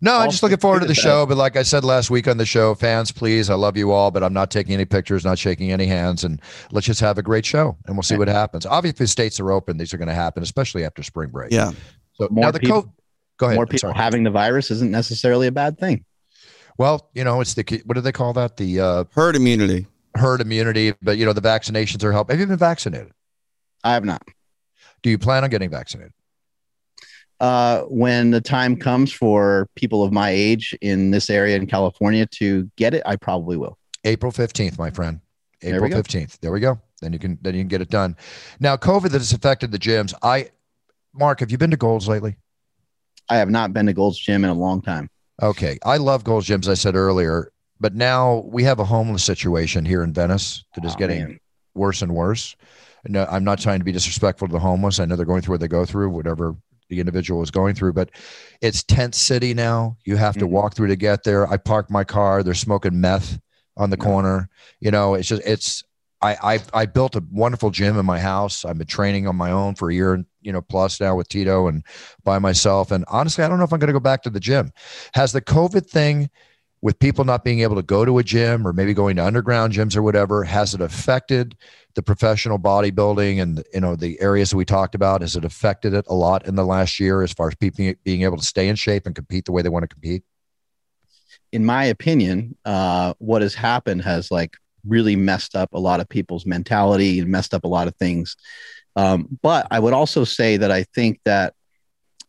No, 0.00 0.16
I'm 0.16 0.30
just 0.30 0.42
looking 0.44 0.58
forward 0.58 0.80
to 0.80 0.86
the 0.86 0.94
show. 0.94 1.26
But 1.26 1.36
like 1.36 1.56
I 1.56 1.62
said 1.64 1.82
last 1.82 2.08
week 2.10 2.28
on 2.28 2.36
the 2.36 2.46
show, 2.46 2.74
fans, 2.76 3.10
please, 3.10 3.50
I 3.50 3.54
love 3.54 3.76
you 3.76 3.90
all, 3.90 4.10
but 4.12 4.22
I'm 4.22 4.32
not 4.32 4.50
taking 4.50 4.72
any 4.74 4.84
pictures, 4.84 5.24
not 5.24 5.38
shaking 5.38 5.72
any 5.72 5.86
hands, 5.86 6.22
and 6.22 6.40
let's 6.70 6.86
just 6.86 7.00
have 7.00 7.18
a 7.18 7.22
great 7.22 7.44
show, 7.44 7.76
and 7.86 7.96
we'll 7.96 8.04
see 8.04 8.16
what 8.16 8.28
happens. 8.28 8.64
Obviously, 8.64 9.06
states 9.06 9.40
are 9.40 9.50
open, 9.50 9.76
these 9.76 9.92
are 9.92 9.98
going 9.98 10.08
to 10.08 10.14
happen, 10.14 10.42
especially 10.42 10.84
after 10.84 11.02
spring 11.02 11.30
break. 11.30 11.50
Yeah. 11.52 11.72
So 12.14 12.28
More 12.30 12.44
now 12.44 12.50
the 12.52 12.60
people- 12.60 12.82
co- 12.82 12.92
go 13.38 13.46
ahead. 13.46 13.56
More 13.56 13.66
people 13.66 13.92
having 13.92 14.22
the 14.22 14.30
virus 14.30 14.70
isn't 14.70 14.90
necessarily 14.90 15.46
a 15.48 15.52
bad 15.52 15.78
thing. 15.78 16.04
well, 16.78 17.10
you 17.14 17.24
know, 17.24 17.40
it's 17.40 17.54
the 17.54 17.82
what 17.84 17.94
do 17.96 18.00
they 18.00 18.12
call 18.12 18.32
that? 18.34 18.56
The 18.56 18.80
uh, 18.80 19.04
Herd 19.14 19.34
immunity. 19.34 19.86
herd 20.14 20.40
immunity. 20.40 20.94
But 21.02 21.18
you 21.18 21.24
know, 21.26 21.32
the 21.32 21.40
vaccinations 21.40 22.04
are 22.04 22.12
helping. 22.12 22.34
Have 22.34 22.40
you 22.40 22.46
been 22.46 22.56
vaccinated? 22.56 23.10
I 23.82 23.94
have 23.94 24.04
not. 24.04 24.22
Do 25.02 25.10
you 25.10 25.18
plan 25.18 25.42
on 25.44 25.50
getting 25.50 25.70
vaccinated? 25.70 26.12
Uh, 27.40 27.82
when 27.82 28.30
the 28.30 28.40
time 28.40 28.76
comes 28.76 29.12
for 29.12 29.68
people 29.76 30.02
of 30.02 30.12
my 30.12 30.30
age 30.30 30.76
in 30.80 31.10
this 31.12 31.30
area 31.30 31.56
in 31.56 31.66
California 31.66 32.26
to 32.26 32.68
get 32.76 32.94
it, 32.94 33.02
I 33.06 33.16
probably 33.16 33.56
will. 33.56 33.78
April 34.04 34.32
15th, 34.32 34.78
my 34.78 34.90
friend. 34.90 35.20
April 35.62 35.88
go. 35.88 36.02
15th. 36.02 36.38
There 36.40 36.50
we 36.52 36.60
go. 36.60 36.80
Then 37.00 37.12
you 37.12 37.18
can 37.18 37.38
then 37.42 37.54
you 37.54 37.60
can 37.60 37.68
get 37.68 37.80
it 37.80 37.90
done. 37.90 38.16
Now, 38.58 38.76
COVID 38.76 39.10
that 39.10 39.18
has 39.18 39.32
affected 39.32 39.70
the 39.70 39.78
gyms. 39.78 40.14
I 40.22 40.50
Mark, 41.14 41.40
have 41.40 41.50
you 41.50 41.58
been 41.58 41.70
to 41.70 41.76
Golds 41.76 42.08
lately? 42.08 42.36
I 43.28 43.36
have 43.36 43.50
not 43.50 43.72
been 43.72 43.86
to 43.86 43.92
Gold's 43.92 44.18
Gym 44.18 44.44
in 44.44 44.50
a 44.50 44.54
long 44.54 44.80
time. 44.82 45.08
Okay. 45.42 45.78
I 45.84 45.98
love 45.98 46.24
Gold's 46.24 46.48
Gyms, 46.48 46.68
I 46.68 46.74
said 46.74 46.96
earlier, 46.96 47.52
but 47.78 47.94
now 47.94 48.44
we 48.46 48.64
have 48.64 48.78
a 48.80 48.84
homeless 48.84 49.22
situation 49.24 49.84
here 49.84 50.02
in 50.02 50.12
Venice 50.12 50.64
that 50.74 50.84
is 50.84 50.94
Oh, 50.94 50.98
getting 50.98 51.18
man. 51.20 51.40
worse 51.74 52.02
and 52.02 52.14
worse. 52.14 52.56
No, 53.06 53.26
I'm 53.30 53.44
not 53.44 53.60
trying 53.60 53.78
to 53.78 53.84
be 53.84 53.92
disrespectful 53.92 54.48
to 54.48 54.52
the 54.52 54.58
homeless. 54.58 54.98
I 54.98 55.04
know 55.04 55.14
they're 55.14 55.24
going 55.24 55.42
through 55.42 55.54
what 55.54 55.60
they 55.60 55.68
go 55.68 55.84
through, 55.84 56.10
whatever 56.10 56.56
the 56.88 57.00
individual 57.00 57.42
is 57.42 57.50
going 57.50 57.74
through, 57.74 57.92
but 57.92 58.10
it's 58.60 58.82
tent 58.82 59.14
city 59.14 59.54
now. 59.54 59.96
You 60.04 60.16
have 60.16 60.36
to 60.38 60.46
Mhm. 60.46 60.50
walk 60.50 60.74
through 60.74 60.88
to 60.88 60.96
get 60.96 61.24
there. 61.24 61.46
I 61.46 61.56
parked 61.56 61.90
my 61.90 62.04
car. 62.04 62.42
They're 62.42 62.54
smoking 62.54 63.00
meth 63.00 63.38
on 63.76 63.90
the 63.90 63.96
Yeah. 63.98 64.04
corner. 64.04 64.48
You 64.80 64.90
know, 64.90 65.14
it's 65.14 65.28
just 65.28 65.42
it's 65.44 65.84
I 66.20 66.36
I 66.42 66.60
I 66.82 66.86
built 66.86 67.14
a 67.14 67.22
wonderful 67.30 67.70
gym 67.70 67.96
in 67.98 68.04
my 68.06 68.18
house. 68.18 68.64
I've 68.64 68.78
been 68.78 68.86
training 68.86 69.28
on 69.28 69.36
my 69.36 69.50
own 69.52 69.74
for 69.76 69.90
a 69.90 69.94
year 69.94 70.14
and 70.14 70.24
you 70.42 70.52
know 70.52 70.62
plus 70.62 71.00
now 71.00 71.14
with 71.14 71.28
Tito 71.28 71.68
and 71.68 71.84
by 72.24 72.38
myself. 72.38 72.90
And 72.90 73.04
honestly, 73.08 73.44
I 73.44 73.48
don't 73.48 73.58
know 73.58 73.64
if 73.64 73.72
I'm 73.72 73.78
going 73.78 73.88
to 73.88 73.92
go 73.92 74.00
back 74.00 74.22
to 74.22 74.30
the 74.30 74.40
gym. 74.40 74.72
Has 75.14 75.32
the 75.32 75.40
COVID 75.42 75.88
thing 75.88 76.28
with 76.80 76.98
people 77.00 77.24
not 77.24 77.42
being 77.44 77.60
able 77.60 77.74
to 77.74 77.82
go 77.82 78.04
to 78.04 78.18
a 78.18 78.22
gym 78.24 78.66
or 78.66 78.72
maybe 78.72 78.94
going 78.94 79.16
to 79.16 79.24
underground 79.24 79.72
gyms 79.72 79.96
or 79.96 80.02
whatever, 80.02 80.44
has 80.44 80.74
it 80.74 80.80
affected 80.80 81.56
the 81.98 82.02
professional 82.02 82.60
bodybuilding 82.60 83.42
and 83.42 83.64
you 83.74 83.80
know 83.80 83.96
the 83.96 84.20
areas 84.20 84.50
that 84.50 84.56
we 84.56 84.64
talked 84.64 84.94
about? 84.94 85.20
Has 85.20 85.34
it 85.34 85.44
affected 85.44 85.94
it 85.94 86.04
a 86.08 86.14
lot 86.14 86.46
in 86.46 86.54
the 86.54 86.64
last 86.64 87.00
year 87.00 87.22
as 87.22 87.32
far 87.32 87.48
as 87.48 87.56
people 87.56 87.92
being 88.04 88.22
able 88.22 88.36
to 88.36 88.44
stay 88.44 88.68
in 88.68 88.76
shape 88.76 89.04
and 89.04 89.16
compete 89.16 89.46
the 89.46 89.52
way 89.52 89.62
they 89.62 89.68
want 89.68 89.82
to 89.82 89.88
compete? 89.88 90.22
in 91.52 91.64
my 91.64 91.84
opinion, 91.84 92.56
uh, 92.64 93.14
what 93.18 93.42
has 93.42 93.54
happened 93.54 94.02
has 94.02 94.30
like 94.30 94.56
really 94.86 95.16
messed 95.16 95.56
up 95.56 95.72
a 95.72 95.78
lot 95.78 96.00
of 96.00 96.08
people's 96.08 96.46
mentality 96.46 97.20
and 97.20 97.28
messed 97.28 97.54
up 97.54 97.64
a 97.64 97.68
lot 97.68 97.88
of 97.88 97.96
things. 97.96 98.36
Um, 98.96 99.38
but 99.42 99.66
I 99.70 99.78
would 99.78 99.92
also 99.92 100.24
say 100.24 100.56
that 100.56 100.70
I 100.70 100.84
think 100.94 101.20
that 101.24 101.54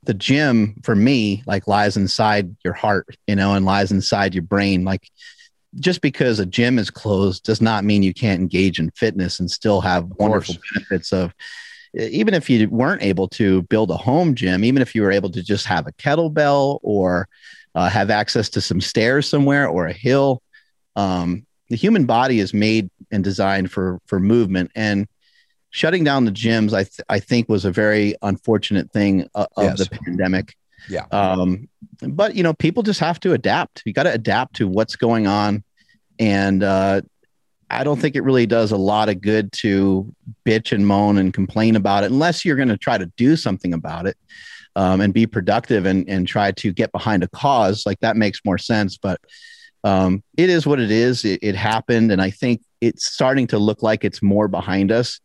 the 0.04 0.14
gym 0.14 0.80
for 0.84 0.96
me 0.96 1.44
like 1.46 1.68
lies 1.68 1.98
inside 1.98 2.56
your 2.64 2.74
heart, 2.74 3.08
you 3.28 3.36
know, 3.36 3.54
and 3.54 3.66
lies 3.66 3.92
inside 3.92 4.34
your 4.34 4.44
brain. 4.44 4.86
Like 4.86 5.10
just 5.76 6.02
because 6.02 6.40
a 6.40 6.46
gym 6.46 6.80
is 6.80 6.90
closed 6.90 7.44
does 7.44 7.62
not 7.62 7.84
mean 7.84 8.02
you 8.04 8.14
can't 8.14 8.42
engage 8.42 8.80
in 8.80 8.90
fitness 8.92 9.40
and 9.40 9.50
still 9.52 9.82
have 9.82 10.06
wonderful 10.18 10.56
benefits 10.74 11.12
of 11.14 11.34
even 11.94 12.34
if 12.34 12.50
you 12.50 12.70
weren't 12.70 13.02
able 13.02 13.28
to 13.28 13.64
build 13.64 13.90
a 13.90 13.98
home 13.98 14.36
gym, 14.36 14.64
even 14.64 14.82
if 14.82 14.94
you 14.94 15.02
were 15.02 15.12
able 15.12 15.30
to 15.32 15.42
just 15.42 15.66
have 15.66 15.88
a 15.88 15.92
kettlebell 15.94 16.80
or 16.84 17.28
uh, 17.76 17.90
have 17.90 18.10
access 18.12 18.50
to 18.50 18.62
some 18.62 18.80
stairs 18.82 19.28
somewhere 19.28 19.68
or 19.68 19.88
a 19.88 19.94
hill. 19.94 20.42
Um, 20.96 21.46
the 21.70 21.76
human 21.76 22.06
body 22.06 22.40
is 22.40 22.54
made 22.54 22.90
and 23.12 23.24
designed 23.24 23.72
for 23.72 24.00
for 24.06 24.20
movement, 24.20 24.72
and 24.76 25.08
shutting 25.72 26.04
down 26.04 26.26
the 26.26 26.32
gyms, 26.32 26.74
I 26.74 26.84
th- 26.84 27.02
I 27.10 27.20
think, 27.20 27.48
was 27.48 27.66
a 27.66 27.72
very 27.72 28.16
unfortunate 28.22 28.92
thing 28.92 29.28
uh, 29.36 29.46
of 29.56 29.64
Yes. 29.64 29.80
the 29.80 29.86
pandemic. 30.04 30.56
Yeah. 30.90 31.06
Um, 31.12 31.70
but 32.02 32.36
you 32.36 32.44
know, 32.44 32.54
people 32.54 32.84
just 32.84 33.00
have 33.00 33.20
to 33.22 33.34
adapt. 33.34 33.84
You 33.86 33.94
got 33.94 34.04
to 34.04 34.14
adapt 34.14 34.56
to 34.58 34.68
what's 34.68 34.96
going 34.96 35.28
on, 35.28 35.64
and 36.20 36.64
uh, 36.64 37.02
I 37.70 37.84
don't 37.84 38.00
think 38.00 38.16
it 38.16 38.24
really 38.24 38.46
does 38.46 38.72
a 38.72 38.78
lot 38.78 39.10
of 39.10 39.22
good 39.22 39.52
to 39.54 40.14
bitch 40.46 40.72
and 40.72 40.86
moan 40.86 41.18
and 41.18 41.34
complain 41.34 41.76
about 41.76 42.04
it 42.04 42.12
unless 42.12 42.44
you're 42.44 42.56
going 42.56 42.70
to 42.70 42.78
try 42.78 42.98
to 42.98 43.06
do 43.18 43.36
something 43.36 43.74
about 43.74 44.08
it 44.08 44.18
um, 44.76 45.02
and 45.02 45.14
be 45.14 45.28
productive 45.28 45.86
and, 45.86 46.08
and 46.10 46.28
try 46.28 46.52
to 46.54 46.74
get 46.74 46.92
behind 46.92 47.24
a 47.24 47.28
cause. 47.28 47.86
Like 47.86 48.00
that 48.00 48.18
makes 48.18 48.42
more 48.44 48.58
sense. 48.58 48.98
But 48.98 49.20
um, 49.84 50.24
it 50.38 50.50
is 50.50 50.66
what 50.66 50.80
it 50.80 50.92
is. 50.92 51.24
It, 51.26 51.40
it 51.44 51.56
happened. 51.56 52.12
And 52.12 52.22
I 52.22 52.32
think 52.32 52.62
it's 52.82 53.06
starting 53.06 53.48
to 53.48 53.60
look 53.60 53.84
like 53.84 54.04
it's 54.04 54.22
more 54.22 54.48
behind 54.48 54.92
us. 54.92 55.20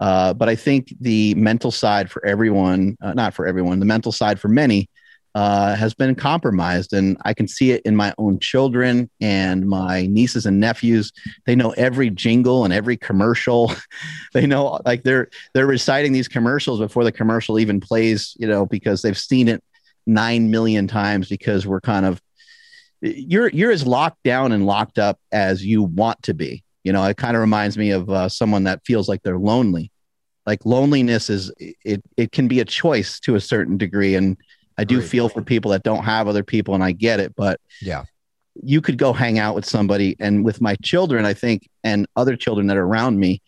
Uh, 0.00 0.34
but 0.34 0.48
I 0.48 0.56
think 0.56 0.92
the 1.00 1.34
mental 1.34 1.70
side 1.70 2.10
for 2.10 2.24
everyone, 2.26 2.96
uh, 3.00 3.14
not 3.14 3.34
for 3.34 3.46
everyone, 3.46 3.78
the 3.78 3.86
mental 3.86 4.10
side 4.10 4.40
for 4.40 4.48
many 4.48 4.88
uh, 5.34 5.74
has 5.74 5.94
been 5.94 6.14
compromised. 6.14 6.92
And 6.92 7.16
I 7.24 7.34
can 7.34 7.48
see 7.48 7.72
it 7.72 7.82
in 7.84 7.96
my 7.96 8.14
own 8.18 8.38
children 8.38 9.10
and 9.20 9.68
my 9.68 10.06
nieces 10.06 10.46
and 10.46 10.60
nephews. 10.60 11.12
They 11.44 11.56
know 11.56 11.70
every 11.72 12.10
jingle 12.10 12.64
and 12.64 12.72
every 12.72 12.96
commercial. 12.96 13.72
they 14.32 14.46
know 14.46 14.80
like 14.84 15.02
they're 15.02 15.28
they're 15.52 15.66
reciting 15.66 16.12
these 16.12 16.28
commercials 16.28 16.78
before 16.78 17.04
the 17.04 17.12
commercial 17.12 17.58
even 17.58 17.80
plays, 17.80 18.36
you 18.38 18.46
know, 18.46 18.64
because 18.64 19.02
they've 19.02 19.18
seen 19.18 19.48
it 19.48 19.62
nine 20.06 20.50
million 20.50 20.86
times 20.86 21.28
because 21.28 21.66
we're 21.66 21.80
kind 21.80 22.06
of 22.06 22.20
you're 23.00 23.48
you're 23.48 23.72
as 23.72 23.86
locked 23.86 24.22
down 24.22 24.52
and 24.52 24.66
locked 24.66 24.98
up 24.98 25.18
as 25.32 25.64
you 25.64 25.82
want 25.82 26.22
to 26.22 26.34
be. 26.34 26.62
You 26.84 26.92
know, 26.92 27.02
it 27.04 27.16
kind 27.16 27.34
of 27.34 27.40
reminds 27.40 27.76
me 27.78 27.90
of 27.90 28.08
uh, 28.10 28.28
someone 28.28 28.64
that 28.64 28.84
feels 28.84 29.08
like 29.08 29.22
they're 29.22 29.38
lonely. 29.38 29.90
Like 30.46 30.64
loneliness 30.66 31.30
is 31.30 31.50
it 31.58 32.02
it 32.16 32.32
can 32.32 32.46
be 32.46 32.60
a 32.60 32.64
choice 32.64 33.18
to 33.20 33.34
a 33.34 33.40
certain 33.40 33.78
degree, 33.78 34.14
and 34.14 34.36
I 34.76 34.84
do 34.84 35.00
feel 35.00 35.28
for 35.28 35.42
people 35.42 35.70
that 35.70 35.82
don't 35.82 36.04
have 36.04 36.28
other 36.28 36.42
people, 36.42 36.74
and 36.74 36.82
I 36.82 36.92
get 36.92 37.20
it. 37.20 37.34
But 37.36 37.60
yeah, 37.80 38.04
you 38.62 38.80
could 38.80 38.98
go 38.98 39.12
hang 39.12 39.38
out 39.38 39.54
with 39.54 39.64
somebody, 39.64 40.16
and 40.18 40.44
with 40.44 40.60
my 40.60 40.76
children, 40.82 41.24
I 41.24 41.34
think, 41.34 41.68
and 41.82 42.06
other 42.16 42.36
children 42.36 42.66
that 42.68 42.76
are 42.76 42.84
around 42.84 43.18
me, 43.18 43.42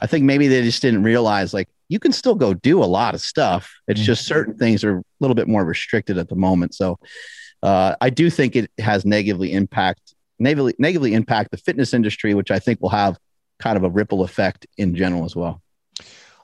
I 0.00 0.06
think 0.06 0.24
maybe 0.24 0.48
they 0.48 0.62
just 0.62 0.82
didn't 0.82 1.04
realize 1.04 1.54
like 1.54 1.68
you 1.88 1.98
can 1.98 2.12
still 2.12 2.34
go 2.34 2.54
do 2.54 2.82
a 2.82 2.86
lot 2.86 3.14
of 3.14 3.20
stuff. 3.20 3.72
It's 3.86 4.00
mm-hmm. 4.00 4.06
just 4.06 4.26
certain 4.26 4.56
things 4.56 4.82
are 4.82 4.98
a 4.98 5.02
little 5.20 5.34
bit 5.34 5.46
more 5.46 5.64
restricted 5.64 6.18
at 6.18 6.28
the 6.28 6.34
moment. 6.34 6.74
So 6.74 6.98
uh, 7.62 7.94
I 8.00 8.10
do 8.10 8.30
think 8.30 8.56
it 8.56 8.70
has 8.78 9.04
negatively 9.04 9.52
impact 9.52 10.14
negatively 10.38 10.74
negatively 10.78 11.14
impact 11.14 11.50
the 11.50 11.56
fitness 11.56 11.94
industry, 11.94 12.34
which 12.34 12.50
I 12.50 12.58
think 12.58 12.80
will 12.80 12.88
have 12.88 13.18
kind 13.58 13.76
of 13.76 13.84
a 13.84 13.90
ripple 13.90 14.24
effect 14.24 14.66
in 14.76 14.94
general 14.96 15.24
as 15.24 15.36
well. 15.36 15.62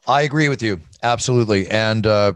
I 0.07 0.23
agree 0.23 0.49
with 0.49 0.63
you 0.63 0.81
absolutely, 1.03 1.69
and 1.69 2.07
uh, 2.07 2.35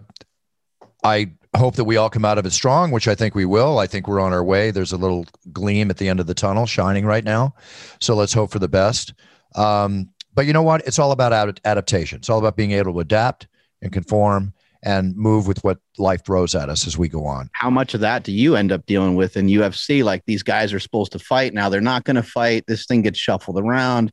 I 1.02 1.32
hope 1.56 1.76
that 1.76 1.84
we 1.84 1.96
all 1.96 2.10
come 2.10 2.24
out 2.24 2.38
of 2.38 2.46
it 2.46 2.52
strong, 2.52 2.90
which 2.90 3.08
I 3.08 3.14
think 3.14 3.34
we 3.34 3.44
will. 3.44 3.78
I 3.78 3.86
think 3.86 4.08
we're 4.08 4.20
on 4.20 4.32
our 4.32 4.44
way. 4.44 4.70
There's 4.70 4.92
a 4.92 4.96
little 4.96 5.26
gleam 5.52 5.90
at 5.90 5.98
the 5.98 6.08
end 6.08 6.20
of 6.20 6.26
the 6.26 6.34
tunnel 6.34 6.66
shining 6.66 7.04
right 7.04 7.24
now, 7.24 7.54
so 8.00 8.14
let's 8.14 8.32
hope 8.32 8.50
for 8.50 8.58
the 8.58 8.68
best. 8.68 9.14
Um, 9.54 10.10
but 10.34 10.46
you 10.46 10.52
know 10.52 10.62
what? 10.62 10.86
It's 10.86 10.98
all 10.98 11.12
about 11.12 11.32
ad- 11.32 11.60
adaptation. 11.64 12.18
It's 12.18 12.30
all 12.30 12.38
about 12.38 12.56
being 12.56 12.72
able 12.72 12.94
to 12.94 13.00
adapt 13.00 13.48
and 13.82 13.92
conform 13.92 14.54
and 14.82 15.16
move 15.16 15.46
with 15.46 15.62
what 15.62 15.78
life 15.98 16.24
throws 16.24 16.54
at 16.54 16.68
us 16.68 16.86
as 16.86 16.98
we 16.98 17.08
go 17.08 17.24
on. 17.24 17.48
How 17.52 17.70
much 17.70 17.94
of 17.94 18.00
that 18.00 18.24
do 18.24 18.32
you 18.32 18.56
end 18.56 18.72
up 18.72 18.84
dealing 18.86 19.14
with 19.14 19.36
in 19.36 19.46
UFC? 19.46 20.02
Like 20.02 20.24
these 20.26 20.42
guys 20.42 20.72
are 20.72 20.80
supposed 20.80 21.12
to 21.12 21.18
fight 21.18 21.54
now, 21.54 21.68
they're 21.68 21.80
not 21.80 22.04
going 22.04 22.16
to 22.16 22.22
fight. 22.22 22.64
This 22.66 22.86
thing 22.86 23.02
gets 23.02 23.18
shuffled 23.18 23.58
around. 23.58 24.12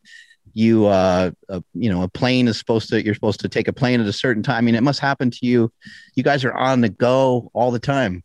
You, 0.59 0.87
uh, 0.87 1.31
you 1.73 1.89
know, 1.89 2.03
a 2.03 2.09
plane 2.09 2.49
is 2.49 2.59
supposed 2.59 2.89
to. 2.89 3.01
You're 3.03 3.15
supposed 3.15 3.39
to 3.39 3.47
take 3.47 3.69
a 3.69 3.73
plane 3.73 4.01
at 4.01 4.07
a 4.07 4.13
certain 4.13 4.43
time. 4.43 4.57
I 4.57 4.61
mean, 4.61 4.75
it 4.75 4.83
must 4.83 4.99
happen 4.99 5.31
to 5.31 5.45
you. 5.45 5.71
You 6.15 6.23
guys 6.23 6.43
are 6.43 6.53
on 6.53 6.81
the 6.81 6.89
go 6.89 7.49
all 7.53 7.71
the 7.71 7.79
time. 7.79 8.23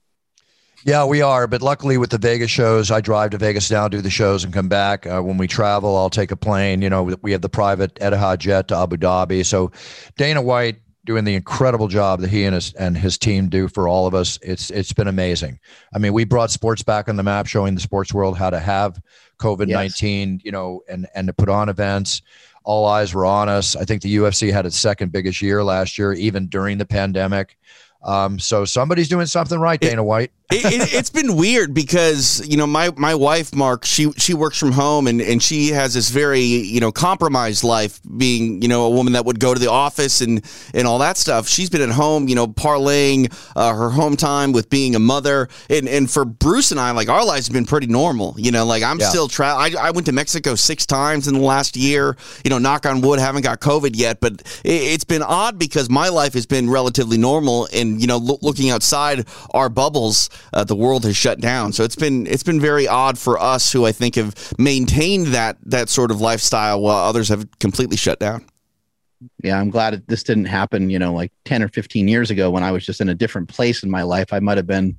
Yeah, 0.84 1.06
we 1.06 1.22
are. 1.22 1.46
But 1.46 1.62
luckily, 1.62 1.96
with 1.96 2.10
the 2.10 2.18
Vegas 2.18 2.50
shows, 2.50 2.90
I 2.90 3.00
drive 3.00 3.30
to 3.30 3.38
Vegas 3.38 3.70
now, 3.70 3.88
do 3.88 4.02
the 4.02 4.10
shows, 4.10 4.44
and 4.44 4.52
come 4.52 4.68
back. 4.68 5.06
Uh, 5.06 5.22
when 5.22 5.38
we 5.38 5.46
travel, 5.46 5.96
I'll 5.96 6.10
take 6.10 6.30
a 6.30 6.36
plane. 6.36 6.82
You 6.82 6.90
know, 6.90 7.04
we 7.22 7.32
have 7.32 7.40
the 7.40 7.48
private 7.48 7.94
Etihad 7.94 8.38
jet 8.38 8.68
to 8.68 8.76
Abu 8.76 8.96
Dhabi. 8.96 9.46
So 9.46 9.70
Dana 10.18 10.42
White 10.42 10.76
doing 11.04 11.24
the 11.24 11.34
incredible 11.34 11.88
job 11.88 12.20
that 12.20 12.30
he 12.30 12.44
and 12.44 12.54
his 12.54 12.72
and 12.74 12.96
his 12.96 13.18
team 13.18 13.48
do 13.48 13.68
for 13.68 13.88
all 13.88 14.06
of 14.06 14.14
us. 14.14 14.38
It's 14.42 14.70
it's 14.70 14.92
been 14.92 15.08
amazing. 15.08 15.58
I 15.94 15.98
mean, 15.98 16.12
we 16.12 16.24
brought 16.24 16.50
sports 16.50 16.82
back 16.82 17.08
on 17.08 17.16
the 17.16 17.22
map, 17.22 17.46
showing 17.46 17.74
the 17.74 17.80
sports 17.80 18.12
world 18.12 18.36
how 18.36 18.50
to 18.50 18.58
have 18.58 19.00
COVID 19.38 19.68
nineteen, 19.68 20.34
yes. 20.34 20.44
you 20.44 20.52
know, 20.52 20.82
and 20.88 21.06
and 21.14 21.26
to 21.26 21.32
put 21.32 21.48
on 21.48 21.68
events. 21.68 22.22
All 22.64 22.86
eyes 22.86 23.12
were 23.12 23.26
on 23.26 23.50
us. 23.50 23.76
I 23.76 23.84
think 23.84 24.00
the 24.00 24.16
UFC 24.16 24.50
had 24.50 24.64
its 24.64 24.78
second 24.78 25.12
biggest 25.12 25.42
year 25.42 25.62
last 25.62 25.98
year, 25.98 26.14
even 26.14 26.46
during 26.46 26.78
the 26.78 26.86
pandemic. 26.86 27.58
Um, 28.04 28.38
so 28.38 28.64
somebody's 28.64 29.08
doing 29.08 29.26
something 29.26 29.58
right, 29.58 29.80
Dana 29.80 30.04
White. 30.04 30.30
it, 30.52 30.90
has 30.90 31.08
it, 31.08 31.12
been 31.14 31.36
weird 31.36 31.72
because 31.72 32.46
you 32.46 32.58
know 32.58 32.66
my 32.66 32.90
my 32.98 33.14
wife 33.14 33.54
Mark 33.54 33.86
she 33.86 34.12
she 34.12 34.34
works 34.34 34.58
from 34.58 34.72
home 34.72 35.06
and 35.06 35.22
and 35.22 35.42
she 35.42 35.68
has 35.68 35.94
this 35.94 36.10
very 36.10 36.42
you 36.42 36.80
know 36.80 36.92
compromised 36.92 37.64
life 37.64 37.98
being 38.18 38.60
you 38.60 38.68
know 38.68 38.84
a 38.84 38.90
woman 38.90 39.14
that 39.14 39.24
would 39.24 39.40
go 39.40 39.54
to 39.54 39.58
the 39.58 39.70
office 39.70 40.20
and 40.20 40.44
and 40.74 40.86
all 40.86 40.98
that 40.98 41.16
stuff. 41.16 41.48
She's 41.48 41.70
been 41.70 41.80
at 41.80 41.88
home 41.88 42.28
you 42.28 42.34
know 42.34 42.46
parlaying 42.46 43.34
uh, 43.56 43.72
her 43.72 43.88
home 43.88 44.18
time 44.18 44.52
with 44.52 44.68
being 44.68 44.94
a 44.94 44.98
mother 44.98 45.48
and 45.70 45.88
and 45.88 46.10
for 46.10 46.26
Bruce 46.26 46.72
and 46.72 46.78
I 46.78 46.90
like 46.90 47.08
our 47.08 47.24
lives 47.24 47.46
have 47.46 47.54
been 47.54 47.64
pretty 47.64 47.86
normal. 47.86 48.34
You 48.36 48.50
know 48.50 48.66
like 48.66 48.82
I'm 48.82 49.00
yeah. 49.00 49.08
still 49.08 49.28
tra- 49.28 49.54
I, 49.54 49.72
I 49.80 49.90
went 49.92 50.06
to 50.06 50.12
Mexico 50.12 50.56
six 50.56 50.84
times 50.84 51.26
in 51.26 51.34
the 51.34 51.40
last 51.40 51.74
year. 51.74 52.18
You 52.44 52.50
know 52.50 52.58
knock 52.58 52.84
on 52.84 53.00
wood 53.00 53.18
haven't 53.18 53.42
got 53.42 53.60
COVID 53.60 53.96
yet, 53.96 54.20
but 54.20 54.42
it, 54.62 54.92
has 54.92 55.04
been 55.04 55.22
odd 55.22 55.58
because 55.58 55.88
my 55.88 56.10
life 56.10 56.34
has 56.34 56.44
been 56.44 56.68
relatively 56.68 57.16
normal 57.16 57.66
and 57.72 57.93
you 57.98 58.06
know 58.06 58.16
lo- 58.16 58.38
looking 58.42 58.70
outside 58.70 59.26
our 59.52 59.68
bubbles 59.68 60.30
uh, 60.52 60.64
the 60.64 60.76
world 60.76 61.04
has 61.04 61.16
shut 61.16 61.40
down. 61.40 61.72
So 61.72 61.84
it's 61.84 61.96
been 61.96 62.26
it's 62.26 62.42
been 62.42 62.60
very 62.60 62.86
odd 62.88 63.18
for 63.18 63.38
us 63.38 63.72
who 63.72 63.86
I 63.86 63.92
think 63.92 64.14
have 64.16 64.34
maintained 64.58 65.28
that 65.28 65.56
that 65.64 65.88
sort 65.88 66.10
of 66.10 66.20
lifestyle 66.20 66.80
while 66.80 66.96
others 66.96 67.28
have 67.28 67.46
completely 67.58 67.96
shut 67.96 68.18
down. 68.18 68.44
Yeah, 69.42 69.58
I'm 69.58 69.70
glad 69.70 70.02
this 70.06 70.22
didn't 70.22 70.46
happen. 70.46 70.90
You 70.90 70.98
know, 70.98 71.12
like 71.12 71.32
ten 71.44 71.62
or 71.62 71.68
fifteen 71.68 72.08
years 72.08 72.30
ago 72.30 72.50
when 72.50 72.62
I 72.62 72.72
was 72.72 72.84
just 72.84 73.00
in 73.00 73.08
a 73.08 73.14
different 73.14 73.48
place 73.48 73.82
in 73.82 73.90
my 73.90 74.02
life, 74.02 74.32
I 74.32 74.40
might 74.40 74.56
have 74.56 74.66
been 74.66 74.98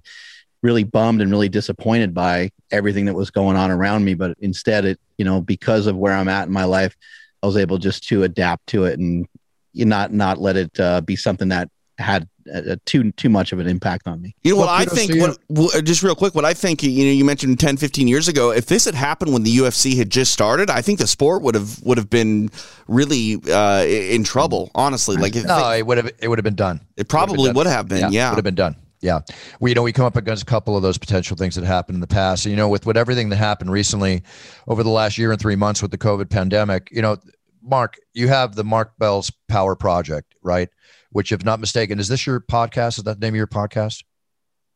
really 0.61 0.83
bummed 0.83 1.21
and 1.21 1.29
really 1.29 1.49
disappointed 1.49 2.13
by 2.13 2.49
everything 2.71 3.05
that 3.05 3.13
was 3.13 3.29
going 3.29 3.55
on 3.55 3.69
around 3.69 4.03
me. 4.03 4.15
But 4.15 4.35
instead, 4.39 4.85
it 4.85 4.99
you 5.17 5.25
know 5.25 5.41
because 5.41 5.87
of 5.87 5.95
where 5.95 6.13
I'm 6.13 6.27
at 6.27 6.47
in 6.47 6.53
my 6.53 6.65
life, 6.65 6.95
I 7.43 7.47
was 7.47 7.57
able 7.57 7.77
just 7.77 8.07
to 8.07 8.23
adapt 8.23 8.67
to 8.67 8.85
it 8.85 8.99
and 8.99 9.27
not 9.73 10.13
not 10.13 10.39
let 10.39 10.55
it 10.55 10.79
uh, 10.79 11.01
be 11.01 11.15
something 11.15 11.49
that 11.49 11.69
had 11.97 12.27
uh, 12.53 12.75
too 12.85 13.11
too 13.13 13.29
much 13.29 13.51
of 13.51 13.59
an 13.59 13.67
impact 13.67 14.07
on 14.07 14.21
me. 14.21 14.35
You 14.43 14.51
know 14.51 14.57
what 14.57 14.67
well, 14.67 14.75
I 14.75 14.85
think 14.85 15.37
what, 15.47 15.83
just 15.83 16.03
real 16.03 16.15
quick 16.15 16.35
what 16.35 16.45
I 16.45 16.53
think 16.53 16.83
you 16.83 17.05
know 17.05 17.11
you 17.11 17.25
mentioned 17.25 17.59
10 17.59 17.77
15 17.77 18.07
years 18.07 18.27
ago 18.27 18.51
if 18.51 18.65
this 18.67 18.85
had 18.85 18.95
happened 18.95 19.33
when 19.33 19.43
the 19.43 19.57
UFC 19.57 19.97
had 19.97 20.09
just 20.09 20.31
started 20.31 20.69
I 20.69 20.81
think 20.81 20.99
the 20.99 21.07
sport 21.07 21.41
would 21.41 21.55
have 21.55 21.81
would 21.83 21.97
have 21.97 22.09
been 22.09 22.49
really 22.87 23.41
uh, 23.51 23.83
in 23.85 24.23
trouble 24.23 24.71
honestly. 24.75 25.17
Like 25.17 25.35
no 25.35 25.71
it 25.71 25.85
would 25.85 25.97
have 25.97 26.11
it 26.19 26.27
would 26.27 26.37
have 26.37 26.43
been 26.43 26.55
done. 26.55 26.81
It 26.97 27.07
probably 27.07 27.51
would 27.51 27.67
have 27.67 27.87
been, 27.87 28.11
yeah, 28.11 28.29
would 28.29 28.37
have 28.37 28.43
been 28.43 28.55
done. 28.55 28.75
Yeah. 29.01 29.21
We 29.59 29.71
you 29.71 29.75
know 29.75 29.83
we 29.83 29.93
come 29.93 30.05
up 30.05 30.15
against 30.15 30.43
a 30.43 30.45
couple 30.45 30.75
of 30.75 30.83
those 30.83 30.97
potential 30.97 31.37
things 31.37 31.55
that 31.55 31.63
happened 31.63 31.95
in 31.95 32.01
the 32.01 32.07
past. 32.07 32.45
And 32.45 32.51
you 32.51 32.57
know 32.57 32.69
with 32.69 32.85
with 32.85 32.97
everything 32.97 33.29
that 33.29 33.37
happened 33.37 33.71
recently 33.71 34.23
over 34.67 34.83
the 34.83 34.89
last 34.89 35.17
year 35.17 35.31
and 35.31 35.39
3 35.41 35.55
months 35.55 35.81
with 35.81 35.91
the 35.91 35.97
covid 35.97 36.29
pandemic 36.29 36.89
you 36.91 37.01
know 37.01 37.17
Mark 37.63 37.97
you 38.13 38.27
have 38.27 38.55
the 38.55 38.63
Mark 38.63 38.97
Bell's 38.99 39.31
power 39.47 39.75
project 39.75 40.35
right 40.43 40.69
which, 41.15 41.31
if 41.31 41.45
not 41.45 41.61
mistaken, 41.61 41.97
is 41.97 42.09
this 42.09 42.27
your 42.27 42.41
podcast? 42.41 42.97
Is 42.97 43.05
that 43.05 43.21
the 43.21 43.25
name 43.25 43.35
of 43.35 43.37
your 43.37 43.47
podcast? 43.47 44.03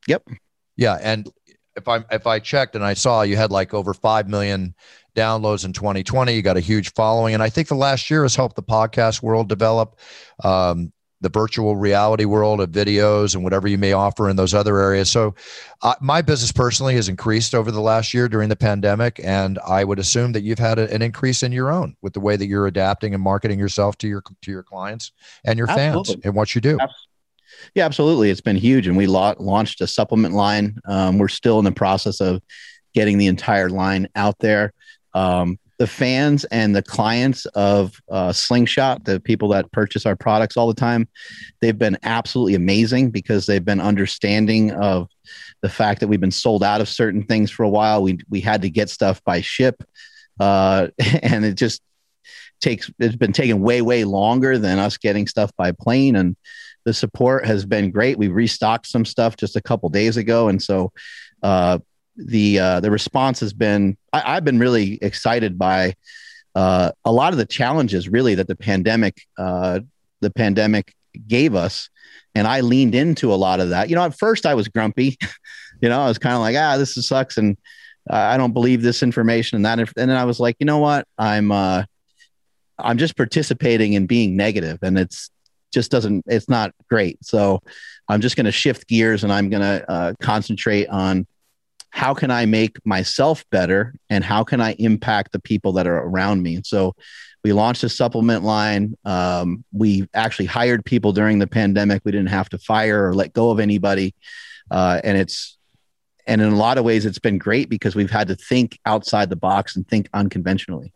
Yep. 0.08 0.24
Yeah, 0.78 0.98
and 1.02 1.30
if 1.76 1.90
I 1.90 2.06
if 2.12 2.28
I 2.28 2.40
checked 2.40 2.76
and 2.76 2.86
I 2.86 2.94
saw 2.94 3.24
you 3.24 3.36
had 3.36 3.52
like 3.52 3.74
over 3.74 3.94
five 3.94 4.30
million 4.30 4.74
downloads 5.18 5.66
in 5.66 5.74
2020, 5.74 6.34
you 6.34 6.42
got 6.42 6.56
a 6.56 6.62
huge 6.62 6.94
following, 6.94 7.34
and 7.34 7.44
I 7.44 7.50
think 7.50 7.68
the 7.68 7.76
last 7.76 8.10
year 8.10 8.22
has 8.22 8.38
helped 8.38 8.56
the 8.56 8.64
podcast 8.64 9.22
world 9.22 9.50
develop. 9.50 10.00
Um, 10.42 10.94
the 11.22 11.30
virtual 11.30 11.76
reality 11.76 12.26
world 12.26 12.62
of 12.62 12.70
videos 12.70 13.36
and 13.36 13.44
whatever 13.44 13.68
you 13.68 13.78
may 13.78 13.94
offer 13.94 14.30
in 14.30 14.36
those 14.36 14.54
other 14.54 14.80
areas. 14.80 15.10
So, 15.10 15.36
uh, 15.82 15.96
my 16.02 16.22
business 16.22 16.52
personally 16.52 16.96
has 16.96 17.10
increased 17.10 17.54
over 17.54 17.72
the 17.72 17.82
last 17.82 18.14
year 18.14 18.30
during 18.30 18.50
the 18.50 18.56
pandemic, 18.56 19.20
and 19.24 19.60
I 19.68 19.84
would 19.84 20.00
assume 20.00 20.32
that 20.34 20.44
you've 20.44 20.60
had 20.60 20.80
a, 20.80 20.92
an 20.94 21.02
increase 21.02 21.44
in 21.44 21.52
your 21.52 21.72
own 21.72 21.96
with 22.02 22.14
the 22.14 22.20
way 22.20 22.36
that 22.36 22.48
you're 22.48 22.68
adapting 22.68 23.14
and 23.14 23.22
marketing 23.22 23.60
yourself 23.60 23.98
to 24.00 24.08
your 24.08 24.24
to 24.42 24.52
your 24.52 24.64
clients 24.64 25.12
and 25.46 25.58
your 25.58 25.70
absolutely. 25.70 26.14
fans 26.14 26.26
and 26.26 26.36
what 26.36 26.56
you 26.56 26.62
do. 26.62 26.78
Yeah, 27.76 27.86
absolutely. 27.86 28.30
It's 28.30 28.42
been 28.42 28.56
huge, 28.56 28.88
and 28.88 28.96
we 28.96 29.08
la- 29.08 29.36
launched 29.38 29.82
a 29.82 29.88
supplement 29.88 30.34
line. 30.34 30.78
Um, 30.86 31.18
we're 31.18 31.28
still 31.28 31.60
in 31.60 31.66
the 31.66 31.72
process 31.72 32.22
of 32.22 32.42
getting 32.94 33.18
the 33.18 33.28
entire 33.28 33.70
line 33.70 34.08
out 34.16 34.38
there. 34.40 34.74
Um, 35.14 35.60
the 35.80 35.88
fans 35.88 36.44
and 36.46 36.76
the 36.76 36.84
clients 36.84 37.46
of 37.48 38.00
uh, 38.12 38.34
Slingshot, 38.34 39.06
the 39.06 39.20
people 39.20 39.48
that 39.50 39.72
purchase 39.72 40.06
our 40.06 40.16
products 40.16 40.58
all 40.58 40.68
the 40.68 40.74
time, 40.74 41.08
they've 41.62 41.78
been 41.78 41.98
absolutely 42.04 42.54
amazing 42.56 43.12
because 43.12 43.46
they've 43.46 43.64
been 43.64 43.80
understanding 43.80 44.72
of 44.72 45.10
the 45.62 45.70
fact 45.70 46.02
that 46.02 46.10
we've 46.10 46.20
been 46.20 46.32
sold 46.32 46.64
out 46.64 46.82
of 46.82 46.90
certain 46.90 47.24
things 47.24 47.50
for 47.50 47.64
a 47.64 47.70
while. 47.70 48.04
We 48.04 48.20
we 48.30 48.42
had 48.42 48.62
to 48.64 48.70
get 48.70 48.90
stuff 48.90 49.24
by 49.24 49.40
ship, 49.40 49.82
uh, 50.40 50.90
and 51.24 51.46
it 51.46 51.56
just 51.56 51.82
takes. 52.60 52.92
It's 53.00 53.16
been 53.16 53.34
taking 53.34 53.62
way 53.62 53.82
way 53.82 54.04
longer 54.04 54.58
than 54.58 54.80
us 54.80 54.98
getting 54.98 55.28
stuff 55.28 55.52
by 55.58 55.72
plane, 55.72 56.18
and 56.18 56.36
the 56.84 56.94
support 56.94 57.46
has 57.46 57.66
been 57.66 57.90
great. 57.90 58.18
We 58.18 58.28
restocked 58.28 58.88
some 58.88 59.06
stuff 59.06 59.38
just 59.38 59.56
a 59.56 59.62
couple 59.62 59.88
days 59.88 60.18
ago, 60.18 60.50
and 60.50 60.62
so 60.62 60.92
uh, 61.42 61.80
the 62.18 62.60
uh, 62.60 62.80
the 62.82 62.92
response 62.92 63.40
has 63.40 63.54
been 63.54 63.98
I, 64.14 64.36
have 64.36 64.46
been 64.46 64.60
really 64.60 64.98
excited 65.02 65.58
by 65.58 65.96
uh, 66.56 66.92
a 67.06 67.12
lot 67.12 67.34
of 67.34 67.38
the 67.38 67.46
challenges 67.46 68.10
really 68.10 68.36
that 68.36 68.48
the 68.48 68.56
pandemic 68.56 69.22
uh, 69.38 69.82
the 70.22 70.32
pandemic 70.32 70.94
gave 71.28 71.56
us 71.56 71.90
and 72.36 72.48
I 72.48 72.62
leaned 72.62 72.96
into 72.96 73.34
a 73.34 73.36
lot 73.36 73.60
of 73.60 73.70
that. 73.70 73.90
You 73.90 73.96
know, 73.96 74.04
at 74.04 74.18
first 74.18 74.46
I 74.46 74.54
was 74.54 74.68
grumpy. 74.68 75.18
you 75.82 75.90
know, 75.90 76.02
I 76.02 76.08
was 76.08 76.18
kind 76.18 76.36
of 76.36 76.42
like, 76.42 76.56
ah, 76.58 76.78
this 76.78 76.96
sucks, 76.96 77.38
and 77.38 77.58
I 78.10 78.38
don't 78.38 78.54
believe 78.54 78.82
this 78.82 79.04
information 79.04 79.56
and 79.58 79.66
that. 79.66 79.80
And 79.80 79.90
then 79.96 80.10
I 80.12 80.26
was 80.26 80.40
like, 80.40 80.56
you 80.60 80.66
know 80.66 80.80
what? 80.80 81.08
I'm 81.18 81.52
uh, 81.52 81.84
I'm 82.78 82.98
just 82.98 83.18
participating 83.18 83.94
in 83.94 84.08
being 84.08 84.36
negative, 84.36 84.80
and 84.82 84.98
it's 84.98 85.30
just 85.72 85.92
doesn't. 85.92 86.26
It's 86.28 86.50
not 86.50 86.74
great. 86.90 87.24
So 87.24 87.62
I'm 88.08 88.22
just 88.22 88.36
going 88.36 88.46
to 88.46 88.52
shift 88.52 88.88
gears, 88.88 89.24
and 89.24 89.34
I'm 89.34 89.50
going 89.50 89.62
to 89.62 89.92
uh, 89.92 90.14
concentrate 90.22 90.88
on 90.88 91.28
how 91.92 92.14
can 92.14 92.32
I 92.32 92.46
make 92.46 92.78
myself 92.86 93.44
better 93.50 93.96
and 94.10 94.24
how 94.24 94.44
can 94.44 94.62
I 94.62 94.74
impact 94.74 95.32
the 95.32 95.40
people 95.40 95.74
that 95.74 95.88
are 95.88 95.98
around 95.98 96.44
me? 96.44 96.62
So 96.64 96.96
we 97.44 97.54
launched 97.54 97.84
a 97.84 97.90
supplement 97.90 98.44
line. 98.44 98.96
Um, 99.06 99.64
we 99.72 100.08
actually 100.14 100.46
hired 100.46 100.86
people 100.86 101.14
during 101.14 101.40
the 101.40 101.48
pandemic. 101.48 102.02
We 102.04 102.12
didn't 102.12 102.30
have 102.30 102.50
to 102.50 102.58
fire 102.58 103.08
or 103.08 103.14
let 103.14 103.34
go 103.34 103.50
of 103.50 103.60
anybody. 103.60 104.14
Uh, 104.70 105.02
and 105.04 105.18
it's, 105.18 105.58
and 106.28 106.42
in 106.42 106.52
a 106.52 106.56
lot 106.56 106.78
of 106.78 106.84
ways, 106.84 107.06
it's 107.06 107.20
been 107.20 107.38
great 107.38 107.70
because 107.70 107.96
we've 107.96 108.12
had 108.12 108.28
to 108.28 108.36
think 108.36 108.78
outside 108.86 109.30
the 109.30 109.36
box 109.36 109.76
and 109.76 109.88
think 109.88 110.10
unconventionally. 110.14 110.94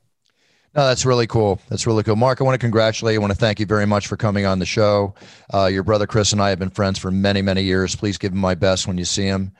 No, 0.75 0.87
that's 0.87 1.05
really 1.05 1.27
cool. 1.27 1.59
That's 1.69 1.85
really 1.85 2.03
cool. 2.03 2.15
Mark, 2.15 2.41
I 2.41 2.43
want 2.43 2.55
to 2.55 2.59
congratulate 2.59 3.13
you. 3.13 3.19
I 3.19 3.21
want 3.21 3.31
to 3.31 3.37
thank 3.37 3.59
you 3.59 3.65
very 3.65 3.85
much 3.85 4.07
for 4.07 4.17
coming 4.17 4.45
on 4.45 4.59
the 4.59 4.65
show. 4.65 5.13
Uh, 5.53 5.67
your 5.67 5.83
brother 5.83 6.07
Chris 6.07 6.33
and 6.33 6.41
I 6.41 6.49
have 6.49 6.59
been 6.59 6.71
friends 6.71 6.97
for 6.97 7.11
many, 7.11 7.41
many 7.41 7.63
years. 7.63 7.95
Please 7.95 8.17
give 8.17 8.31
him 8.31 8.39
my 8.39 8.55
best 8.55 8.87
when 8.87 8.97
you 8.97 9.05
see 9.05 9.25
him. 9.25 9.51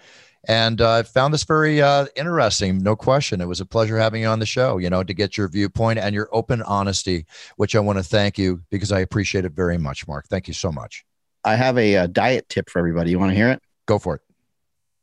And 0.46 0.82
uh, 0.82 0.96
I 0.96 1.04
found 1.04 1.34
this 1.34 1.46
very 1.46 1.82
uh, 1.82 2.08
interesting, 2.16 2.80
no 2.80 2.96
question. 2.96 3.40
It 3.40 3.48
was 3.48 3.62
a 3.62 3.66
pleasure 3.66 3.98
having 3.98 4.24
you 4.24 4.28
on 4.28 4.40
the 4.40 4.46
show, 4.46 4.78
you 4.78 4.90
know, 4.90 5.04
to 5.04 5.14
get 5.14 5.38
your 5.38 5.48
viewpoint 5.48 6.00
and 6.00 6.14
your 6.14 6.28
open 6.34 6.62
honesty, 6.64 7.26
which 7.56 7.76
I 7.76 7.80
want 7.80 7.98
to 8.00 8.04
thank 8.04 8.38
you 8.38 8.62
because 8.70 8.92
I 8.92 9.00
appreciate 9.00 9.46
it 9.46 9.54
very 9.54 9.78
much, 9.78 10.06
Mark. 10.08 10.28
Thank 10.28 10.50
you 10.50 10.54
so 10.54 10.72
much. 10.72 11.06
I 11.46 11.56
have 11.56 11.78
a, 11.78 11.96
a 11.96 12.08
diet 12.08 12.50
tip 12.50 12.70
for 12.70 12.80
everybody. 12.80 13.12
You 13.12 13.20
want 13.20 13.32
to 13.32 13.36
hear 13.36 13.50
it? 13.50 13.62
Go 13.86 14.00
for 14.00 14.16
it. 14.16 14.22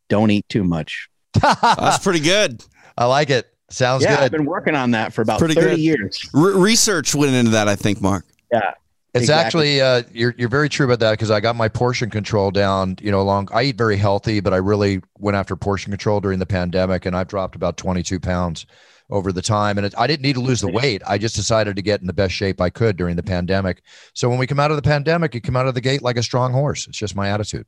Don't 0.09 0.30
eat 0.30 0.49
too 0.49 0.64
much. 0.64 1.09
That's 1.41 2.03
pretty 2.03 2.20
good. 2.20 2.62
I 2.99 3.07
like 3.07 3.30
it. 3.30 3.47
Sounds 3.70 4.03
yeah, 4.03 4.16
good. 4.16 4.24
I've 4.24 4.30
been 4.32 4.45
working 4.45 4.74
on 4.74 4.91
that 4.91 5.12
for 5.12 5.22
about 5.22 5.38
Pretty 5.38 5.55
30 5.55 5.66
good. 5.70 5.78
years. 5.78 6.28
Re- 6.34 6.55
research 6.55 7.14
went 7.14 7.32
into 7.32 7.53
that, 7.53 7.68
I 7.68 7.76
think, 7.76 8.03
Mark. 8.03 8.26
Yeah. 8.53 8.74
It's 9.12 9.22
Exactly. 9.22 9.80
actually 9.80 9.80
uh, 9.80 10.02
you're 10.12 10.34
you're 10.38 10.48
very 10.48 10.68
true 10.68 10.86
about 10.86 11.00
that 11.00 11.12
because 11.12 11.32
I 11.32 11.40
got 11.40 11.56
my 11.56 11.68
portion 11.68 12.11
control 12.11 12.52
down. 12.52 12.96
You 13.00 13.11
know, 13.11 13.20
along 13.20 13.48
I 13.52 13.64
eat 13.64 13.76
very 13.76 13.96
healthy, 13.96 14.38
but 14.40 14.52
I 14.52 14.58
really 14.58 15.02
went 15.18 15.36
after 15.36 15.56
portion 15.56 15.90
control 15.90 16.20
during 16.20 16.38
the 16.38 16.46
pandemic, 16.46 17.06
and 17.06 17.16
I've 17.16 17.26
dropped 17.26 17.56
about 17.56 17.76
22 17.76 18.20
pounds 18.20 18.66
over 19.11 19.32
the 19.32 19.42
time. 19.42 19.78
And 19.78 19.86
it, 19.86 19.94
I 19.98 20.06
didn't 20.06 20.22
need 20.22 20.34
to 20.34 20.40
lose 20.40 20.61
the 20.61 20.70
weight. 20.70 21.02
I 21.06 21.18
just 21.18 21.34
decided 21.34 21.74
to 21.74 21.82
get 21.82 22.00
in 22.00 22.06
the 22.06 22.12
best 22.12 22.32
shape 22.32 22.61
I 22.61 22.70
could 22.70 22.96
during 22.96 23.16
the 23.16 23.22
pandemic. 23.24 23.82
So 24.14 24.28
when 24.28 24.38
we 24.38 24.46
come 24.46 24.61
out 24.61 24.70
of 24.70 24.76
the 24.76 24.82
pandemic, 24.82 25.34
you 25.34 25.40
come 25.40 25.56
out 25.56 25.66
of 25.66 25.74
the 25.74 25.80
gate 25.80 26.02
like 26.02 26.16
a 26.16 26.22
strong 26.22 26.52
horse. 26.52 26.86
It's 26.86 26.96
just 26.98 27.16
my 27.16 27.28
attitude. 27.28 27.66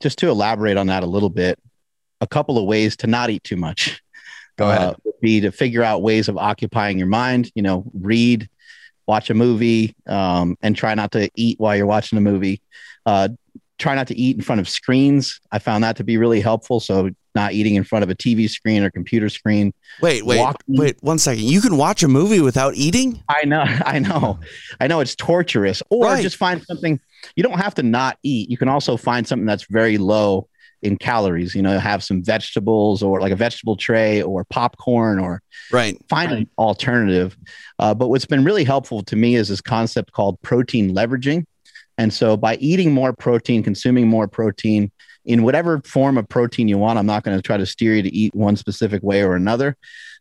Just 0.00 0.18
to 0.18 0.28
elaborate 0.28 0.76
on 0.76 0.86
that 0.86 1.02
a 1.02 1.06
little 1.06 1.30
bit, 1.30 1.58
a 2.20 2.26
couple 2.28 2.58
of 2.58 2.66
ways 2.66 2.96
to 2.98 3.08
not 3.08 3.30
eat 3.30 3.42
too 3.42 3.56
much. 3.56 4.00
Go 4.56 4.70
ahead. 4.70 4.82
uh, 4.82 4.94
would 5.04 5.20
be 5.20 5.40
to 5.40 5.50
figure 5.50 5.82
out 5.82 6.02
ways 6.02 6.28
of 6.28 6.38
occupying 6.38 6.96
your 6.96 7.08
mind. 7.08 7.50
You 7.56 7.62
know, 7.62 7.90
read, 7.92 8.48
watch 9.06 9.30
a 9.30 9.34
movie, 9.34 9.94
um, 10.06 10.56
and 10.62 10.74
try 10.76 10.94
not 10.94 11.12
to 11.12 11.30
eat 11.36 11.58
while 11.60 11.76
you're 11.76 11.86
watching 11.86 12.16
a 12.18 12.20
movie. 12.20 12.60
Uh, 13.06 13.28
try 13.78 13.94
not 13.94 14.06
to 14.06 14.16
eat 14.16 14.36
in 14.36 14.42
front 14.42 14.60
of 14.60 14.68
screens. 14.68 15.40
I 15.50 15.58
found 15.58 15.82
that 15.84 15.96
to 15.96 16.04
be 16.04 16.16
really 16.16 16.40
helpful. 16.40 16.80
So 16.80 17.10
not 17.34 17.52
eating 17.52 17.74
in 17.74 17.82
front 17.82 18.04
of 18.04 18.08
a 18.10 18.14
TV 18.14 18.48
screen 18.48 18.84
or 18.84 18.90
computer 18.90 19.28
screen. 19.28 19.74
Wait, 20.00 20.24
wait, 20.24 20.38
Walking. 20.38 20.76
wait. 20.76 20.96
One 21.00 21.18
second. 21.18 21.42
You 21.44 21.60
can 21.60 21.76
watch 21.76 22.04
a 22.04 22.08
movie 22.08 22.40
without 22.40 22.74
eating? 22.76 23.20
I 23.28 23.44
know, 23.44 23.62
I 23.66 23.98
know, 23.98 24.38
I 24.80 24.86
know 24.86 25.00
it's 25.00 25.16
torturous. 25.16 25.82
Or 25.90 26.04
Right. 26.04 26.22
just 26.22 26.36
find 26.36 26.62
something. 26.62 27.00
You 27.34 27.42
don't 27.42 27.58
have 27.58 27.74
to 27.74 27.82
not 27.82 28.18
eat. 28.22 28.48
You 28.50 28.56
can 28.56 28.68
also 28.68 28.96
find 28.96 29.26
something 29.26 29.46
that's 29.46 29.64
very 29.68 29.98
low 29.98 30.48
in 30.84 30.96
calories. 30.96 31.54
You 31.54 31.62
know, 31.62 31.78
have 31.78 32.04
some 32.04 32.22
vegetables 32.22 33.02
or 33.02 33.20
like 33.20 33.32
a 33.32 33.36
vegetable 33.36 33.76
tray 33.76 34.22
or 34.22 34.44
popcorn 34.44 35.18
or 35.18 35.42
Right. 35.72 35.96
find 36.08 36.30
an 36.30 36.48
alternative. 36.58 37.36
Uh, 37.78 37.94
but 37.94 38.08
what's 38.08 38.26
been 38.26 38.44
really 38.44 38.64
helpful 38.64 39.02
to 39.04 39.16
me 39.16 39.34
is 39.34 39.48
this 39.48 39.60
concept 39.60 40.12
called 40.12 40.40
protein 40.42 40.94
leveraging. 40.94 41.44
And 41.96 42.12
so 42.12 42.36
by 42.36 42.56
eating 42.56 42.92
more 42.92 43.12
protein, 43.12 43.62
consuming 43.62 44.08
more 44.08 44.28
protein 44.28 44.90
in 45.24 45.42
whatever 45.42 45.80
form 45.84 46.18
of 46.18 46.28
protein 46.28 46.68
you 46.68 46.76
want, 46.76 46.98
I'm 46.98 47.06
not 47.06 47.22
going 47.22 47.36
to 47.36 47.42
try 47.42 47.56
to 47.56 47.66
steer 47.66 47.94
you 47.94 48.02
to 48.02 48.14
eat 48.14 48.34
one 48.34 48.56
specific 48.56 49.02
way 49.02 49.22
or 49.22 49.34
another. 49.34 49.76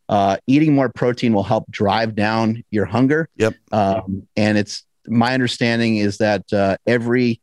Uh, 0.07 0.37
eating 0.47 0.73
more 0.73 0.89
protein 0.89 1.33
will 1.33 1.43
help 1.43 1.69
drive 1.71 2.15
down 2.15 2.63
your 2.71 2.85
hunger. 2.85 3.27
Yep. 3.37 3.55
Um, 3.71 4.27
and 4.35 4.57
it's 4.57 4.83
my 5.07 5.33
understanding 5.33 5.97
is 5.97 6.17
that 6.17 6.51
uh, 6.53 6.77
every 6.87 7.41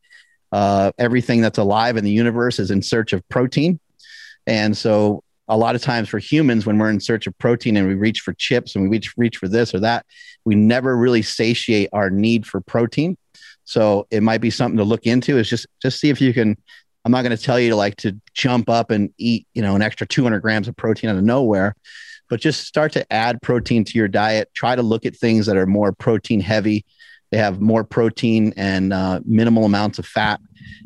uh, 0.52 0.92
everything 0.98 1.40
that's 1.40 1.58
alive 1.58 1.96
in 1.96 2.04
the 2.04 2.10
universe 2.10 2.58
is 2.58 2.70
in 2.70 2.82
search 2.82 3.12
of 3.12 3.26
protein. 3.28 3.78
And 4.46 4.76
so 4.76 5.22
a 5.48 5.56
lot 5.56 5.74
of 5.74 5.82
times 5.82 6.08
for 6.08 6.18
humans, 6.18 6.64
when 6.64 6.78
we're 6.78 6.90
in 6.90 7.00
search 7.00 7.26
of 7.26 7.36
protein 7.38 7.76
and 7.76 7.86
we 7.88 7.94
reach 7.94 8.20
for 8.20 8.32
chips 8.34 8.74
and 8.74 8.84
we 8.84 8.88
reach, 8.88 9.14
reach 9.16 9.36
for 9.36 9.48
this 9.48 9.74
or 9.74 9.80
that, 9.80 10.06
we 10.44 10.54
never 10.54 10.96
really 10.96 11.22
satiate 11.22 11.88
our 11.92 12.08
need 12.08 12.46
for 12.46 12.60
protein. 12.60 13.16
So 13.64 14.06
it 14.10 14.22
might 14.22 14.40
be 14.40 14.50
something 14.50 14.78
to 14.78 14.84
look 14.84 15.06
into 15.06 15.38
is 15.38 15.48
just, 15.48 15.66
just 15.82 16.00
see 16.00 16.08
if 16.10 16.20
you 16.20 16.32
can, 16.32 16.56
I'm 17.04 17.12
not 17.12 17.22
going 17.22 17.36
to 17.36 17.42
tell 17.42 17.58
you 17.58 17.70
to 17.70 17.76
like 17.76 17.96
to 17.96 18.20
jump 18.34 18.68
up 18.68 18.90
and 18.90 19.12
eat, 19.18 19.46
you 19.54 19.62
know, 19.62 19.74
an 19.74 19.82
extra 19.82 20.06
200 20.06 20.40
grams 20.40 20.68
of 20.68 20.76
protein 20.76 21.10
out 21.10 21.16
of 21.16 21.24
nowhere, 21.24 21.74
but 22.28 22.40
just 22.40 22.66
start 22.66 22.92
to 22.92 23.12
add 23.12 23.42
protein 23.42 23.84
to 23.84 23.98
your 23.98 24.08
diet. 24.08 24.50
Try 24.54 24.76
to 24.76 24.82
look 24.82 25.06
at 25.06 25.16
things 25.16 25.46
that 25.46 25.56
are 25.56 25.66
more 25.66 25.92
protein 25.92 26.40
heavy. 26.40 26.84
They 27.30 27.38
have 27.38 27.60
more 27.60 27.84
protein 27.84 28.52
and 28.56 28.92
uh, 28.92 29.20
minimal 29.24 29.64
amounts 29.64 29.98
of 29.98 30.06
fat. 30.06 30.40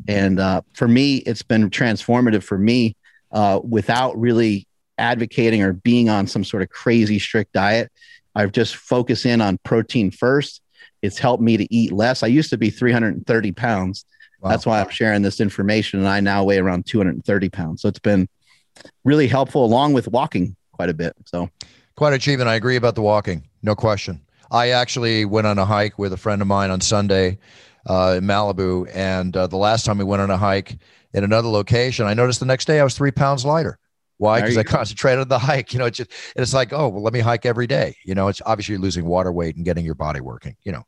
And 0.07 0.39
uh, 0.39 0.61
for 0.73 0.87
me, 0.87 1.17
it's 1.17 1.41
been 1.41 1.69
transformative 1.69 2.43
for 2.43 2.57
me 2.57 2.95
uh, 3.31 3.59
without 3.63 4.17
really 4.19 4.67
advocating 4.97 5.61
or 5.63 5.73
being 5.73 6.09
on 6.09 6.27
some 6.27 6.43
sort 6.43 6.63
of 6.63 6.69
crazy 6.69 7.19
strict 7.19 7.53
diet. 7.53 7.91
I've 8.35 8.51
just 8.51 8.75
focused 8.75 9.25
in 9.25 9.41
on 9.41 9.57
protein 9.63 10.11
first. 10.11 10.61
It's 11.01 11.17
helped 11.17 11.41
me 11.41 11.57
to 11.57 11.73
eat 11.73 11.91
less. 11.91 12.23
I 12.23 12.27
used 12.27 12.49
to 12.51 12.57
be 12.57 12.69
330 12.69 13.51
pounds. 13.53 14.05
Wow. 14.41 14.49
That's 14.49 14.65
why 14.65 14.81
I'm 14.81 14.89
sharing 14.89 15.21
this 15.21 15.39
information. 15.39 15.99
And 15.99 16.07
I 16.07 16.19
now 16.19 16.43
weigh 16.43 16.59
around 16.59 16.85
230 16.85 17.49
pounds. 17.49 17.81
So 17.81 17.87
it's 17.87 17.99
been 17.99 18.27
really 19.03 19.27
helpful 19.27 19.65
along 19.65 19.93
with 19.93 20.07
walking 20.07 20.55
quite 20.73 20.89
a 20.89 20.93
bit. 20.93 21.13
So 21.25 21.49
Quite 21.95 22.09
an 22.09 22.15
achievement. 22.15 22.49
I 22.49 22.55
agree 22.55 22.75
about 22.75 22.95
the 22.95 23.01
walking, 23.01 23.47
no 23.63 23.73
question. 23.73 24.21
I 24.51 24.69
actually 24.69 25.25
went 25.25 25.47
on 25.47 25.57
a 25.57 25.65
hike 25.65 25.97
with 25.97 26.13
a 26.13 26.17
friend 26.17 26.41
of 26.41 26.47
mine 26.47 26.71
on 26.71 26.81
Sunday 26.81 27.39
uh, 27.87 28.15
in 28.17 28.23
Malibu, 28.25 28.89
and 28.93 29.35
uh, 29.35 29.47
the 29.47 29.57
last 29.57 29.85
time 29.85 29.97
we 29.97 30.03
went 30.03 30.21
on 30.21 30.29
a 30.29 30.37
hike 30.37 30.77
in 31.13 31.23
another 31.23 31.47
location, 31.47 32.05
I 32.05 32.13
noticed 32.13 32.39
the 32.39 32.45
next 32.45 32.65
day 32.65 32.79
I 32.79 32.83
was 32.83 32.95
three 32.95 33.11
pounds 33.11 33.45
lighter. 33.45 33.79
Why? 34.17 34.41
Because 34.41 34.57
I 34.57 34.63
concentrated 34.63 35.19
on 35.19 35.27
the 35.27 35.39
hike. 35.51 35.73
You 35.73 35.79
know, 35.79 35.85
it's 35.85 35.97
just 35.97 36.11
it's 36.35 36.53
like, 36.53 36.73
oh, 36.73 36.87
well, 36.87 37.03
let 37.03 37.13
me 37.13 37.19
hike 37.19 37.45
every 37.45 37.67
day. 37.67 37.95
You 38.05 38.15
know, 38.15 38.27
it's 38.27 38.41
obviously 38.45 38.73
you're 38.73 38.81
losing 38.81 39.05
water 39.05 39.31
weight 39.31 39.55
and 39.55 39.65
getting 39.65 39.85
your 39.85 39.95
body 39.95 40.21
working. 40.21 40.55
You 40.63 40.71
know, 40.73 40.83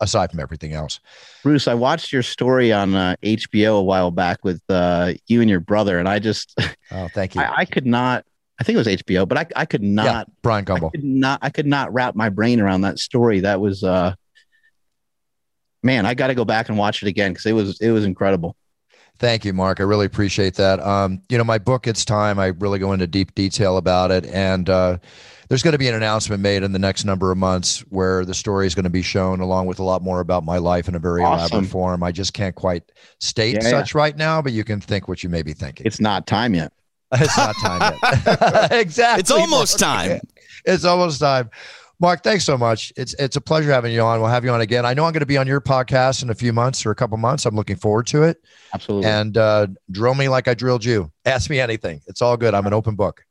aside 0.00 0.30
from 0.30 0.40
everything 0.40 0.72
else. 0.72 1.00
Bruce, 1.42 1.66
I 1.66 1.74
watched 1.74 2.12
your 2.12 2.22
story 2.22 2.72
on 2.72 2.94
uh, 2.94 3.16
HBO 3.22 3.78
a 3.78 3.82
while 3.82 4.10
back 4.10 4.44
with 4.44 4.62
uh, 4.68 5.14
you 5.26 5.40
and 5.40 5.50
your 5.50 5.60
brother, 5.60 5.98
and 5.98 6.08
I 6.08 6.18
just 6.18 6.54
Oh, 6.90 7.08
thank 7.08 7.34
you. 7.34 7.40
I, 7.40 7.58
I 7.58 7.64
could 7.64 7.86
not. 7.86 8.24
I 8.60 8.64
think 8.64 8.74
it 8.76 8.78
was 8.78 8.86
HBO, 8.86 9.26
but 9.26 9.38
I, 9.38 9.46
I 9.56 9.64
could 9.64 9.82
yeah, 9.82 9.88
not. 9.88 10.30
Brian 10.42 10.64
I 10.68 10.78
could 10.78 11.04
not. 11.04 11.38
I 11.42 11.50
could 11.50 11.66
not 11.66 11.92
wrap 11.92 12.14
my 12.14 12.28
brain 12.28 12.60
around 12.60 12.82
that 12.82 12.98
story. 12.98 13.40
That 13.40 13.60
was, 13.60 13.82
uh, 13.82 14.14
man. 15.82 16.06
I 16.06 16.14
got 16.14 16.28
to 16.28 16.34
go 16.34 16.44
back 16.44 16.68
and 16.68 16.78
watch 16.78 17.02
it 17.02 17.08
again 17.08 17.32
because 17.32 17.46
it 17.46 17.52
was 17.52 17.80
it 17.80 17.90
was 17.90 18.04
incredible. 18.04 18.56
Thank 19.18 19.44
you, 19.44 19.52
Mark. 19.52 19.78
I 19.78 19.84
really 19.84 20.06
appreciate 20.06 20.54
that. 20.54 20.80
Um, 20.80 21.22
you 21.28 21.38
know, 21.38 21.44
my 21.44 21.58
book, 21.58 21.86
It's 21.86 22.04
Time, 22.04 22.38
I 22.38 22.46
really 22.46 22.78
go 22.78 22.92
into 22.92 23.06
deep 23.06 23.34
detail 23.34 23.76
about 23.76 24.10
it. 24.10 24.26
And 24.26 24.68
uh, 24.68 24.98
there's 25.48 25.62
going 25.62 25.72
to 25.72 25.78
be 25.78 25.86
an 25.86 25.94
announcement 25.94 26.42
made 26.42 26.62
in 26.62 26.72
the 26.72 26.78
next 26.78 27.04
number 27.04 27.30
of 27.30 27.38
months 27.38 27.80
where 27.90 28.24
the 28.24 28.34
story 28.34 28.66
is 28.66 28.74
going 28.74 28.84
to 28.84 28.90
be 28.90 29.02
shown 29.02 29.40
along 29.40 29.66
with 29.66 29.78
a 29.78 29.84
lot 29.84 30.02
more 30.02 30.20
about 30.20 30.44
my 30.44 30.58
life 30.58 30.88
in 30.88 30.94
a 30.94 30.98
very 30.98 31.22
Awesome. 31.22 31.56
elaborate 31.56 31.70
form. 31.70 32.02
I 32.02 32.10
just 32.10 32.32
can't 32.32 32.54
quite 32.54 32.90
state 33.20 33.62
Yeah, 33.62 33.70
such 33.70 33.94
right 33.94 34.16
now, 34.16 34.42
but 34.42 34.52
you 34.52 34.64
can 34.64 34.80
think 34.80 35.06
what 35.06 35.22
you 35.22 35.28
may 35.28 35.42
be 35.42 35.52
thinking. 35.52 35.86
It's 35.86 36.00
not 36.00 36.26
time 36.26 36.54
yet. 36.54 36.72
It's 37.20 37.36
not 37.36 37.54
time 37.56 37.94
yet. 38.02 38.72
exactly. 38.80 39.20
It's 39.20 39.30
almost 39.30 39.80
Mark. 39.80 40.08
time. 40.08 40.20
It's 40.64 40.84
almost 40.84 41.18
time. 41.20 41.50
Mark, 41.98 42.22
thanks 42.22 42.44
so 42.44 42.56
much. 42.56 42.92
It's 42.96 43.14
it's 43.14 43.36
a 43.36 43.40
pleasure 43.40 43.70
having 43.70 43.92
you 43.92 44.00
on. 44.02 44.20
We'll 44.20 44.30
have 44.30 44.44
you 44.44 44.50
on 44.50 44.60
again. 44.60 44.86
I 44.86 44.94
know 44.94 45.04
I'm 45.04 45.12
going 45.12 45.20
to 45.20 45.26
be 45.26 45.36
on 45.38 45.46
your 45.46 45.60
podcast 45.60 46.22
in 46.22 46.30
a 46.30 46.34
few 46.34 46.52
months 46.52 46.86
or 46.86 46.90
a 46.90 46.94
couple 46.94 47.16
months. 47.16 47.46
I'm 47.46 47.54
looking 47.56 47.76
forward 47.76 48.06
to 48.08 48.22
it. 48.22 48.38
Absolutely, 48.72 49.08
And 49.10 49.36
uh, 49.36 49.66
drill 49.90 50.14
me 50.14 50.28
like 50.28 50.46
I 50.48 50.54
drilled 50.54 50.84
you. 50.84 51.10
Ask 51.24 51.50
me 51.50 51.58
anything. 51.60 52.00
It's 52.06 52.22
all 52.22 52.36
good. 52.36 52.54
I'm 52.54 52.66
an 52.66 52.72
open 52.72 52.94
book. 52.94 53.24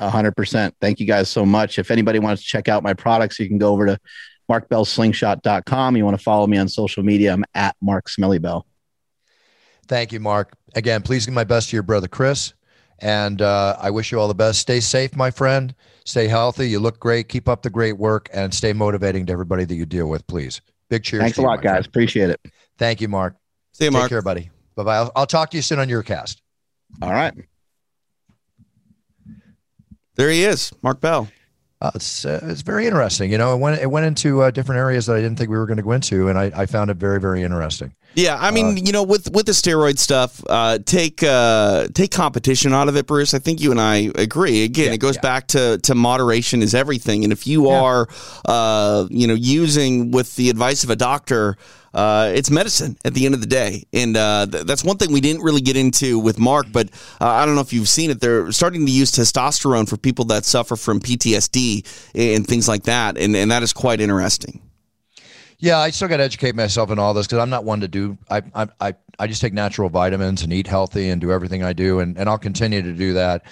a 0.00 0.10
hundred 0.10 0.36
percent. 0.36 0.74
Thank 0.80 0.98
you 1.00 1.06
guys 1.06 1.28
so 1.28 1.46
much. 1.46 1.78
If 1.78 1.90
anybody 1.92 2.18
wants 2.18 2.42
to 2.42 2.48
check 2.48 2.68
out 2.68 2.82
my 2.82 2.94
products, 2.94 3.38
you 3.38 3.48
can 3.48 3.58
go 3.58 3.72
over 3.72 3.86
to 3.86 3.98
markbellslingshot.com. 4.50 5.96
You 5.96 6.04
want 6.04 6.16
to 6.16 6.22
follow 6.22 6.46
me 6.46 6.58
on 6.58 6.68
social 6.68 7.02
media? 7.02 7.32
I'm 7.32 7.44
at 7.54 7.76
Mark 7.80 8.08
Smellybell. 8.08 8.62
Thank 9.86 10.12
you, 10.12 10.20
Mark. 10.20 10.56
Again, 10.74 11.02
please 11.02 11.26
give 11.26 11.34
my 11.34 11.44
best 11.44 11.70
to 11.70 11.76
your 11.76 11.82
brother 11.82 12.08
Chris. 12.08 12.54
And 13.04 13.42
uh, 13.42 13.76
I 13.78 13.90
wish 13.90 14.10
you 14.10 14.18
all 14.18 14.28
the 14.28 14.34
best. 14.34 14.60
Stay 14.60 14.80
safe, 14.80 15.14
my 15.14 15.30
friend. 15.30 15.74
Stay 16.06 16.26
healthy. 16.26 16.70
You 16.70 16.80
look 16.80 16.98
great. 16.98 17.28
Keep 17.28 17.50
up 17.50 17.60
the 17.60 17.68
great 17.68 17.98
work 17.98 18.30
and 18.32 18.52
stay 18.52 18.72
motivating 18.72 19.26
to 19.26 19.32
everybody 19.32 19.66
that 19.66 19.74
you 19.74 19.84
deal 19.84 20.08
with, 20.08 20.26
please. 20.26 20.62
Big 20.88 21.04
cheers. 21.04 21.20
Thanks 21.20 21.36
to 21.36 21.42
a 21.42 21.44
you, 21.44 21.48
lot, 21.50 21.62
guys. 21.62 21.72
friend. 21.72 21.86
Appreciate 21.86 22.30
it. 22.30 22.40
Thank 22.78 23.02
you, 23.02 23.08
Mark. 23.08 23.36
See 23.72 23.84
you, 23.84 23.90
Take 23.90 23.98
Mark. 23.98 24.08
care, 24.08 24.22
buddy. 24.22 24.50
Bye 24.74 24.84
bye. 24.84 24.96
I'll, 24.96 25.12
I'll 25.16 25.26
talk 25.26 25.50
to 25.50 25.56
you 25.58 25.62
soon 25.62 25.80
on 25.80 25.88
your 25.90 26.02
cast. 26.02 26.40
All 27.02 27.12
right. 27.12 27.34
There 30.16 30.30
he 30.30 30.44
is, 30.44 30.72
Mark 30.80 31.00
Bell. 31.02 31.28
Uh, 31.84 31.90
it's 31.94 32.24
uh, 32.24 32.40
it's 32.44 32.62
very 32.62 32.86
interesting. 32.86 33.30
You 33.30 33.36
know, 33.36 33.54
it 33.54 33.58
went 33.58 33.78
it 33.78 33.90
went 33.90 34.06
into 34.06 34.40
uh, 34.40 34.50
different 34.50 34.78
areas 34.78 35.04
that 35.04 35.16
I 35.16 35.20
didn't 35.20 35.36
think 35.36 35.50
we 35.50 35.58
were 35.58 35.66
going 35.66 35.76
to 35.76 35.82
go 35.82 35.92
into, 35.92 36.28
and 36.28 36.38
I, 36.38 36.50
I 36.56 36.64
found 36.64 36.90
it 36.90 36.96
very 36.96 37.20
very 37.20 37.42
interesting. 37.42 37.94
Yeah, 38.14 38.38
I 38.40 38.52
mean, 38.52 38.78
you 38.86 38.92
know, 38.92 39.02
with 39.02 39.30
with 39.32 39.44
the 39.44 39.52
steroid 39.52 39.98
stuff, 39.98 40.42
uh, 40.48 40.78
take 40.86 41.22
uh, 41.22 41.88
take 41.92 42.10
competition 42.10 42.72
out 42.72 42.88
of 42.88 42.96
it, 42.96 43.06
Bruce. 43.06 43.34
I 43.34 43.38
think 43.38 43.60
you 43.60 43.70
and 43.70 43.80
I 43.80 44.10
agree. 44.14 44.64
Again, 44.64 44.86
Yeah, 44.86 44.92
it 44.94 44.98
goes 45.00 45.16
yeah. 45.16 45.20
back 45.20 45.48
to 45.48 45.78
to 45.82 45.94
moderation 45.94 46.62
is 46.62 46.74
everything. 46.74 47.22
And 47.22 47.34
if 47.34 47.46
you 47.46 47.68
Yeah. 47.68 47.80
are, 47.82 48.08
uh, 48.46 49.06
you 49.10 49.26
know, 49.26 49.34
using 49.34 50.10
with 50.10 50.36
the 50.36 50.48
advice 50.48 50.84
of 50.84 50.90
a 50.90 50.96
doctor. 50.96 51.56
Uh, 51.94 52.32
it's 52.34 52.50
medicine 52.50 52.96
at 53.04 53.14
the 53.14 53.24
end 53.24 53.34
of 53.34 53.40
the 53.40 53.46
day, 53.46 53.84
and 53.92 54.16
uh, 54.16 54.46
th- 54.50 54.64
that's 54.64 54.82
one 54.82 54.96
thing 54.96 55.12
we 55.12 55.20
didn't 55.20 55.42
really 55.42 55.60
get 55.60 55.76
into 55.76 56.18
with 56.18 56.38
Mark. 56.38 56.66
But 56.72 56.90
uh, 57.20 57.28
I 57.28 57.46
don't 57.46 57.54
know 57.54 57.60
if 57.60 57.72
you've 57.72 57.88
seen 57.88 58.10
it. 58.10 58.20
They're 58.20 58.50
starting 58.52 58.84
to 58.84 58.92
use 58.92 59.12
testosterone 59.12 59.88
for 59.88 59.96
people 59.96 60.24
that 60.26 60.44
suffer 60.44 60.76
from 60.76 61.00
PTSD 61.00 61.86
and 62.14 62.46
things 62.46 62.66
like 62.68 62.82
that, 62.84 63.16
and 63.16 63.36
and 63.36 63.50
that 63.50 63.62
is 63.62 63.72
quite 63.72 64.00
interesting. 64.00 64.60
Yeah, 65.58 65.78
I 65.78 65.90
still 65.90 66.08
got 66.08 66.18
to 66.18 66.24
educate 66.24 66.54
myself 66.54 66.90
in 66.90 66.98
all 66.98 67.14
this 67.14 67.26
because 67.26 67.38
I'm 67.38 67.50
not 67.50 67.64
one 67.64 67.80
to 67.80 67.88
do. 67.88 68.18
I, 68.28 68.42
I 68.54 68.68
I 68.80 68.94
I 69.18 69.26
just 69.26 69.40
take 69.40 69.52
natural 69.52 69.88
vitamins 69.88 70.42
and 70.42 70.52
eat 70.52 70.66
healthy 70.66 71.08
and 71.08 71.20
do 71.20 71.30
everything 71.30 71.62
I 71.62 71.72
do, 71.72 72.00
and 72.00 72.18
and 72.18 72.28
I'll 72.28 72.38
continue 72.38 72.82
to 72.82 72.92
do 72.92 73.14
that. 73.14 73.44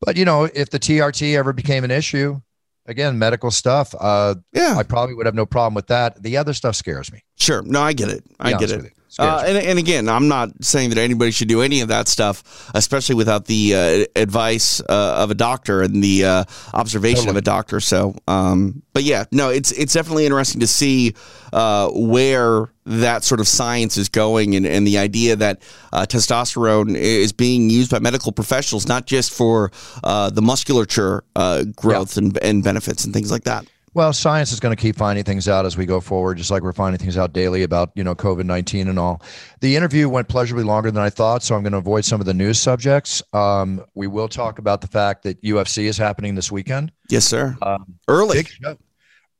But 0.00 0.16
you 0.16 0.24
know, 0.24 0.44
if 0.52 0.70
the 0.70 0.78
TRT 0.78 1.36
ever 1.36 1.52
became 1.52 1.84
an 1.84 1.90
issue, 1.90 2.40
again, 2.86 3.18
medical 3.18 3.50
stuff, 3.50 3.94
uh, 3.98 4.34
Yeah. 4.52 4.76
I 4.76 4.82
probably 4.82 5.14
would 5.14 5.26
have 5.26 5.34
no 5.34 5.46
problem 5.46 5.74
with 5.74 5.86
that. 5.88 6.22
The 6.22 6.36
other 6.36 6.52
stuff 6.54 6.76
scares 6.76 7.12
me. 7.12 7.22
Sure. 7.36 7.62
No, 7.62 7.80
I 7.82 7.92
get 7.92 8.08
it. 8.08 8.24
I 8.38 8.52
get 8.52 8.70
it. 8.70 8.92
With 9.18 9.26
you. 9.26 9.38
Scares 9.38 9.42
Uh, 9.42 9.58
and, 9.58 9.58
and 9.58 9.78
again, 9.78 10.08
I'm 10.08 10.28
not 10.28 10.64
saying 10.64 10.90
that 10.90 10.98
anybody 10.98 11.30
should 11.30 11.48
do 11.48 11.62
any 11.62 11.80
of 11.80 11.88
that 11.88 12.08
stuff, 12.08 12.70
especially 12.74 13.14
without 13.14 13.46
the 13.46 13.74
uh, 13.74 14.20
advice 14.20 14.80
uh, 14.80 15.14
of 15.16 15.30
a 15.30 15.34
doctor 15.34 15.82
and 15.82 16.02
the 16.02 16.24
uh, 16.24 16.44
observation 16.72 17.28
of 17.28 17.36
a 17.36 17.42
doctor. 17.42 17.80
So, 17.80 18.14
um, 18.28 18.82
but 18.92 19.02
yeah, 19.02 19.24
no, 19.32 19.50
it's 19.50 19.72
it's 19.72 19.92
definitely 19.92 20.24
interesting 20.24 20.60
to 20.60 20.66
see 20.66 21.14
uh, 21.52 21.88
where 21.90 22.70
that 22.86 23.24
sort 23.24 23.40
of 23.40 23.48
science 23.48 23.96
is 23.96 24.08
going, 24.08 24.54
and, 24.56 24.66
and 24.66 24.86
the 24.86 24.98
idea 24.98 25.36
that 25.36 25.62
uh, 25.92 26.04
testosterone 26.06 26.96
is 26.96 27.32
being 27.32 27.70
used 27.70 27.90
by 27.90 27.98
medical 27.98 28.30
professionals, 28.30 28.86
not 28.86 29.06
just 29.06 29.32
for 29.32 29.72
uh, 30.02 30.30
the 30.30 30.42
musculature 30.42 31.24
uh, 31.34 31.64
growth 31.76 32.16
and, 32.16 32.38
and 32.42 32.62
benefits 32.62 33.04
and 33.04 33.14
things 33.14 33.30
like 33.30 33.44
that. 33.44 33.66
Well, 33.94 34.12
science 34.12 34.50
is 34.50 34.58
going 34.58 34.74
to 34.76 34.80
keep 34.80 34.96
finding 34.96 35.22
things 35.24 35.48
out 35.48 35.64
as 35.64 35.76
we 35.76 35.86
go 35.86 36.00
forward, 36.00 36.36
just 36.38 36.50
like 36.50 36.62
we're 36.64 36.72
finding 36.72 36.98
things 36.98 37.16
out 37.16 37.32
daily 37.32 37.62
about 37.62 37.90
you 37.94 38.02
know 38.02 38.14
COVID 38.16 38.44
nineteen 38.44 38.88
and 38.88 38.98
all. 38.98 39.22
The 39.60 39.76
interview 39.76 40.08
went 40.08 40.28
pleasurably 40.28 40.64
longer 40.64 40.90
than 40.90 41.00
I 41.02 41.10
thought, 41.10 41.44
so 41.44 41.54
I'm 41.54 41.62
going 41.62 41.72
to 41.72 41.78
avoid 41.78 42.04
some 42.04 42.20
of 42.20 42.26
the 42.26 42.34
news 42.34 42.58
subjects. 42.58 43.22
Um, 43.32 43.84
we 43.94 44.08
will 44.08 44.28
talk 44.28 44.58
about 44.58 44.80
the 44.80 44.88
fact 44.88 45.22
that 45.22 45.40
UFC 45.42 45.84
is 45.84 45.96
happening 45.96 46.34
this 46.34 46.50
weekend. 46.50 46.90
Yes, 47.08 47.24
sir. 47.24 47.56
Um, 47.62 47.94
Early. 48.08 48.44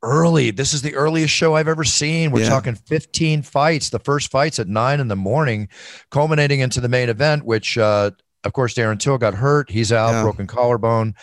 Early. 0.02 0.50
This 0.50 0.74
is 0.74 0.82
the 0.82 0.94
earliest 0.94 1.32
show 1.32 1.54
I've 1.56 1.66
ever 1.66 1.82
seen. 1.82 2.30
We're 2.30 2.42
Yeah. 2.42 2.50
talking 2.50 2.74
15 2.74 3.40
fights. 3.42 3.88
The 3.88 3.98
first 3.98 4.30
fights 4.30 4.58
at 4.58 4.68
nine 4.68 5.00
in 5.00 5.08
the 5.08 5.16
morning, 5.16 5.68
culminating 6.10 6.60
into 6.60 6.80
the 6.82 6.90
main 6.90 7.08
event, 7.08 7.44
which, 7.46 7.78
uh, 7.78 8.10
of 8.44 8.52
course, 8.52 8.74
Darren 8.74 8.98
Till 8.98 9.16
got 9.16 9.32
hurt. 9.34 9.70
He's 9.70 9.90
out, 9.92 10.10
Yeah. 10.12 10.22
broken 10.22 10.46
collarbone. 10.46 11.14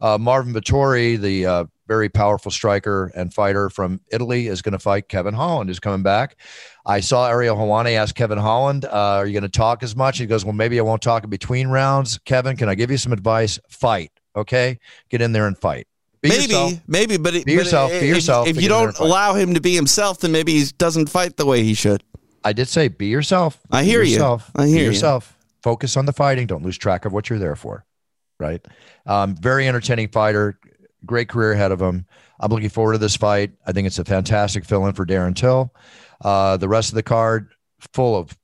Uh, 0.00 0.16
Marvin 0.18 0.52
Vettori, 0.54 1.18
the 1.20 1.46
uh, 1.46 1.64
very 1.86 2.08
powerful 2.08 2.50
striker 2.50 3.10
and 3.14 3.32
fighter 3.34 3.68
from 3.68 4.00
Italy, 4.10 4.46
is 4.46 4.62
going 4.62 4.72
to 4.72 4.78
fight 4.78 5.08
Kevin 5.08 5.34
Holland, 5.34 5.68
who's 5.68 5.80
coming 5.80 6.02
back. 6.02 6.36
I 6.86 7.00
saw 7.00 7.28
Ariel 7.28 7.56
Helwani 7.56 7.92
ask 7.96 8.14
Kevin 8.14 8.38
Holland, 8.38 8.84
uh, 8.86 8.88
"Are 8.90 9.26
you 9.26 9.32
going 9.32 9.42
to 9.42 9.48
talk 9.48 9.82
as 9.82 9.94
much?" 9.94 10.18
He 10.18 10.26
goes, 10.26 10.44
"Well, 10.44 10.54
maybe 10.54 10.78
I 10.78 10.82
won't 10.82 11.02
talk 11.02 11.24
in 11.24 11.30
between 11.30 11.68
rounds." 11.68 12.18
Kevin, 12.24 12.56
can 12.56 12.68
I 12.68 12.74
give 12.74 12.90
you 12.90 12.96
some 12.96 13.12
advice? 13.12 13.58
Fight, 13.68 14.10
okay? 14.34 14.78
Get 15.10 15.20
in 15.20 15.32
there 15.32 15.46
and 15.46 15.58
fight. 15.58 15.86
Be 16.22 16.28
maybe, 16.30 16.42
yourself. 16.44 16.72
maybe, 16.86 17.16
but 17.16 17.34
it- 17.34 17.44
Be 17.46 17.54
but 17.56 17.64
yourself, 17.64 17.90
be 17.90 17.96
if- 17.96 18.04
yourself, 18.14 18.46
If 18.46 18.56
and 18.56 18.62
you 18.62 18.68
get 18.68 18.74
in 18.76 18.82
there 18.84 18.92
don't 18.92 18.98
allow 19.06 19.34
him 19.34 19.54
to 19.54 19.60
be 19.60 19.74
himself, 19.74 20.20
then 20.20 20.32
maybe 20.32 20.52
he 20.52 20.64
doesn't 20.78 21.08
fight 21.08 21.36
the 21.36 21.46
way 21.46 21.62
he 21.62 21.72
should. 21.74 22.02
I 22.44 22.52
did 22.54 22.68
say 22.68 22.88
be 22.88 23.06
yourself. 23.06 23.58
I 23.70 23.80
Be 23.82 23.88
hear 23.88 24.02
you. 24.02 24.12
yourself. 24.12 24.50
I 24.56 24.66
hear 24.66 24.76
be 24.76 24.80
you. 24.80 24.86
yourself. 24.88 25.36
Focus 25.62 25.96
on 25.96 26.06
the 26.06 26.12
fighting. 26.12 26.46
Don't 26.46 26.62
lose 26.62 26.78
track 26.78 27.04
of 27.04 27.12
what 27.12 27.28
you're 27.28 27.38
there 27.38 27.56
for. 27.56 27.84
Right. 28.38 28.64
Um, 29.10 29.34
very 29.36 29.66
entertaining 29.66 30.08
fighter. 30.08 30.58
Great 31.04 31.28
career 31.28 31.52
ahead 31.52 31.72
of 31.72 31.80
him. 31.82 32.06
I'm 32.38 32.50
looking 32.50 32.68
forward 32.70 32.92
to 32.92 32.98
this 32.98 33.16
fight. 33.16 33.52
I 33.66 33.72
think 33.72 33.86
it's 33.86 33.98
a 33.98 34.04
fantastic 34.04 34.64
fill 34.64 34.86
in 34.86 34.92
for 34.94 35.04
Darren 35.04 35.34
Till. 35.34 35.74
Uh, 36.22 36.56
the 36.56 36.68
rest 36.68 36.90
of 36.90 36.94
the 36.94 37.02
card 37.02 37.50
full 37.92 38.16
of 38.16 38.36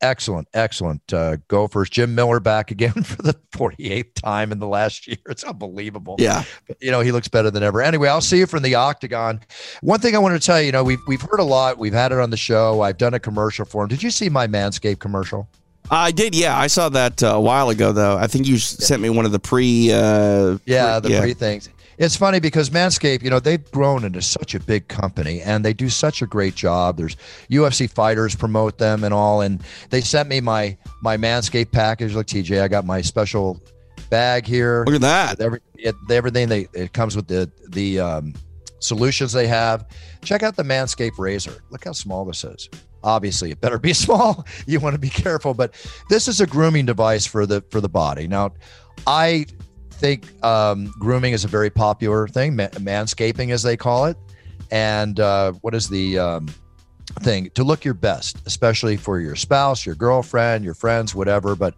excellent, 0.00 0.48
excellent 0.54 1.12
uh, 1.12 1.36
gophers. 1.48 1.90
Jim 1.90 2.14
Miller 2.14 2.40
back 2.40 2.70
again 2.76 3.02
for 3.02 3.20
the 3.22 3.34
48th 3.52 4.14
time 4.14 4.50
in 4.52 4.58
the 4.60 4.66
last 4.66 5.06
year. 5.06 5.18
It's 5.28 5.44
unbelievable 5.44 6.16
Yeah. 6.18 6.44
you 6.80 6.90
know, 6.90 7.00
he 7.00 7.12
looks 7.12 7.28
better 7.28 7.50
than 7.50 7.62
ever. 7.62 7.82
Anyway, 7.82 8.08
I'll 8.08 8.20
see 8.20 8.38
you 8.38 8.46
from 8.46 8.62
the 8.62 8.76
octagon. 8.76 9.40
One 9.82 10.00
thing 10.00 10.14
I 10.14 10.18
wanted 10.18 10.40
to 10.40 10.46
tell 10.46 10.60
you, 10.60 10.66
you 10.66 10.72
know, 10.72 10.84
we've 10.84 11.00
we've 11.06 11.20
heard 11.22 11.40
a 11.40 11.44
lot. 11.44 11.78
We've 11.78 11.92
had 11.92 12.12
it 12.12 12.18
on 12.18 12.30
the 12.30 12.36
show. 12.36 12.80
I've 12.80 12.96
done 12.98 13.14
a 13.14 13.20
commercial 13.20 13.64
for 13.64 13.82
him. 13.82 13.88
Did 13.88 14.02
you 14.02 14.10
see 14.10 14.28
my 14.28 14.46
Manscaped 14.46 15.00
commercial? 15.00 15.48
I 15.90 16.10
did. 16.10 16.34
Yeah, 16.34 16.56
I 16.56 16.66
saw 16.66 16.88
that 16.90 17.22
uh, 17.22 17.28
a 17.28 17.40
while 17.40 17.70
ago, 17.70 17.92
though. 17.92 18.16
I 18.16 18.26
think 18.26 18.46
you 18.46 18.56
s 18.56 18.64
sent 18.64 19.00
me 19.00 19.10
one 19.10 19.24
of 19.24 19.32
the 19.32 19.38
pre. 19.38 19.90
Uh, 19.92 20.58
Yeah, 20.66 21.00
pre- 21.00 21.10
the 21.10 21.20
pre 21.20 21.34
things. 21.34 21.70
It's 21.98 22.14
funny 22.14 22.38
because 22.38 22.70
Manscaped, 22.70 23.24
you 23.24 23.30
know, 23.30 23.40
they've 23.40 23.68
grown 23.72 24.04
into 24.04 24.22
such 24.22 24.54
a 24.54 24.60
big 24.60 24.86
company 24.86 25.40
and 25.40 25.64
they 25.64 25.72
do 25.72 25.88
such 25.88 26.22
a 26.22 26.26
great 26.26 26.54
job. 26.54 26.96
There's 26.96 27.16
UFC 27.50 27.90
fighters 27.90 28.36
promote 28.36 28.78
them 28.78 29.02
and 29.02 29.12
all, 29.12 29.40
and 29.40 29.60
they 29.90 30.00
sent 30.00 30.28
me 30.28 30.40
my 30.40 30.76
my 31.02 31.16
Manscaped 31.16 31.72
package. 31.72 32.14
Look, 32.14 32.28
TJ, 32.28 32.62
I 32.62 32.68
got 32.68 32.84
my 32.84 33.00
special 33.00 33.60
bag 34.10 34.46
here. 34.46 34.84
Look 34.86 34.94
at 34.94 35.00
that. 35.00 35.40
Every, 35.40 35.60
it, 35.74 35.96
everything 36.08 36.48
they 36.48 36.68
it 36.72 36.92
comes 36.92 37.16
with 37.16 37.26
the 37.26 37.50
the 37.70 37.98
um, 37.98 38.34
solutions 38.78 39.32
they 39.32 39.48
have. 39.48 39.86
Check 40.22 40.44
out 40.44 40.54
the 40.54 40.62
Manscaped 40.62 41.18
razor. 41.18 41.64
Look 41.70 41.84
how 41.84 41.92
small 41.92 42.24
this 42.24 42.44
is. 42.44 42.68
Obviously, 43.04 43.50
it 43.50 43.60
better 43.60 43.78
be 43.78 43.92
small. 44.06 44.46
You 44.66 44.80
want 44.80 44.94
to 44.94 45.00
be 45.00 45.10
careful, 45.10 45.54
but 45.54 45.74
this 46.08 46.28
is 46.28 46.40
a 46.40 46.46
grooming 46.46 46.86
device 46.86 47.26
for 47.26 47.46
the 47.46 47.62
for 47.70 47.80
the 47.80 47.88
body. 47.88 48.26
Now, 48.26 48.52
I 49.06 49.46
think 49.90 50.42
um, 50.44 50.92
grooming 50.98 51.32
is 51.32 51.44
a 51.44 51.48
very 51.48 51.70
popular 51.70 52.28
thing, 52.28 52.56
ma- 52.56 52.68
manscaping 52.68 53.50
as 53.50 53.62
they 53.62 53.76
call 53.76 54.06
it. 54.06 54.16
And 54.70 55.18
uh, 55.18 55.52
what 55.60 55.74
is 55.74 55.88
the 55.88 56.18
um, 56.18 56.48
thing 57.20 57.50
to 57.54 57.64
look 57.64 57.84
your 57.84 57.94
best, 57.94 58.38
especially 58.46 58.96
for 58.96 59.20
your 59.20 59.34
spouse, 59.36 59.84
your 59.84 59.94
girlfriend, 59.94 60.64
your 60.64 60.74
friends, 60.74 61.14
whatever. 61.14 61.56
But 61.56 61.74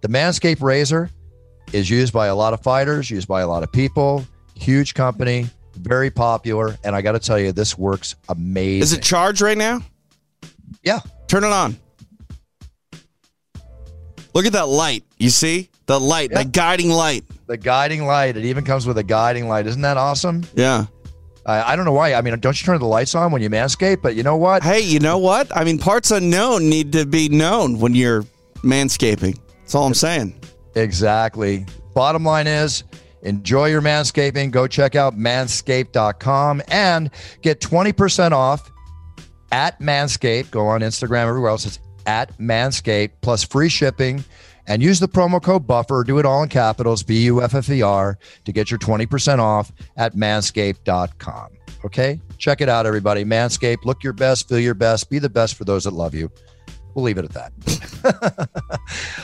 the 0.00 0.08
Manscaped 0.08 0.62
razor 0.62 1.10
is 1.72 1.90
used 1.90 2.12
by 2.12 2.28
a 2.28 2.34
lot 2.34 2.54
of 2.54 2.62
fighters, 2.62 3.10
used 3.10 3.28
by 3.28 3.42
a 3.42 3.48
lot 3.48 3.62
of 3.62 3.72
people, 3.72 4.24
huge 4.54 4.94
company, 4.94 5.48
very 5.74 6.10
popular. 6.10 6.76
And 6.84 6.94
I 6.94 7.02
got 7.02 7.12
to 7.12 7.18
tell 7.18 7.38
you, 7.38 7.52
this 7.52 7.76
works 7.76 8.14
amazing. 8.28 8.82
Is 8.82 8.92
it 8.92 9.02
charged 9.02 9.40
right 9.40 9.58
now? 9.58 9.80
Yeah. 10.82 11.00
Turn 11.26 11.44
it 11.44 11.52
on. 11.52 11.76
Look 14.34 14.46
at 14.46 14.52
that 14.52 14.68
light. 14.68 15.04
You 15.18 15.30
see 15.30 15.70
the 15.86 15.98
light, 15.98 16.30
Yeah. 16.30 16.42
that 16.42 16.52
guiding 16.52 16.90
light. 16.90 17.24
the 17.46 17.56
guiding 17.56 18.06
light? 18.06 18.36
It 18.36 18.44
even 18.44 18.64
comes 18.64 18.86
with 18.86 18.98
a 18.98 19.02
guiding 19.02 19.48
light. 19.48 19.66
Isn't 19.66 19.80
that 19.82 19.96
awesome? 19.96 20.44
Yeah. 20.54 20.84
I, 21.46 21.72
I 21.72 21.76
don't 21.76 21.86
know 21.86 21.92
why. 21.92 22.12
I 22.14 22.20
mean, 22.20 22.38
don't 22.40 22.60
you 22.60 22.66
turn 22.66 22.78
the 22.78 22.84
lights 22.86 23.14
on 23.14 23.32
when 23.32 23.40
you 23.40 23.48
manscape? 23.48 24.02
But 24.02 24.14
you 24.14 24.22
know 24.22 24.36
what? 24.36 24.62
Hey, 24.62 24.80
you 24.80 24.98
know 25.00 25.16
what? 25.18 25.54
I 25.56 25.64
mean, 25.64 25.78
parts 25.78 26.10
unknown 26.10 26.68
need 26.68 26.92
to 26.92 27.06
be 27.06 27.28
known 27.30 27.78
when 27.78 27.94
you're 27.94 28.24
manscaping. 28.56 29.38
That's 29.60 29.74
all 29.74 29.86
I'm 29.86 29.94
saying. 29.94 30.38
Exactly. 30.74 31.64
Bottom 31.94 32.22
line 32.22 32.46
is 32.46 32.84
enjoy 33.22 33.70
your 33.70 33.80
manscaping. 33.80 34.50
Go 34.50 34.66
check 34.66 34.94
out 34.94 35.16
manscaped.com 35.16 36.62
and 36.68 37.10
get 37.40 37.60
20% 37.60 38.32
off 38.32 38.70
at 39.52 39.80
Manscaped. 39.80 40.50
Go 40.50 40.66
on 40.66 40.80
Instagram, 40.80 41.26
everywhere 41.26 41.50
else. 41.50 41.66
It's 41.66 41.78
at 42.06 42.36
Manscaped 42.38 43.12
plus 43.20 43.44
free 43.44 43.68
shipping. 43.68 44.24
And 44.66 44.82
use 44.82 45.00
the 45.00 45.08
promo 45.08 45.42
code 45.42 45.66
BUFFER. 45.66 46.04
Do 46.04 46.18
it 46.18 46.26
all 46.26 46.42
in 46.42 46.50
capitals, 46.50 47.02
B 47.02 47.22
U 47.24 47.42
F 47.42 47.54
F 47.54 47.70
E 47.70 47.80
R, 47.80 48.18
to 48.44 48.52
get 48.52 48.70
your 48.70 48.78
20% 48.78 49.38
off 49.38 49.72
at 49.96 50.14
manscaped.com. 50.14 51.48
Okay? 51.86 52.20
Check 52.36 52.60
it 52.60 52.68
out, 52.68 52.84
everybody. 52.84 53.24
Manscaped, 53.24 53.84
look 53.84 54.04
your 54.04 54.12
best, 54.12 54.48
feel 54.48 54.58
your 54.58 54.74
best, 54.74 55.08
be 55.08 55.18
the 55.18 55.30
best 55.30 55.54
for 55.54 55.64
those 55.64 55.84
that 55.84 55.94
love 55.94 56.14
you. 56.14 56.30
We'll 56.94 57.04
leave 57.04 57.18
it 57.18 57.24
at 57.24 57.32
that. 57.32 58.48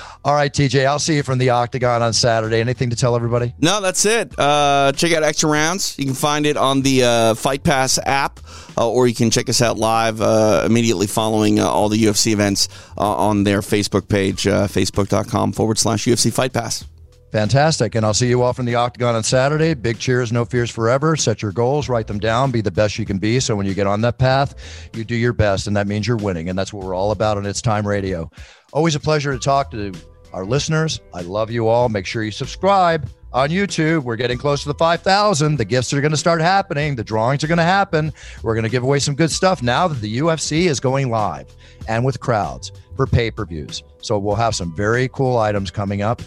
All 0.24 0.34
right, 0.34 0.52
TJ, 0.52 0.86
I'll 0.86 0.98
see 0.98 1.16
you 1.16 1.22
from 1.22 1.38
the 1.38 1.50
Octagon 1.50 2.00
on 2.00 2.12
Saturday. 2.14 2.60
Anything 2.60 2.88
to 2.90 2.96
tell 2.96 3.14
everybody? 3.14 3.54
No, 3.60 3.82
that's 3.82 4.06
it. 4.06 4.32
Uh, 4.38 4.92
check 4.96 5.12
out 5.12 5.22
Extra 5.22 5.50
Rounds. 5.50 5.98
You 5.98 6.06
can 6.06 6.14
find 6.14 6.46
it 6.46 6.56
on 6.56 6.80
the 6.80 7.04
uh, 7.04 7.34
Fight 7.34 7.62
Pass 7.62 7.98
app, 7.98 8.40
uh, 8.78 8.88
or 8.88 9.06
you 9.06 9.14
can 9.14 9.30
check 9.30 9.50
us 9.50 9.60
out 9.60 9.76
live 9.76 10.22
uh, 10.22 10.62
immediately 10.64 11.06
following 11.06 11.60
uh, 11.60 11.66
all 11.66 11.90
the 11.90 12.02
UFC 12.02 12.32
events 12.32 12.68
uh, 12.96 13.02
on 13.02 13.44
their 13.44 13.60
Facebook 13.60 14.08
page, 14.08 14.44
facebook.com 14.44 15.52
forward 15.52 15.78
slash 15.78 16.06
UFC 16.06 16.32
Fight 16.32 16.54
Pass. 16.54 16.86
Fantastic. 17.34 17.96
And 17.96 18.06
I'll 18.06 18.14
see 18.14 18.28
you 18.28 18.42
all 18.42 18.52
from 18.52 18.64
the 18.64 18.76
Octagon 18.76 19.16
on 19.16 19.24
Saturday. 19.24 19.74
Big 19.74 19.98
cheers, 19.98 20.30
no 20.30 20.44
fears 20.44 20.70
forever. 20.70 21.16
Set 21.16 21.42
your 21.42 21.50
goals, 21.50 21.88
write 21.88 22.06
them 22.06 22.20
down, 22.20 22.52
be 22.52 22.60
the 22.60 22.70
best 22.70 22.96
you 22.96 23.04
can 23.04 23.18
be. 23.18 23.40
So 23.40 23.56
when 23.56 23.66
you 23.66 23.74
get 23.74 23.88
on 23.88 24.02
that 24.02 24.18
path, 24.18 24.54
you 24.94 25.02
do 25.02 25.16
your 25.16 25.32
best, 25.32 25.66
and 25.66 25.76
that 25.76 25.88
means 25.88 26.06
you're 26.06 26.16
winning. 26.16 26.48
And 26.48 26.56
that's 26.56 26.72
what 26.72 26.86
we're 26.86 26.94
all 26.94 27.10
about 27.10 27.36
on 27.36 27.44
It's 27.44 27.60
Time 27.60 27.88
Radio. 27.88 28.30
Always 28.72 28.94
a 28.94 29.00
pleasure 29.00 29.32
to 29.32 29.38
talk 29.40 29.72
to 29.72 29.92
our 30.32 30.44
listeners. 30.44 31.00
I 31.12 31.22
love 31.22 31.50
you 31.50 31.66
all. 31.66 31.88
Make 31.88 32.06
sure 32.06 32.22
you 32.22 32.30
subscribe 32.30 33.10
on 33.32 33.48
YouTube. 33.48 34.04
We're 34.04 34.14
getting 34.14 34.38
close 34.38 34.62
to 34.62 34.68
the 34.68 34.74
5,000. 34.74 35.56
The 35.56 35.64
gifts 35.64 35.92
are 35.92 36.00
going 36.00 36.12
to 36.12 36.16
start 36.16 36.40
happening. 36.40 36.94
The 36.94 37.02
drawings 37.02 37.42
are 37.42 37.48
going 37.48 37.58
to 37.58 37.64
happen. 37.64 38.12
We're 38.44 38.54
going 38.54 38.62
to 38.62 38.70
give 38.70 38.84
away 38.84 39.00
some 39.00 39.16
good 39.16 39.32
stuff 39.32 39.60
now 39.60 39.88
that 39.88 40.00
the 40.00 40.18
UFC 40.18 40.66
is 40.66 40.78
going 40.78 41.10
live 41.10 41.52
and 41.88 42.04
with 42.04 42.20
crowds 42.20 42.70
for 42.94 43.08
pay 43.08 43.32
per 43.32 43.44
views. 43.44 43.82
So 43.98 44.18
we'll 44.18 44.36
have 44.36 44.54
some 44.54 44.72
very 44.76 45.08
cool 45.08 45.36
items 45.38 45.72
coming 45.72 46.00
up. 46.00 46.22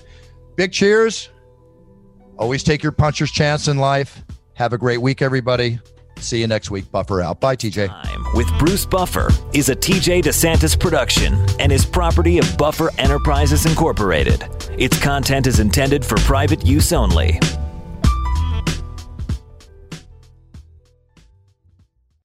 Big 0.58 0.74
cheers. 0.74 1.30
Always 2.38 2.64
take 2.64 2.82
your 2.82 2.91
puncher's 2.91 3.32
chance 3.32 3.68
in 3.68 3.78
life. 3.78 4.24
Have 4.55 4.74
a 4.74 4.78
great 4.78 4.97
week, 4.97 5.22
everybody. 5.22 5.80
See 6.18 6.41
you 6.41 6.47
next 6.47 6.72
week. 6.72 6.91
Buffer 6.91 7.22
out. 7.22 7.39
Bye, 7.39 7.55
TJ. 7.55 8.34
With 8.34 8.47
Bruce 8.58 8.84
Buffer 8.84 9.30
is 9.53 9.70
a 9.70 9.76
TJ 9.76 10.24
DeSantis 10.24 10.78
production 10.78 11.36
and 11.60 11.72
is 11.72 11.86
property 11.86 12.39
of 12.39 12.58
Buffer 12.58 12.89
Enterprises 12.97 13.68
Incorporated. 13.68 14.47
Its 14.80 14.99
content 14.99 15.45
is 15.45 15.60
intended 15.60 16.03
for 16.03 16.18
private 16.18 16.66
use 16.66 16.91
only. 16.91 17.39